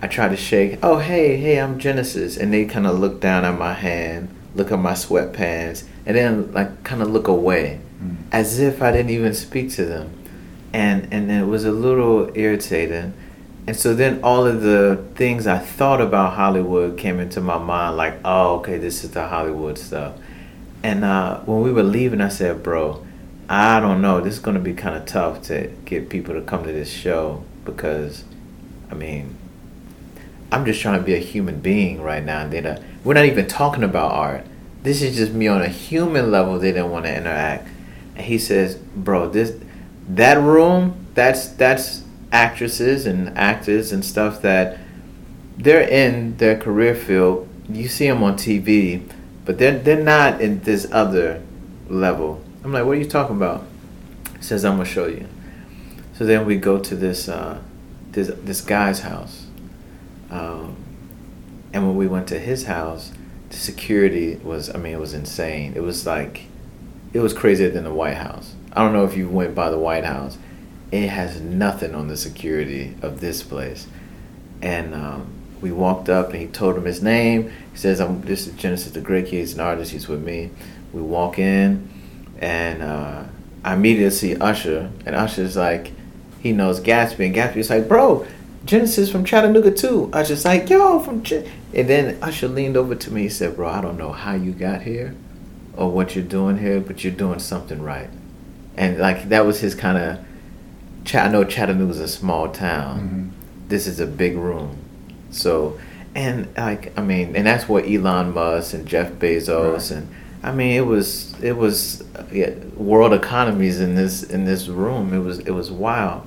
I 0.00 0.06
tried 0.06 0.28
to 0.28 0.36
shake. 0.36 0.78
Oh 0.84 0.98
hey 0.98 1.36
hey, 1.36 1.60
I'm 1.60 1.80
Genesis, 1.80 2.36
and 2.36 2.52
they 2.52 2.64
kind 2.64 2.86
of 2.86 3.00
look 3.00 3.20
down 3.20 3.44
at 3.44 3.58
my 3.58 3.72
hand, 3.72 4.28
look 4.54 4.70
at 4.70 4.78
my 4.78 4.92
sweatpants, 4.92 5.82
and 6.06 6.16
then 6.16 6.52
like 6.52 6.84
kind 6.84 7.02
of 7.02 7.10
look 7.10 7.26
away, 7.26 7.80
mm. 8.00 8.16
as 8.30 8.60
if 8.60 8.82
I 8.82 8.92
didn't 8.92 9.10
even 9.10 9.34
speak 9.34 9.72
to 9.72 9.84
them, 9.84 10.12
and 10.72 11.12
and 11.12 11.28
it 11.32 11.46
was 11.46 11.64
a 11.64 11.72
little 11.72 12.30
irritating 12.36 13.14
and 13.66 13.76
so 13.76 13.94
then 13.94 14.22
all 14.22 14.46
of 14.46 14.60
the 14.60 15.02
things 15.14 15.46
I 15.46 15.58
thought 15.58 16.00
about 16.00 16.34
Hollywood 16.34 16.98
came 16.98 17.18
into 17.18 17.40
my 17.40 17.56
mind, 17.56 17.96
like, 17.96 18.14
oh, 18.24 18.56
okay, 18.56 18.76
this 18.76 19.04
is 19.04 19.12
the 19.12 19.26
Hollywood 19.26 19.78
stuff. 19.78 20.16
And 20.82 21.02
uh, 21.02 21.40
when 21.40 21.62
we 21.62 21.72
were 21.72 21.82
leaving, 21.82 22.20
I 22.20 22.28
said, 22.28 22.62
bro, 22.62 23.04
I 23.48 23.80
don't 23.80 24.02
know. 24.02 24.20
This 24.20 24.34
is 24.34 24.40
going 24.40 24.56
to 24.56 24.62
be 24.62 24.74
kind 24.74 24.96
of 24.96 25.06
tough 25.06 25.42
to 25.44 25.68
get 25.86 26.10
people 26.10 26.34
to 26.34 26.42
come 26.42 26.62
to 26.64 26.72
this 26.72 26.90
show 26.90 27.42
because, 27.64 28.24
I 28.90 28.94
mean, 28.94 29.34
I'm 30.52 30.66
just 30.66 30.82
trying 30.82 30.98
to 30.98 31.04
be 31.04 31.14
a 31.14 31.18
human 31.18 31.60
being 31.60 32.02
right 32.02 32.22
now. 32.22 32.46
They 32.46 32.78
we're 33.02 33.14
not 33.14 33.24
even 33.24 33.46
talking 33.46 33.82
about 33.82 34.12
art. 34.12 34.46
This 34.82 35.00
is 35.00 35.16
just 35.16 35.32
me 35.32 35.48
on 35.48 35.62
a 35.62 35.68
human 35.68 36.30
level. 36.30 36.58
They 36.58 36.72
didn't 36.72 36.90
want 36.90 37.06
to 37.06 37.16
interact. 37.16 37.66
And 38.14 38.26
he 38.26 38.38
says, 38.38 38.76
bro, 38.76 39.30
this, 39.30 39.58
that 40.06 40.38
room, 40.38 41.06
that's 41.14 41.48
that's 41.48 42.03
actresses 42.34 43.06
and 43.06 43.38
actors 43.38 43.92
and 43.92 44.04
stuff 44.04 44.42
that 44.42 44.76
they're 45.56 45.88
in 45.88 46.36
their 46.38 46.58
career 46.58 46.94
field. 46.94 47.48
You 47.68 47.88
see 47.88 48.08
them 48.08 48.22
on 48.22 48.34
TV, 48.34 49.08
but 49.44 49.58
they're 49.58 49.78
they're 49.78 50.02
not 50.02 50.40
in 50.40 50.60
this 50.60 50.86
other 50.90 51.40
level. 51.88 52.42
I'm 52.64 52.72
like, 52.72 52.84
what 52.84 52.92
are 52.92 53.00
you 53.00 53.08
talking 53.08 53.36
about? 53.36 53.64
He 54.36 54.42
says, 54.42 54.64
I'm 54.64 54.76
gonna 54.76 54.84
show 54.84 55.06
you. 55.06 55.26
So 56.14 56.26
then 56.26 56.44
we 56.44 56.56
go 56.56 56.78
to 56.78 56.94
this 56.96 57.28
uh, 57.28 57.62
this 58.10 58.30
this 58.42 58.60
guy's 58.60 59.00
house, 59.00 59.46
um, 60.30 60.76
and 61.72 61.86
when 61.86 61.96
we 61.96 62.06
went 62.06 62.26
to 62.28 62.38
his 62.38 62.64
house, 62.64 63.12
the 63.50 63.56
security 63.56 64.36
was 64.36 64.74
I 64.74 64.78
mean 64.78 64.92
it 64.92 65.00
was 65.00 65.14
insane. 65.14 65.72
It 65.76 65.82
was 65.82 66.06
like 66.06 66.46
it 67.12 67.20
was 67.20 67.32
crazier 67.32 67.70
than 67.70 67.84
the 67.84 67.94
White 67.94 68.16
House. 68.16 68.54
I 68.72 68.82
don't 68.82 68.92
know 68.92 69.04
if 69.04 69.16
you 69.16 69.28
went 69.28 69.54
by 69.54 69.70
the 69.70 69.78
White 69.78 70.04
House, 70.04 70.36
it 71.02 71.10
has 71.10 71.40
nothing 71.40 71.94
on 71.94 72.08
the 72.08 72.16
security 72.16 72.94
of 73.02 73.20
this 73.20 73.42
place. 73.42 73.86
And 74.62 74.94
um, 74.94 75.26
we 75.60 75.72
walked 75.72 76.08
up 76.08 76.30
and 76.30 76.36
he 76.36 76.46
told 76.46 76.76
him 76.76 76.84
his 76.84 77.02
name. 77.02 77.50
He 77.72 77.78
says, 77.78 78.00
I'm 78.00 78.20
this 78.22 78.46
is 78.46 78.54
Genesis 78.54 78.92
the 78.92 79.00
Great 79.00 79.26
he's 79.28 79.54
an 79.54 79.60
artist, 79.60 79.90
he's 79.90 80.08
with 80.08 80.22
me. 80.22 80.50
We 80.92 81.02
walk 81.02 81.38
in 81.38 81.88
and 82.38 82.82
uh, 82.82 83.24
I 83.64 83.74
immediately 83.74 84.16
see 84.16 84.36
Usher 84.36 84.90
and 85.04 85.16
Usher's 85.16 85.56
like, 85.56 85.92
he 86.40 86.52
knows 86.52 86.80
Gatsby 86.80 87.26
and 87.26 87.34
Gatsby's 87.34 87.70
like, 87.70 87.88
bro, 87.88 88.26
Genesis 88.64 89.10
from 89.10 89.24
Chattanooga 89.24 89.72
too. 89.72 90.10
Just 90.12 90.44
like, 90.44 90.70
yo, 90.70 91.00
from 91.00 91.22
Ch-. 91.22 91.44
and 91.74 91.88
then 91.88 92.22
Usher 92.22 92.48
leaned 92.48 92.76
over 92.76 92.94
to 92.94 93.10
me. 93.10 93.22
He 93.22 93.28
said, 93.28 93.56
"Bro, 93.56 93.68
I 93.68 93.82
don't 93.82 93.98
know 93.98 94.12
how 94.12 94.34
you 94.34 94.52
got 94.52 94.82
here, 94.82 95.14
or 95.76 95.90
what 95.90 96.14
you're 96.14 96.24
doing 96.24 96.56
here, 96.56 96.80
but 96.80 97.04
you're 97.04 97.12
doing 97.12 97.40
something 97.40 97.82
right." 97.82 98.08
And 98.74 98.98
like 98.98 99.28
that 99.28 99.44
was 99.44 99.60
his 99.60 99.74
kind 99.74 99.98
of 99.98 100.24
Ch- 101.04 101.16
I 101.16 101.28
know 101.28 101.44
Chattanooga's 101.44 102.00
a 102.00 102.08
small 102.08 102.48
town. 102.48 103.00
Mm-hmm. 103.00 103.68
This 103.68 103.86
is 103.86 104.00
a 104.00 104.06
big 104.06 104.36
room, 104.36 104.78
so 105.30 105.78
and 106.14 106.48
like 106.56 106.96
I 106.98 107.02
mean, 107.02 107.34
and 107.36 107.46
that's 107.46 107.68
what 107.68 107.84
Elon 107.86 108.34
Musk 108.34 108.74
and 108.74 108.86
Jeff 108.86 109.12
Bezos 109.12 109.72
right. 109.72 109.90
and 109.98 110.14
I 110.42 110.52
mean 110.52 110.76
it 110.76 110.86
was 110.86 111.38
it 111.40 111.56
was 111.56 112.04
yeah, 112.30 112.50
world 112.76 113.12
economies 113.12 113.80
in 113.80 113.94
this 113.94 114.22
in 114.22 114.44
this 114.44 114.68
room. 114.68 115.12
It 115.12 115.20
was 115.20 115.40
it 115.40 115.50
was 115.50 115.70
wild, 115.70 116.26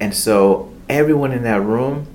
and 0.00 0.14
so 0.14 0.72
everyone 0.88 1.32
in 1.32 1.42
that 1.42 1.60
room 1.60 2.06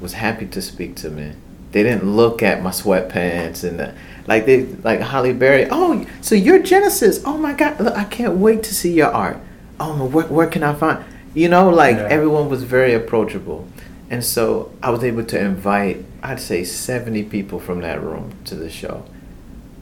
was 0.00 0.14
happy 0.14 0.46
to 0.46 0.62
speak 0.62 0.96
to 0.96 1.10
me. 1.10 1.32
They 1.72 1.82
didn't 1.82 2.04
look 2.04 2.42
at 2.42 2.62
my 2.62 2.70
sweatpants 2.70 3.66
and 3.66 3.78
the, 3.78 3.94
like 4.26 4.46
they 4.46 4.66
like 4.84 5.00
Halle 5.00 5.32
Berry. 5.32 5.66
Oh, 5.70 6.06
so 6.20 6.34
you're 6.34 6.62
Genesis? 6.62 7.22
Oh 7.24 7.38
my 7.38 7.52
God! 7.52 7.80
Look, 7.80 7.96
I 7.96 8.04
can't 8.04 8.36
wait 8.36 8.62
to 8.64 8.74
see 8.74 8.92
your 8.92 9.10
art. 9.12 9.38
Oh, 9.80 10.06
where, 10.06 10.26
where 10.26 10.46
can 10.46 10.62
I 10.62 10.74
find? 10.74 11.04
You 11.34 11.48
know, 11.48 11.70
like 11.70 11.96
yeah. 11.96 12.08
everyone 12.10 12.48
was 12.48 12.62
very 12.62 12.92
approachable. 12.92 13.68
And 14.10 14.22
so 14.22 14.70
I 14.82 14.90
was 14.90 15.02
able 15.02 15.24
to 15.24 15.40
invite, 15.40 16.04
I'd 16.22 16.40
say, 16.40 16.64
70 16.64 17.24
people 17.24 17.58
from 17.58 17.80
that 17.80 18.02
room 18.02 18.34
to 18.44 18.54
the 18.54 18.68
show. 18.68 19.04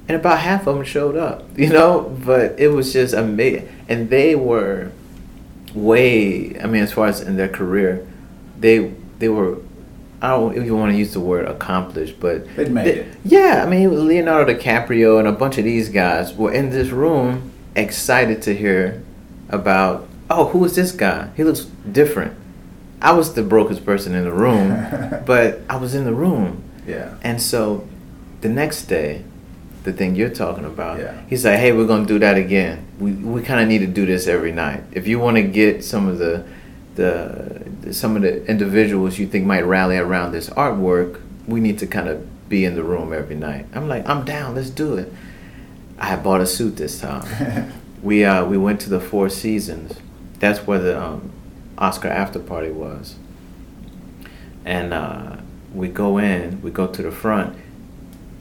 And 0.06 0.16
about 0.16 0.38
half 0.38 0.66
of 0.66 0.76
them 0.76 0.84
showed 0.84 1.16
up, 1.16 1.44
you 1.58 1.68
know, 1.68 2.16
but 2.24 2.58
it 2.58 2.68
was 2.68 2.92
just 2.92 3.14
amazing. 3.14 3.68
And 3.88 4.08
they 4.08 4.36
were 4.36 4.92
way, 5.74 6.60
I 6.60 6.66
mean, 6.66 6.82
as 6.82 6.92
far 6.92 7.08
as 7.08 7.20
in 7.20 7.36
their 7.36 7.48
career, 7.48 8.06
they 8.58 8.92
they 9.18 9.28
were, 9.28 9.58
I 10.22 10.28
don't 10.30 10.56
even 10.56 10.78
want 10.78 10.92
to 10.92 10.98
use 10.98 11.12
the 11.12 11.20
word 11.20 11.46
accomplished, 11.46 12.18
but. 12.20 12.46
They 12.56 12.68
made 12.68 12.86
they, 12.86 12.94
it. 13.00 13.16
Yeah, 13.24 13.62
I 13.64 13.68
mean, 13.68 14.06
Leonardo 14.08 14.54
DiCaprio 14.54 15.18
and 15.18 15.28
a 15.28 15.32
bunch 15.32 15.58
of 15.58 15.64
these 15.64 15.88
guys 15.88 16.34
were 16.34 16.52
in 16.52 16.70
this 16.70 16.88
room 16.88 17.52
excited 17.76 18.42
to 18.42 18.54
hear 18.54 19.02
about 19.48 20.08
oh, 20.30 20.46
who 20.46 20.64
is 20.64 20.76
this 20.76 20.92
guy? 20.92 21.30
He 21.36 21.44
looks 21.44 21.64
different. 21.90 22.38
I 23.02 23.12
was 23.12 23.34
the 23.34 23.42
brokest 23.42 23.84
person 23.84 24.14
in 24.14 24.24
the 24.24 24.32
room, 24.32 25.22
but 25.26 25.60
I 25.68 25.76
was 25.76 25.94
in 25.94 26.04
the 26.04 26.14
room. 26.14 26.62
Yeah. 26.86 27.16
And 27.22 27.42
so 27.42 27.86
the 28.40 28.48
next 28.48 28.84
day, 28.84 29.24
the 29.82 29.92
thing 29.92 30.14
you're 30.14 30.30
talking 30.30 30.64
about, 30.64 31.00
yeah. 31.00 31.22
he's 31.28 31.44
like, 31.44 31.58
hey, 31.58 31.72
we're 31.72 31.86
going 31.86 32.06
to 32.06 32.12
do 32.12 32.18
that 32.20 32.36
again. 32.36 32.86
We, 32.98 33.12
we 33.12 33.42
kind 33.42 33.60
of 33.60 33.68
need 33.68 33.78
to 33.78 33.86
do 33.86 34.06
this 34.06 34.26
every 34.26 34.52
night. 34.52 34.84
If 34.92 35.08
you 35.08 35.18
want 35.18 35.36
to 35.38 35.42
get 35.42 35.82
some 35.82 36.06
of 36.06 36.18
the, 36.18 36.46
the, 36.94 37.92
some 37.92 38.16
of 38.16 38.22
the 38.22 38.44
individuals 38.46 39.18
you 39.18 39.26
think 39.26 39.46
might 39.46 39.62
rally 39.62 39.96
around 39.96 40.32
this 40.32 40.50
artwork, 40.50 41.20
we 41.46 41.60
need 41.60 41.78
to 41.78 41.86
kind 41.86 42.08
of 42.08 42.48
be 42.48 42.64
in 42.64 42.74
the 42.74 42.82
room 42.82 43.12
every 43.12 43.36
night. 43.36 43.66
I'm 43.74 43.88
like, 43.88 44.06
I'm 44.06 44.24
down, 44.24 44.54
let's 44.54 44.70
do 44.70 44.96
it. 44.96 45.10
I 45.98 46.16
bought 46.16 46.42
a 46.42 46.46
suit 46.46 46.76
this 46.76 47.00
time. 47.00 47.72
we, 48.02 48.24
uh, 48.24 48.44
we 48.44 48.58
went 48.58 48.80
to 48.82 48.90
the 48.90 49.00
Four 49.00 49.30
Seasons 49.30 49.96
that's 50.40 50.66
where 50.66 50.78
the 50.78 51.00
um, 51.00 51.30
Oscar 51.78 52.08
after 52.08 52.40
party 52.40 52.70
was. 52.70 53.14
And 54.64 54.92
uh, 54.92 55.36
we 55.72 55.88
go 55.88 56.18
in, 56.18 56.60
we 56.62 56.70
go 56.70 56.86
to 56.86 57.02
the 57.02 57.12
front. 57.12 57.56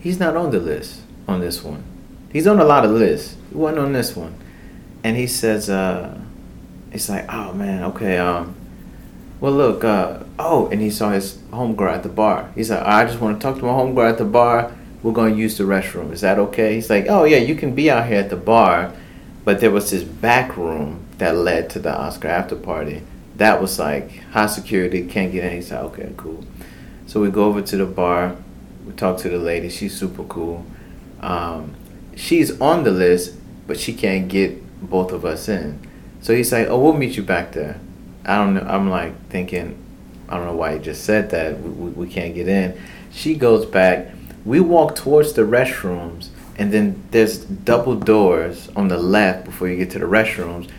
He's 0.00 0.18
not 0.18 0.36
on 0.36 0.50
the 0.50 0.58
list 0.58 1.02
on 1.28 1.40
this 1.40 1.62
one. 1.62 1.84
He's 2.32 2.46
on 2.46 2.58
a 2.58 2.64
lot 2.64 2.84
of 2.84 2.90
lists. 2.90 3.36
He 3.50 3.56
wasn't 3.56 3.80
on 3.80 3.92
this 3.92 4.16
one. 4.16 4.34
And 5.04 5.16
he 5.16 5.26
says, 5.26 5.70
uh, 5.70 6.18
it's 6.90 7.08
like, 7.08 7.26
oh 7.32 7.52
man, 7.52 7.84
okay, 7.84 8.18
um, 8.18 8.54
well 9.40 9.52
look, 9.52 9.84
uh, 9.84 10.20
oh, 10.38 10.68
and 10.68 10.80
he 10.80 10.90
saw 10.90 11.10
his 11.10 11.36
homegirl 11.50 11.94
at 11.94 12.02
the 12.02 12.08
bar. 12.08 12.50
He's 12.54 12.70
like, 12.70 12.82
I 12.82 13.04
just 13.04 13.20
want 13.20 13.40
to 13.40 13.42
talk 13.46 13.58
to 13.58 13.64
my 13.64 13.72
homegirl 13.72 14.10
at 14.10 14.18
the 14.18 14.24
bar. 14.24 14.74
We're 15.02 15.12
going 15.12 15.34
to 15.34 15.40
use 15.40 15.56
the 15.56 15.64
restroom. 15.64 16.12
Is 16.12 16.20
that 16.20 16.38
okay? 16.38 16.74
He's 16.74 16.90
like, 16.90 17.06
oh 17.08 17.24
yeah, 17.24 17.38
you 17.38 17.54
can 17.54 17.74
be 17.74 17.90
out 17.90 18.06
here 18.06 18.18
at 18.18 18.28
the 18.28 18.36
bar, 18.36 18.92
but 19.44 19.60
there 19.60 19.70
was 19.70 19.90
this 19.90 20.02
back 20.02 20.56
room 20.56 21.06
that 21.20 21.36
led 21.36 21.68
to 21.68 21.78
the 21.78 21.94
Oscar 21.94 22.28
after 22.28 22.56
party. 22.56 23.02
That 23.36 23.60
was 23.60 23.78
like 23.78 24.20
high 24.32 24.46
security, 24.46 25.06
can't 25.06 25.30
get 25.30 25.44
in. 25.44 25.52
He 25.52 25.62
said, 25.62 25.82
okay, 25.84 26.12
cool. 26.16 26.44
So 27.06 27.20
we 27.20 27.30
go 27.30 27.44
over 27.44 27.60
to 27.60 27.76
the 27.76 27.84
bar. 27.84 28.36
We 28.86 28.92
talk 28.94 29.18
to 29.18 29.28
the 29.28 29.38
lady. 29.38 29.68
She's 29.68 29.96
super 29.96 30.24
cool. 30.24 30.64
Um, 31.20 31.74
she's 32.16 32.58
on 32.58 32.84
the 32.84 32.90
list, 32.90 33.34
but 33.66 33.78
she 33.78 33.92
can't 33.92 34.28
get 34.28 34.88
both 34.88 35.12
of 35.12 35.26
us 35.26 35.46
in. 35.48 35.86
So 36.22 36.34
he's 36.34 36.52
like, 36.52 36.68
oh, 36.68 36.80
we'll 36.80 36.94
meet 36.94 37.18
you 37.18 37.22
back 37.22 37.52
there. 37.52 37.78
I 38.24 38.36
don't 38.38 38.54
know. 38.54 38.62
I'm 38.62 38.88
like 38.88 39.28
thinking, 39.28 39.76
I 40.26 40.36
don't 40.36 40.46
know 40.46 40.56
why 40.56 40.74
he 40.74 40.78
just 40.78 41.04
said 41.04 41.28
that. 41.30 41.60
We, 41.60 41.68
we, 41.70 41.90
we 41.90 42.08
can't 42.08 42.34
get 42.34 42.48
in. 42.48 42.80
She 43.12 43.34
goes 43.34 43.66
back. 43.66 44.08
We 44.46 44.60
walk 44.60 44.96
towards 44.96 45.34
the 45.34 45.42
restrooms, 45.42 46.28
and 46.56 46.72
then 46.72 47.02
there's 47.10 47.44
double 47.44 47.94
doors 47.94 48.70
on 48.74 48.88
the 48.88 48.96
left 48.96 49.44
before 49.44 49.68
you 49.68 49.76
get 49.76 49.90
to 49.90 49.98
the 49.98 50.06
restrooms 50.06 50.70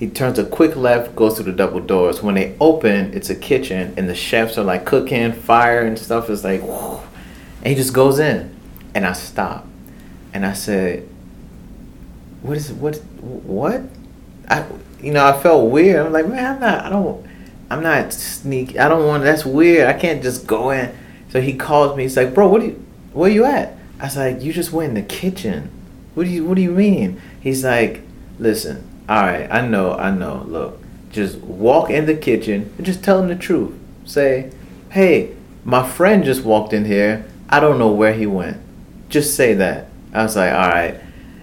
he 0.00 0.08
turns 0.08 0.38
a 0.38 0.44
quick 0.44 0.76
left, 0.76 1.14
goes 1.14 1.36
through 1.36 1.52
the 1.52 1.52
double 1.52 1.78
doors. 1.78 2.22
When 2.22 2.34
they 2.34 2.56
open, 2.58 3.12
it's 3.12 3.28
a 3.28 3.34
kitchen, 3.34 3.92
and 3.98 4.08
the 4.08 4.14
chefs 4.14 4.56
are 4.56 4.64
like 4.64 4.86
cooking, 4.86 5.30
fire 5.32 5.82
and 5.82 5.98
stuff 5.98 6.30
is 6.30 6.42
like, 6.42 6.62
and 6.62 7.66
he 7.66 7.74
just 7.74 7.92
goes 7.92 8.18
in, 8.18 8.56
and 8.94 9.04
I 9.04 9.12
stop, 9.12 9.66
and 10.32 10.46
I 10.46 10.54
said, 10.54 11.06
"What 12.40 12.56
is 12.56 12.72
what? 12.72 12.96
What?" 13.20 13.82
I, 14.48 14.64
you 15.02 15.12
know, 15.12 15.24
I 15.24 15.38
felt 15.38 15.70
weird. 15.70 16.06
I'm 16.06 16.12
like, 16.12 16.26
man, 16.26 16.54
I'm 16.54 16.60
not. 16.60 16.84
I 16.86 16.88
don't. 16.88 17.26
I'm 17.68 17.82
not 17.82 18.10
sneaky. 18.14 18.78
I 18.78 18.88
don't 18.88 19.06
want. 19.06 19.22
That's 19.22 19.44
weird. 19.44 19.86
I 19.86 19.92
can't 19.92 20.22
just 20.22 20.46
go 20.46 20.70
in. 20.70 20.96
So 21.28 21.42
he 21.42 21.52
calls 21.52 21.94
me. 21.94 22.04
He's 22.04 22.16
like, 22.16 22.32
"Bro, 22.32 22.48
what 22.48 22.62
you, 22.62 22.82
where 23.12 23.30
you 23.30 23.44
at?" 23.44 23.76
I 24.00 24.04
was 24.04 24.16
like, 24.16 24.40
"You 24.40 24.54
just 24.54 24.72
went 24.72 24.88
in 24.88 24.94
the 24.94 25.02
kitchen. 25.02 25.70
What 26.14 26.24
do 26.24 26.30
you 26.30 26.46
What 26.46 26.54
do 26.54 26.62
you 26.62 26.72
mean?" 26.72 27.20
He's 27.42 27.64
like, 27.64 28.00
"Listen, 28.38 28.88
all 29.10 29.22
right, 29.22 29.48
I 29.50 29.66
know, 29.66 29.94
I 29.94 30.10
know. 30.12 30.44
Look, 30.46 30.80
just 31.10 31.38
walk 31.38 31.90
in 31.90 32.06
the 32.06 32.14
kitchen 32.16 32.72
and 32.76 32.86
just 32.86 33.02
tell 33.02 33.20
him 33.20 33.26
the 33.28 33.34
truth. 33.34 33.74
Say, 34.04 34.52
hey, 34.90 35.34
my 35.64 35.86
friend 35.86 36.22
just 36.24 36.44
walked 36.44 36.72
in 36.72 36.84
here. 36.84 37.26
I 37.48 37.58
don't 37.60 37.78
know 37.78 37.90
where 37.90 38.14
he 38.14 38.26
went. 38.26 38.58
Just 39.08 39.34
say 39.34 39.54
that." 39.54 39.88
I 40.14 40.22
was 40.22 40.36
like, 40.36 40.52
"All 40.52 40.68
right." 40.68 40.94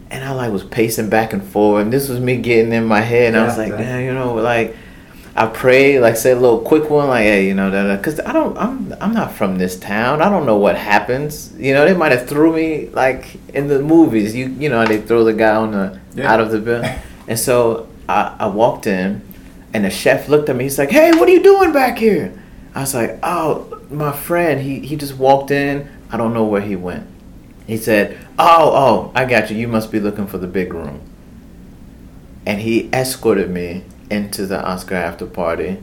And 0.09 0.23
I 0.23 0.31
like 0.31 0.51
was 0.53 0.63
pacing 0.63 1.09
back 1.09 1.33
and 1.33 1.43
forth, 1.43 1.81
and 1.83 1.91
this 1.91 2.07
was 2.07 2.19
me 2.21 2.37
getting 2.37 2.71
in 2.71 2.85
my 2.85 3.01
head, 3.01 3.33
and 3.33 3.37
I 3.37 3.45
was 3.45 3.57
like, 3.57 3.71
that- 3.71 3.77
"Damn, 3.79 4.01
you 4.05 4.13
know, 4.13 4.33
like." 4.35 4.75
I 5.39 5.45
pray, 5.45 5.99
like 5.99 6.15
say 6.15 6.31
a 6.31 6.35
little 6.35 6.61
quick 6.61 6.89
one, 6.89 7.09
like 7.09 7.21
hey, 7.21 7.45
you 7.47 7.53
know, 7.53 7.69
because 7.95 8.19
I 8.21 8.33
don't, 8.33 8.57
I'm, 8.57 8.91
I'm 8.99 9.13
not 9.13 9.31
from 9.33 9.59
this 9.59 9.77
town. 9.79 10.19
I 10.19 10.29
don't 10.29 10.47
know 10.47 10.57
what 10.57 10.75
happens. 10.75 11.53
You 11.59 11.75
know, 11.75 11.85
they 11.85 11.93
might 11.93 12.11
have 12.11 12.27
threw 12.27 12.51
me 12.55 12.87
like 12.87 13.37
in 13.53 13.67
the 13.67 13.77
movies. 13.79 14.35
You, 14.35 14.47
you 14.47 14.67
know, 14.69 14.83
they 14.83 14.99
throw 14.99 15.23
the 15.23 15.33
guy 15.33 15.55
on 15.55 15.73
the 15.73 15.99
Yeah. 16.15 16.33
out 16.33 16.39
of 16.39 16.49
the 16.49 16.57
bill, 16.57 16.81
and 17.27 17.37
so 17.37 17.87
I, 18.07 18.35
I 18.39 18.47
walked 18.47 18.87
in, 18.87 19.21
and 19.73 19.85
the 19.85 19.89
chef 19.89 20.29
looked 20.29 20.49
at 20.49 20.55
me. 20.55 20.65
He's 20.65 20.79
like, 20.79 20.89
"Hey, 20.89 21.11
what 21.11 21.27
are 21.27 21.31
you 21.31 21.43
doing 21.43 21.73
back 21.73 21.97
here?" 21.97 22.33
I 22.73 22.81
was 22.81 22.93
like, 22.93 23.19
"Oh, 23.23 23.81
my 23.89 24.11
friend. 24.11 24.61
He 24.61 24.79
he 24.79 24.95
just 24.95 25.17
walked 25.17 25.51
in. 25.51 25.89
I 26.11 26.17
don't 26.17 26.33
know 26.33 26.45
where 26.45 26.61
he 26.61 26.75
went." 26.75 27.07
He 27.65 27.77
said, 27.77 28.17
"Oh, 28.39 28.71
oh, 28.73 29.11
I 29.13 29.25
got 29.25 29.51
you. 29.51 29.57
You 29.57 29.67
must 29.67 29.91
be 29.91 29.99
looking 29.99 30.27
for 30.27 30.37
the 30.37 30.47
big 30.47 30.73
room." 30.73 31.01
And 32.45 32.61
he 32.61 32.89
escorted 32.93 33.49
me 33.49 33.83
into 34.09 34.45
the 34.45 34.63
Oscar 34.63 34.95
after 34.95 35.25
party. 35.25 35.79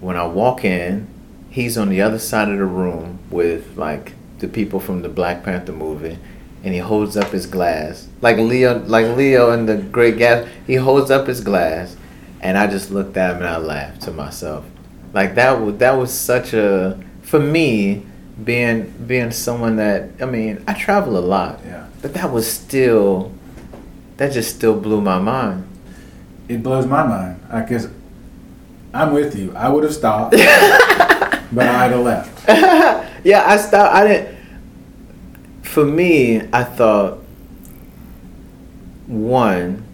When 0.00 0.16
I 0.16 0.26
walk 0.26 0.64
in, 0.64 1.06
he's 1.50 1.78
on 1.78 1.88
the 1.88 2.02
other 2.02 2.18
side 2.18 2.48
of 2.48 2.58
the 2.58 2.66
room 2.66 3.18
with 3.30 3.76
like 3.76 4.12
the 4.38 4.48
people 4.48 4.80
from 4.80 5.02
the 5.02 5.08
Black 5.08 5.42
Panther 5.42 5.72
movie, 5.72 6.18
and 6.64 6.74
he 6.74 6.80
holds 6.80 7.16
up 7.16 7.28
his 7.30 7.46
glass 7.46 8.08
like 8.20 8.36
Leo, 8.36 8.78
like 8.80 9.16
Leo 9.16 9.52
in 9.52 9.66
the 9.66 9.76
Great 9.76 10.16
Gatsby. 10.16 10.48
He 10.66 10.74
holds 10.74 11.10
up 11.10 11.26
his 11.26 11.40
glass, 11.40 11.96
and 12.40 12.58
I 12.58 12.66
just 12.66 12.90
looked 12.90 13.16
at 13.16 13.30
him 13.30 13.36
and 13.38 13.46
I 13.46 13.58
laughed 13.58 14.02
to 14.02 14.10
myself. 14.10 14.64
Like 15.12 15.34
that 15.36 15.60
was 15.60 15.76
that 15.78 15.92
was 15.96 16.12
such 16.12 16.52
a 16.54 16.98
for 17.22 17.38
me 17.40 18.04
being 18.44 18.90
being 19.06 19.30
someone 19.30 19.76
that 19.76 20.10
I 20.20 20.24
mean 20.26 20.62
I 20.66 20.74
travel 20.74 21.16
a 21.16 21.20
lot, 21.24 21.60
Yeah. 21.64 21.86
but 22.02 22.14
that 22.14 22.30
was 22.32 22.50
still 22.50 23.32
that 24.16 24.32
just 24.32 24.54
still 24.56 24.78
blew 24.78 25.00
my 25.00 25.18
mind. 25.18 25.66
It 26.48 26.62
blows 26.62 26.86
my 26.86 27.04
mind 27.06 27.40
I 27.50 27.62
guess 27.62 27.88
I'm 28.94 29.12
with 29.12 29.36
you. 29.36 29.54
I 29.54 29.68
would 29.68 29.84
have 29.84 29.94
stopped, 29.94 30.32
but 31.52 31.66
I'd 31.66 31.92
have 31.92 32.00
left. 32.00 32.48
yeah, 33.24 33.44
I 33.46 33.56
stopped. 33.58 33.94
I 33.94 34.06
didn't. 34.06 34.37
For 35.78 35.84
me, 35.84 36.42
I 36.52 36.64
thought 36.64 37.22
one 39.06 39.84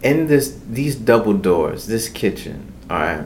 in 0.00 0.28
this 0.28 0.60
these 0.70 0.94
double 0.94 1.32
doors, 1.32 1.88
this 1.88 2.08
kitchen. 2.08 2.72
All 2.88 3.00
right, 3.00 3.24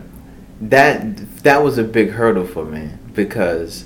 that 0.62 1.42
that 1.42 1.62
was 1.62 1.76
a 1.76 1.84
big 1.84 2.12
hurdle 2.12 2.46
for 2.46 2.64
me 2.64 2.92
because 3.12 3.84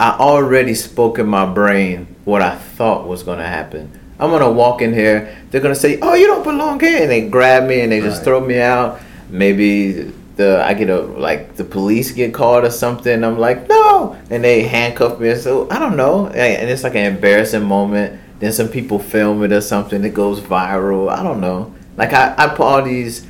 I 0.00 0.12
already 0.12 0.74
spoke 0.74 1.18
in 1.18 1.26
my 1.26 1.44
brain 1.44 2.06
what 2.24 2.40
I 2.40 2.56
thought 2.56 3.06
was 3.06 3.22
going 3.22 3.40
to 3.40 3.46
happen. 3.46 3.90
I'm 4.18 4.30
gonna 4.30 4.50
walk 4.50 4.80
in 4.80 4.94
here. 4.94 5.36
They're 5.50 5.60
gonna 5.60 5.74
say, 5.74 5.98
"Oh, 6.00 6.14
you 6.14 6.26
don't 6.26 6.42
belong 6.42 6.80
here," 6.80 7.02
and 7.02 7.10
they 7.10 7.28
grab 7.28 7.68
me 7.68 7.82
and 7.82 7.92
they 7.92 8.00
just 8.00 8.20
Right. 8.20 8.24
throw 8.24 8.40
me 8.40 8.58
out. 8.58 8.98
Maybe 9.28 10.10
the 10.36 10.62
I 10.64 10.74
get 10.74 10.88
a 10.90 11.00
like 11.00 11.56
the 11.56 11.64
police 11.64 12.10
get 12.12 12.32
called 12.32 12.64
or 12.64 12.70
something. 12.70 13.22
I'm 13.24 13.38
like, 13.38 13.68
"No," 13.68 14.16
and 14.30 14.42
they 14.42 14.62
handcuff 14.62 15.20
me. 15.20 15.34
So 15.36 15.68
I 15.70 15.78
don't 15.78 15.96
know, 15.96 16.28
and 16.28 16.70
it's 16.70 16.82
like 16.82 16.94
an 16.94 17.14
embarrassing 17.14 17.64
moment. 17.64 18.20
Then 18.40 18.52
some 18.52 18.68
people 18.68 18.98
film 18.98 19.42
it 19.44 19.52
or 19.52 19.60
something. 19.60 20.04
It 20.04 20.14
goes 20.14 20.40
viral. 20.40 21.10
I 21.10 21.22
don't 21.22 21.40
know. 21.40 21.74
Like 21.96 22.12
I, 22.12 22.34
I 22.36 22.48
put 22.48 22.60
all 22.60 22.82
these 22.82 23.26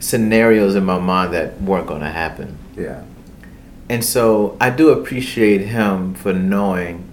scenarios 0.00 0.74
in 0.74 0.84
my 0.84 0.98
mind 0.98 1.34
that 1.34 1.60
weren't 1.60 1.86
gonna 1.86 2.10
happen. 2.10 2.58
Yeah. 2.76 3.02
And 3.88 4.04
so 4.04 4.56
I 4.60 4.70
do 4.70 4.90
appreciate 4.90 5.62
him 5.62 6.14
for 6.14 6.32
knowing 6.32 7.10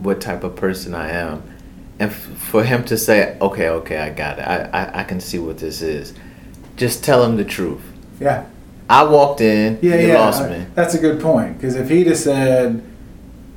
what 0.00 0.20
type 0.20 0.44
of 0.44 0.56
person 0.56 0.94
I 0.94 1.10
am. 1.10 1.42
And 1.98 2.10
f- 2.10 2.16
for 2.16 2.62
him 2.64 2.84
to 2.84 2.96
say, 2.96 3.36
okay, 3.40 3.68
okay, 3.68 3.98
I 3.98 4.10
got 4.10 4.38
it. 4.38 4.42
I, 4.42 4.68
I, 4.72 5.00
I 5.00 5.04
can 5.04 5.20
see 5.20 5.38
what 5.38 5.58
this 5.58 5.82
is. 5.82 6.14
Just 6.76 7.02
tell 7.02 7.24
him 7.24 7.36
the 7.36 7.44
truth. 7.44 7.82
Yeah. 8.20 8.46
I 8.88 9.02
walked 9.04 9.40
in, 9.40 9.78
Yeah, 9.82 9.96
you 9.96 10.08
yeah. 10.08 10.18
lost 10.20 10.42
I- 10.42 10.48
me. 10.50 10.66
That's 10.74 10.94
a 10.94 10.98
good 10.98 11.20
point. 11.20 11.58
Because 11.58 11.76
if 11.76 11.88
he'd 11.90 12.06
have 12.06 12.16
said, 12.16 12.82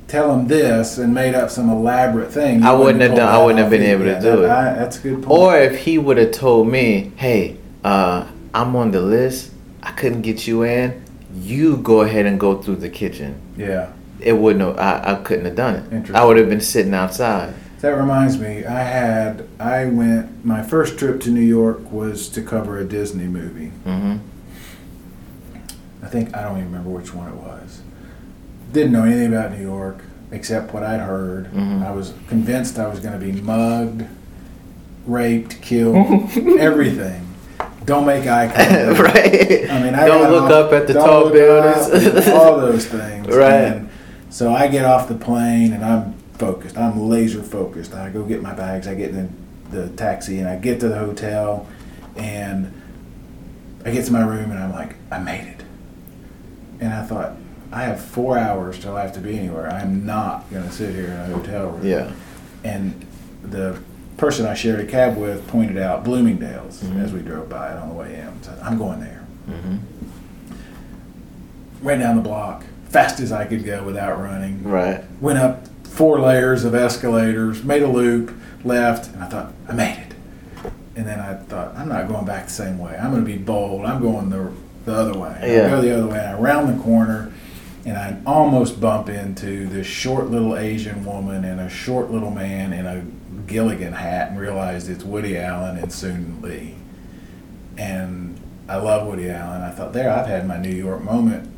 "Tell 0.08 0.32
him 0.34 0.46
this," 0.48 0.98
and 0.98 1.14
made 1.14 1.34
up 1.34 1.50
some 1.50 1.70
elaborate 1.70 2.30
thing, 2.30 2.62
I 2.62 2.72
wouldn't 2.72 3.00
have 3.02 3.14
done- 3.14 3.28
I 3.34 3.38
wouldn't 3.42 3.58
have 3.60 3.70
been 3.70 3.82
able 3.82 4.04
to 4.04 4.20
do 4.20 4.36
that- 4.36 4.44
it. 4.44 4.50
I- 4.50 4.74
that's 4.74 4.98
a 4.98 5.02
good 5.02 5.22
point. 5.22 5.30
Or 5.30 5.56
if 5.56 5.76
he 5.78 5.96
would 5.98 6.18
have 6.18 6.32
told 6.32 6.68
me, 6.68 7.12
hey, 7.16 7.56
uh, 7.84 8.24
I'm 8.54 8.76
on 8.76 8.90
the 8.90 9.00
list, 9.00 9.50
I 9.82 9.90
couldn't 9.92 10.20
get 10.22 10.46
you 10.46 10.62
in, 10.62 10.92
you 11.34 11.78
go 11.78 12.02
ahead 12.02 12.26
and 12.26 12.38
go 12.38 12.56
through 12.56 12.76
the 12.76 12.88
kitchen. 12.90 13.34
yeah. 13.56 13.86
It 14.20 14.38
wouldn't 14.38 14.64
have, 14.64 14.78
I, 14.78 15.12
I 15.12 15.14
couldn't 15.24 15.46
have 15.46 15.56
done 15.56 15.74
it. 15.74 15.82
Interesting. 15.90 16.14
I 16.14 16.24
would 16.24 16.36
have 16.36 16.48
been 16.48 16.60
sitting 16.60 16.94
outside. 16.94 17.54
That 17.80 17.96
reminds 17.98 18.38
me, 18.38 18.64
I 18.64 18.82
had 18.84 19.42
I 19.58 19.86
went 19.86 20.44
my 20.44 20.62
first 20.62 20.96
trip 20.96 21.18
to 21.22 21.30
New 21.30 21.40
York 21.40 21.90
was 21.90 22.28
to 22.28 22.40
cover 22.40 22.78
a 22.78 22.84
Disney 22.84 23.24
movie. 23.24 23.72
hmm 23.84 24.16
I 26.02 26.06
think 26.08 26.36
I 26.36 26.42
don't 26.42 26.56
even 26.58 26.66
remember 26.72 26.90
which 26.90 27.14
one 27.14 27.28
it 27.28 27.34
was. 27.36 27.80
Didn't 28.72 28.92
know 28.92 29.04
anything 29.04 29.28
about 29.34 29.52
New 29.52 29.62
York 29.62 30.02
except 30.30 30.72
what 30.74 30.82
I'd 30.82 31.00
heard. 31.00 31.52
Mhm. 31.52 31.84
I 31.86 31.90
was 31.92 32.12
convinced 32.28 32.78
I 32.78 32.88
was 32.88 33.00
going 33.00 33.12
to 33.18 33.24
be 33.24 33.32
mugged, 33.40 34.04
raped, 35.06 35.60
killed, 35.60 35.96
everything. 36.58 37.26
Don't 37.84 38.06
make 38.06 38.26
eye 38.26 38.46
contact. 38.54 38.98
right. 39.00 39.70
I 39.70 39.82
mean, 39.82 39.94
I 39.94 40.06
don't 40.06 40.30
look 40.30 40.44
off- 40.44 40.50
up 40.66 40.72
at 40.72 40.86
the 40.86 40.94
tall 40.94 41.30
buildings. 41.30 42.28
all 42.28 42.58
those 42.60 42.86
things. 42.86 43.26
Right. 43.28 43.52
And 43.64 43.88
so 44.30 44.52
I 44.54 44.68
get 44.68 44.84
off 44.84 45.08
the 45.08 45.14
plane 45.16 45.72
and 45.72 45.84
I'm 45.84 46.14
focused. 46.34 46.78
I'm 46.78 47.08
laser 47.08 47.42
focused. 47.42 47.92
I 47.94 48.08
go 48.10 48.24
get 48.24 48.40
my 48.42 48.54
bags. 48.54 48.86
I 48.88 48.94
get 48.94 49.10
in 49.10 49.34
the 49.70 49.88
taxi 49.90 50.38
and 50.38 50.48
I 50.48 50.56
get 50.56 50.80
to 50.80 50.88
the 50.88 50.96
hotel 50.98 51.66
and 52.16 52.72
I 53.84 53.90
get 53.90 54.04
to 54.06 54.12
my 54.12 54.22
room 54.24 54.50
and 54.52 54.58
I'm 54.60 54.72
like, 54.72 54.94
I 55.10 55.18
made 55.18 55.46
it. 55.48 55.61
And 56.82 56.92
I 56.92 57.02
thought, 57.04 57.36
I 57.70 57.84
have 57.84 58.00
four 58.04 58.36
hours 58.36 58.78
till 58.78 58.96
I 58.96 59.02
have 59.02 59.12
to 59.14 59.20
be 59.20 59.38
anywhere. 59.38 59.68
I'm 59.70 60.04
not 60.04 60.50
going 60.50 60.64
to 60.64 60.72
sit 60.72 60.94
here 60.94 61.06
in 61.06 61.12
a 61.12 61.26
hotel 61.26 61.68
room. 61.70 61.86
yeah. 61.86 62.10
And 62.64 63.06
the 63.42 63.78
person 64.16 64.46
I 64.46 64.54
shared 64.54 64.80
a 64.80 64.86
cab 64.86 65.16
with 65.16 65.46
pointed 65.48 65.78
out 65.78 66.04
Bloomingdale's 66.04 66.82
Mhm. 66.82 67.02
as 67.02 67.12
we 67.12 67.20
drove 67.20 67.48
by 67.48 67.72
it 67.72 67.76
on 67.78 67.88
the 67.88 67.94
way 67.94 68.14
in. 68.20 68.42
So 68.42 68.52
I'm 68.62 68.76
going 68.78 69.00
there. 69.00 69.22
hmm 69.46 69.76
Ran 71.82 71.98
down 72.00 72.16
the 72.16 72.22
block, 72.22 72.64
fast 72.88 73.18
as 73.20 73.32
I 73.32 73.44
could 73.44 73.64
go 73.64 73.82
without 73.84 74.20
running. 74.20 74.62
Right. 74.62 75.02
Went 75.20 75.38
up 75.38 75.66
four 75.84 76.20
layers 76.20 76.64
of 76.64 76.74
escalators, 76.74 77.64
made 77.64 77.82
a 77.82 77.88
loop, 77.88 78.32
left, 78.64 79.12
and 79.12 79.22
I 79.24 79.26
thought, 79.26 79.52
I 79.68 79.72
made 79.72 79.98
it. 79.98 80.70
And 80.94 81.06
then 81.06 81.18
I 81.20 81.34
thought, 81.34 81.74
I'm 81.76 81.88
not 81.88 82.06
going 82.08 82.24
back 82.24 82.46
the 82.46 82.52
same 82.52 82.78
way. 82.78 82.96
I'm 83.00 83.10
going 83.10 83.24
to 83.24 83.30
be 83.30 83.38
bold. 83.38 83.84
I'm 83.84 84.00
going 84.00 84.30
the, 84.30 84.52
the 84.84 84.94
other 84.94 85.18
way. 85.18 85.36
I 85.40 85.46
Yeah. 85.46 85.70
go 85.70 85.80
the 85.80 85.96
other 85.96 86.06
way. 86.08 86.18
And 86.18 86.28
I 86.36 86.38
round 86.38 86.68
the 86.78 86.82
corner, 86.82 87.30
and 87.84 87.96
I 87.96 88.16
almost 88.26 88.80
bump 88.80 89.08
into 89.08 89.66
this 89.68 89.86
short 89.86 90.30
little 90.30 90.56
Asian 90.56 91.04
woman 91.04 91.44
and 91.44 91.60
a 91.60 91.68
short 91.68 92.10
little 92.10 92.30
man 92.30 92.72
in 92.72 92.86
a 92.86 93.02
Gilligan 93.46 93.92
hat 93.92 94.30
and 94.30 94.38
realized 94.40 94.88
it's 94.88 95.04
Woody 95.04 95.36
Allen 95.38 95.76
and 95.78 95.92
Soon-Yi. 95.92 96.74
And 97.78 98.36
I 98.68 98.76
love 98.76 99.06
Woody 99.06 99.30
Allen. 99.30 99.62
I 99.62 99.70
thought, 99.70 99.92
there, 99.92 100.10
I've 100.10 100.26
had 100.26 100.46
my 100.46 100.58
New 100.58 100.70
York 100.70 101.02
moment 101.02 101.48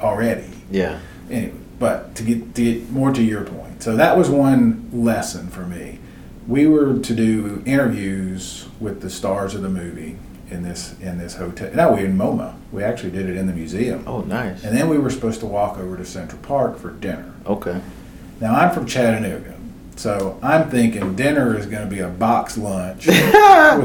already 0.00 0.44
Yeah. 0.70 0.96
anyway, 1.30 1.52
but 1.78 2.14
to 2.16 2.22
get 2.22 2.54
to 2.54 2.62
get 2.62 2.90
more 2.90 3.12
to 3.12 3.22
your 3.22 3.42
point, 3.42 3.82
so 3.82 3.96
that 3.96 4.16
was 4.16 4.28
one 4.30 4.88
lesson 4.92 5.48
for 5.48 5.62
me. 5.62 5.98
We 6.48 6.66
were 6.66 6.98
to 6.98 7.14
do 7.14 7.62
interviews 7.66 8.66
with 8.80 9.00
the 9.02 9.10
stars 9.10 9.54
of 9.54 9.62
the 9.62 9.68
movie 9.68 10.16
in 10.50 10.62
this 10.62 10.94
in 11.00 11.18
this 11.18 11.36
hotel. 11.36 11.70
No, 11.74 11.92
we 11.92 12.04
in 12.04 12.16
MoMA. 12.16 12.54
We 12.72 12.82
actually 12.82 13.10
did 13.12 13.28
it 13.28 13.36
in 13.36 13.46
the 13.46 13.52
museum, 13.52 14.04
Oh, 14.06 14.20
nice. 14.22 14.64
and 14.64 14.76
then 14.76 14.88
we 14.88 14.98
were 14.98 15.10
supposed 15.10 15.40
to 15.40 15.46
walk 15.46 15.78
over 15.78 15.96
to 15.96 16.04
Central 16.04 16.40
Park 16.42 16.78
for 16.78 16.90
dinner. 16.90 17.32
Okay. 17.46 17.80
Now 18.40 18.54
I'm 18.54 18.72
from 18.72 18.86
Chattanooga, 18.86 19.54
so 19.96 20.38
I'm 20.42 20.70
thinking 20.70 21.14
dinner 21.14 21.56
is 21.58 21.66
going 21.66 21.82
to 21.84 21.90
be 21.94 22.00
a 22.00 22.08
box 22.08 22.56
lunch 22.56 23.06
with 23.06 23.16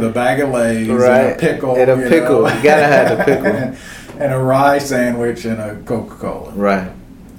a 0.04 0.12
bag 0.14 0.40
of 0.40 0.50
Lay's 0.50 0.88
and 0.88 1.02
a 1.02 1.36
pickle 1.38 1.76
And 1.76 1.92
a 1.92 1.98
you 2.04 2.10
pickle. 2.10 2.42
know. 2.44 2.56
You 2.56 2.64
gotta 2.64 2.86
have 2.88 3.18
the 3.18 3.24
pickle. 3.24 3.78
and 4.22 4.34
a 4.34 4.38
rye 4.38 4.78
sandwich 4.80 5.44
and 5.46 5.60
a 5.62 5.76
Coca 5.84 6.16
Cola. 6.16 6.52
Right. 6.54 6.92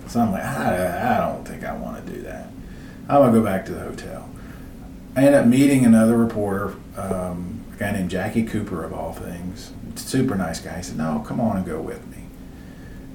So 0.08 0.20
I'm 0.20 0.30
like, 0.32 0.44
I, 0.44 1.14
I 1.16 1.32
don't 1.32 1.44
think 1.46 1.64
I 1.64 1.74
want 1.76 2.04
to 2.06 2.12
do 2.12 2.22
that. 2.22 2.48
I'm 3.08 3.20
gonna 3.22 3.32
go 3.32 3.42
back 3.42 3.64
to 3.66 3.72
the 3.72 3.80
hotel. 3.80 4.28
I 5.16 5.24
end 5.24 5.34
up 5.34 5.46
meeting 5.46 5.86
another 5.86 6.16
reporter, 6.18 6.74
um, 6.98 7.55
a 7.76 7.78
guy 7.78 7.92
named 7.92 8.10
Jackie 8.10 8.42
Cooper 8.44 8.84
of 8.84 8.92
all 8.92 9.12
things. 9.12 9.72
Super 9.96 10.34
nice 10.34 10.60
guy. 10.60 10.76
He 10.78 10.82
said, 10.82 10.98
"No, 10.98 11.22
come 11.26 11.40
on 11.40 11.56
and 11.56 11.66
go 11.66 11.80
with 11.80 12.06
me." 12.08 12.16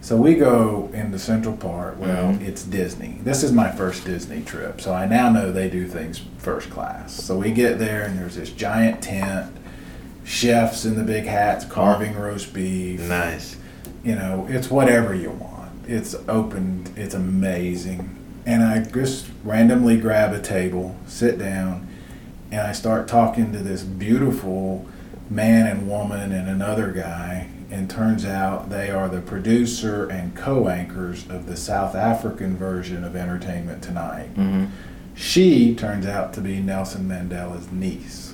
So 0.02 0.18
we 0.18 0.34
go 0.36 0.90
into 0.94 1.20
Central 1.20 1.56
Park. 1.56 1.98
Well, 2.00 2.34
Mhm. 2.34 2.48
it's 2.48 2.64
Disney. 2.64 3.20
This 3.24 3.44
is 3.44 3.52
my 3.52 3.70
first 3.70 4.04
Disney 4.04 4.42
trip, 4.42 4.82
so 4.82 4.94
I 4.94 5.06
now 5.06 5.30
know 5.30 5.52
they 5.52 5.70
do 5.70 5.86
things 5.88 6.22
first 6.40 6.72
class. 6.72 7.14
So 7.14 7.38
we 7.38 7.52
get 7.52 7.78
there, 7.78 8.02
and 8.04 8.18
there's 8.18 8.36
this 8.36 8.50
giant 8.50 9.02
tent, 9.04 9.48
chefs 10.24 10.86
in 10.86 10.96
the 10.96 11.04
big 11.04 11.26
hats 11.26 11.66
carving 11.66 12.16
roast 12.16 12.52
beef. 12.54 13.08
Nice. 13.08 13.58
You 14.04 14.16
know, 14.16 14.48
it's 14.50 14.72
whatever 14.72 15.14
you 15.14 15.30
want. 15.30 15.70
It's 15.88 16.16
open. 16.28 16.86
It's 16.96 17.14
amazing. 17.14 18.10
And 18.48 18.64
I 18.64 18.80
just 18.80 19.28
randomly 19.44 19.98
grab 19.98 20.34
a 20.34 20.40
table, 20.40 20.96
sit 21.06 21.38
down, 21.38 21.88
and 22.52 22.62
I 22.62 22.72
start 22.74 23.08
talking 23.08 23.52
to 23.54 23.60
this 23.60 23.84
beautiful 23.84 24.86
man 25.30 25.66
and 25.68 25.88
woman 25.88 26.32
and 26.32 26.48
another 26.50 26.92
guy. 26.92 27.48
And 27.70 27.90
turns 27.90 28.26
out 28.26 28.70
they 28.70 28.90
are 28.90 29.08
the 29.08 29.22
producer 29.22 30.06
and 30.10 30.36
co 30.36 30.68
anchors 30.68 31.26
of 31.30 31.46
the 31.46 31.56
South 31.56 31.96
African 31.96 32.58
version 32.58 33.06
of 33.06 33.16
Entertainment 33.16 33.82
Tonight. 33.82 34.28
hmm 34.36 34.66
She 35.16 35.74
turns 35.74 36.06
out 36.06 36.34
to 36.34 36.42
be 36.42 36.60
Nelson 36.60 37.08
Mandela's 37.08 37.72
niece. 37.72 38.34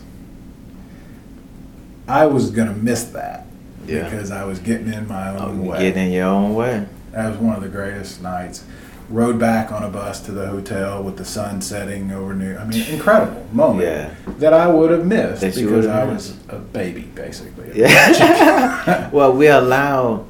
I 2.08 2.26
was 2.26 2.50
going 2.50 2.68
to 2.70 2.74
miss 2.74 3.04
that 3.06 3.46
Yeah. 3.86 4.06
because 4.06 4.32
I 4.32 4.44
was 4.46 4.58
getting 4.58 4.92
in 4.92 5.08
my 5.08 5.30
Oh, 5.38 5.50
own 5.50 5.64
you 5.64 5.70
way. 5.70 5.80
Getting 5.80 6.08
in 6.08 6.14
your 6.14 6.26
own 6.30 6.56
way. 6.56 6.88
That 7.12 7.30
was 7.30 7.38
one 7.38 7.56
of 7.56 7.62
the 7.62 7.70
greatest 7.70 8.22
nights. 8.24 8.64
Rode 9.10 9.40
back 9.40 9.72
on 9.72 9.84
a 9.84 9.90
bus 9.90 10.20
to 10.26 10.34
the 10.34 10.48
hotel 10.48 11.02
with 11.02 11.16
the 11.18 11.24
sun 11.24 11.62
setting 11.62 12.12
over 12.12 12.34
New. 12.36 12.58
I 12.58 12.66
mean, 12.66 12.86
incredible 12.90 13.46
moment 13.54 13.86
Yeah. 13.86 14.14
that 14.40 14.54
I 14.54 14.68
would 14.68 14.92
have 14.92 15.06
missed 15.06 15.42
That 15.42 15.56
because 15.56 15.88
I 15.88 16.00
have 16.00 16.10
was 16.10 16.36
a 16.50 16.58
baby, 16.60 17.04
basically. 17.16 17.72
Yeah. 17.74 19.10
well, 19.14 19.32
we 19.32 19.48
allow, 19.48 20.26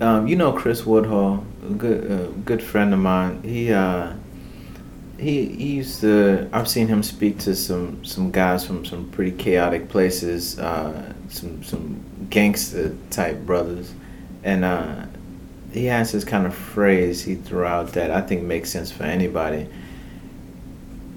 um, 0.00 0.26
you 0.26 0.34
know, 0.34 0.52
Chris 0.52 0.84
Woodhull, 0.84 1.44
a 1.64 1.72
good 1.74 2.10
uh, 2.10 2.26
good 2.44 2.62
friend 2.62 2.92
of 2.92 2.98
mine. 2.98 3.42
He 3.44 3.72
uh, 3.72 4.12
he 5.18 5.46
he 5.46 5.74
used 5.74 6.00
to. 6.00 6.48
I've 6.52 6.68
seen 6.68 6.88
him 6.88 7.04
speak 7.04 7.38
to 7.40 7.54
some 7.54 8.04
some 8.04 8.32
guys 8.32 8.66
from 8.66 8.84
some 8.84 9.08
pretty 9.10 9.32
chaotic 9.32 9.88
places, 9.88 10.58
uh, 10.58 11.12
some 11.28 11.62
some 11.62 12.00
gangster 12.28 12.92
type 13.10 13.38
brothers, 13.46 13.92
and 14.42 14.64
uh, 14.64 15.06
he 15.76 15.86
has 15.86 16.12
this 16.12 16.24
kind 16.24 16.46
of 16.46 16.54
phrase 16.54 17.24
he 17.24 17.34
threw 17.34 17.64
out 17.64 17.92
that 17.92 18.10
I 18.10 18.20
think 18.22 18.42
makes 18.42 18.70
sense 18.70 18.90
for 18.90 19.04
anybody. 19.04 19.68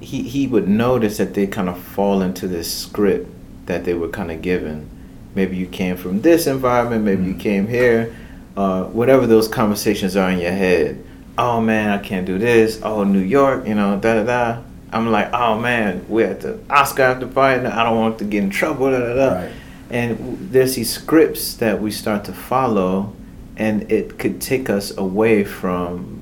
He 0.01 0.23
he 0.23 0.47
would 0.47 0.67
notice 0.67 1.17
that 1.17 1.33
they 1.33 1.47
kind 1.47 1.69
of 1.69 1.79
fall 1.79 2.21
into 2.21 2.47
this 2.47 2.71
script 2.71 3.29
that 3.65 3.85
they 3.85 3.93
were 3.93 4.09
kind 4.09 4.31
of 4.31 4.41
given. 4.41 4.89
Maybe 5.35 5.57
you 5.57 5.67
came 5.67 5.95
from 5.97 6.21
this 6.21 6.47
environment, 6.47 7.03
maybe 7.05 7.23
you 7.23 7.33
Mm. 7.35 7.39
came 7.39 7.67
here, 7.67 8.15
uh, 8.57 8.83
whatever 8.85 9.27
those 9.27 9.47
conversations 9.47 10.15
are 10.15 10.29
in 10.31 10.39
your 10.39 10.51
head. 10.51 10.97
Oh 11.37 11.61
man, 11.61 11.89
I 11.89 11.99
can't 11.99 12.25
do 12.25 12.37
this. 12.37 12.79
Oh, 12.83 13.03
New 13.03 13.19
York, 13.19 13.67
you 13.67 13.75
know, 13.75 13.97
da 13.99 14.15
da 14.15 14.23
da. 14.23 14.57
I'm 14.91 15.11
like, 15.11 15.31
oh 15.33 15.59
man, 15.59 16.03
we're 16.09 16.27
at 16.27 16.41
the 16.41 16.57
Oscar 16.69 17.03
after 17.03 17.27
party. 17.27 17.65
I 17.65 17.83
don't 17.83 17.97
want 17.97 18.17
to 18.19 18.25
get 18.25 18.43
in 18.43 18.49
trouble. 18.49 18.89
Da 18.91 18.99
da 18.99 19.13
da. 19.13 19.33
Right. 19.35 19.51
And 19.91 20.49
there's 20.51 20.75
these 20.75 20.89
scripts 20.91 21.53
that 21.55 21.79
we 21.81 21.91
start 21.91 22.23
to 22.25 22.33
follow, 22.33 23.13
and 23.59 23.91
it 23.91 24.17
could 24.17 24.41
take 24.41 24.69
us 24.69 24.97
away 24.97 25.43
from 25.43 26.21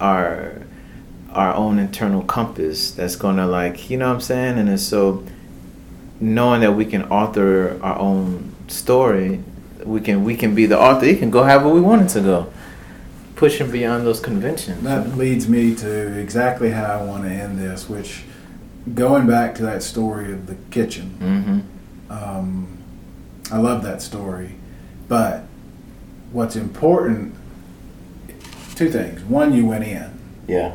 our 0.00 0.62
our 1.32 1.52
own 1.54 1.78
internal 1.78 2.22
compass. 2.22 2.92
That's 2.92 3.16
gonna 3.16 3.46
like, 3.46 3.90
you 3.90 3.98
know 3.98 4.08
what 4.08 4.14
I'm 4.14 4.20
saying? 4.22 4.58
And 4.58 4.70
it's 4.70 4.82
so 4.82 5.22
knowing 6.18 6.62
that 6.62 6.72
we 6.72 6.86
can 6.86 7.02
author 7.04 7.78
our 7.82 7.98
own 7.98 8.54
story, 8.68 9.42
we 9.84 10.00
can 10.00 10.24
we 10.24 10.36
can 10.36 10.54
be 10.54 10.64
the 10.64 10.78
author. 10.78 11.06
You 11.06 11.16
can 11.16 11.30
go 11.30 11.42
however 11.42 11.68
we 11.68 11.80
wanted 11.80 12.08
to 12.10 12.20
go, 12.20 12.52
pushing 13.34 13.70
beyond 13.70 14.06
those 14.06 14.20
conventions. 14.20 14.82
That 14.84 15.18
leads 15.18 15.48
me 15.48 15.74
to 15.74 16.18
exactly 16.18 16.70
how 16.70 17.00
I 17.00 17.04
want 17.04 17.24
to 17.24 17.30
end 17.30 17.58
this, 17.58 17.88
which, 17.88 18.22
going 18.94 19.26
back 19.26 19.56
to 19.56 19.62
that 19.64 19.82
story 19.82 20.32
of 20.32 20.46
the 20.46 20.56
kitchen, 20.70 21.10
hmm 21.18 21.60
um, 22.08 22.68
I 23.50 23.58
love 23.58 23.82
that 23.82 24.00
story. 24.00 24.54
But 25.08 25.45
what's 26.36 26.54
important, 26.54 27.34
two 28.74 28.90
things. 28.90 29.22
One, 29.24 29.54
you 29.54 29.64
went 29.64 29.84
in. 29.84 30.10
Yeah. 30.46 30.74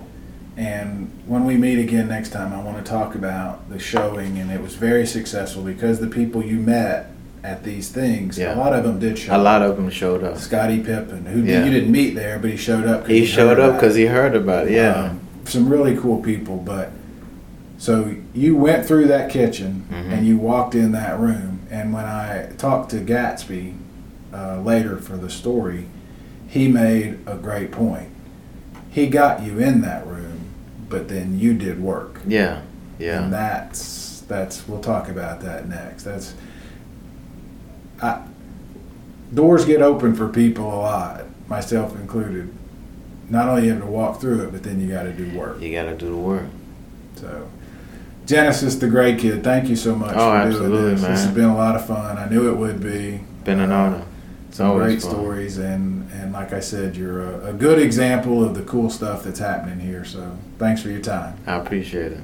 And 0.58 1.12
when 1.28 1.46
we 1.46 1.56
meet 1.56 1.78
again 1.80 2.08
next 2.10 2.32
time, 2.32 2.52
I 2.52 2.62
want 2.62 2.84
to 2.84 2.84
talk 2.84 3.14
about 3.14 3.70
the 3.70 3.78
showing, 3.78 4.40
and 4.40 4.52
it 4.52 4.60
was 4.60 4.74
very 4.74 5.06
successful 5.06 5.62
because 5.62 6.00
the 6.00 6.08
people 6.08 6.44
you 6.44 6.56
met 6.58 7.12
at 7.44 7.64
these 7.64 7.90
things, 7.90 8.38
Yeah. 8.40 8.56
a 8.56 8.58
lot 8.58 8.74
of 8.74 8.84
them 8.84 9.00
did 9.00 9.20
show 9.20 9.34
A 9.34 9.38
up. 9.38 9.44
lot 9.44 9.62
of 9.62 9.76
them 9.78 9.90
showed 9.92 10.24
up. 10.24 10.38
Scottie 10.40 10.80
Pippen, 10.80 11.26
who 11.28 11.42
Yeah. 11.44 11.64
you 11.64 11.72
didn't 11.72 11.92
meet 11.92 12.16
there, 12.16 12.40
but 12.40 12.50
he 12.50 12.58
showed 12.58 12.86
up. 12.86 13.08
He 13.08 13.20
heard 13.20 13.28
showed 13.30 13.60
up 13.60 13.76
because 13.76 13.96
he 13.96 14.08
heard 14.08 14.36
about 14.36 14.66
it. 14.68 14.74
Yeah. 14.74 14.94
Um, 15.12 15.20
some 15.46 15.70
really 15.70 15.96
cool 15.96 16.18
people, 16.22 16.58
but 16.58 16.92
so 17.78 18.14
you 18.34 18.56
went 18.56 18.86
through 18.86 19.08
that 19.08 19.30
kitchen 19.30 19.84
Mhm. 19.92 20.12
and 20.12 20.26
you 20.28 20.38
walked 20.38 20.74
in 20.74 20.92
that 20.94 21.20
room. 21.20 21.60
And 21.72 21.94
when 21.94 22.06
I 22.06 22.48
talked 22.58 22.90
to 22.92 22.98
Gatsby 22.98 23.74
uh, 24.34 24.60
later 24.62 24.98
for 24.98 25.18
the 25.18 25.30
story, 25.30 25.86
he 26.48 26.68
made 26.68 27.20
a 27.26 27.36
great 27.36 27.72
point. 27.72 28.10
He 28.90 29.08
got 29.08 29.42
you 29.44 29.60
in 29.60 29.82
that 29.82 30.06
room, 30.08 30.40
but 30.90 31.08
then 31.08 31.40
you 31.40 31.54
did 31.54 31.82
work. 31.82 32.22
yeah. 32.28 32.62
Yeah. 33.00 33.24
And 33.24 33.34
that's 33.34 34.22
that's 34.28 34.68
we'll 34.68 34.80
talk 34.82 35.10
about 35.10 35.40
that 35.42 35.68
next. 35.68 36.04
That's 36.04 36.36
I, 38.02 38.22
doors 39.34 39.66
get 39.66 39.82
open 39.82 40.14
for 40.16 40.28
people 40.28 40.66
a 40.66 40.78
lot, 40.82 41.26
myself 41.48 41.96
included. 41.96 42.54
Not 43.30 43.48
only 43.48 43.66
you 43.66 43.72
have 43.72 43.82
to 43.82 43.88
walk 43.88 44.22
through 44.22 44.44
it, 44.44 44.52
but 44.52 44.62
then 44.62 44.80
you 44.80 44.88
got 44.88 45.04
to 45.04 45.14
do 45.14 45.36
work. 45.38 45.62
You 45.62 45.72
gotta 45.72 45.96
do 45.96 46.10
the 46.10 46.18
work. 46.18 46.46
So, 47.16 47.50
Genesis, 48.26 48.76
the 48.76 48.88
great 48.88 49.18
kid, 49.20 49.44
thank 49.44 49.68
you 49.70 49.76
so 49.76 49.96
much 49.96 50.14
Oh, 50.16 50.30
for 50.32 50.36
absolutely, 50.36 50.78
doing 50.78 50.92
this. 50.96 51.02
This 51.02 51.24
has 51.26 51.34
been 51.34 51.46
a 51.50 51.58
lot 51.58 51.76
of 51.76 51.86
fun. 51.86 52.18
I 52.18 52.28
knew 52.30 52.50
it 52.52 52.56
would 52.58 52.82
be. 52.84 53.22
Been 53.46 53.60
an 53.62 53.72
Uh, 53.72 53.76
honor. 53.76 54.04
Some 54.52 54.68
always 54.68 54.86
great 54.86 55.02
fun. 55.02 55.12
stories, 55.12 55.58
and 55.58 56.12
and 56.12 56.34
like 56.34 56.54
I 56.54 56.60
said, 56.60 56.96
you're 56.96 57.22
a, 57.24 57.50
a 57.50 57.54
good 57.54 57.80
example 57.80 58.44
of 58.44 58.54
the 58.54 58.64
cool 58.64 58.90
stuff 58.90 59.24
that's 59.24 59.40
happening 59.40 59.80
here. 59.80 60.04
So, 60.06 60.38
thanks 60.58 60.82
for 60.82 60.90
your 60.90 61.02
time. 61.02 61.38
I 61.48 61.56
appreciate 61.56 62.12
it. 62.12 62.22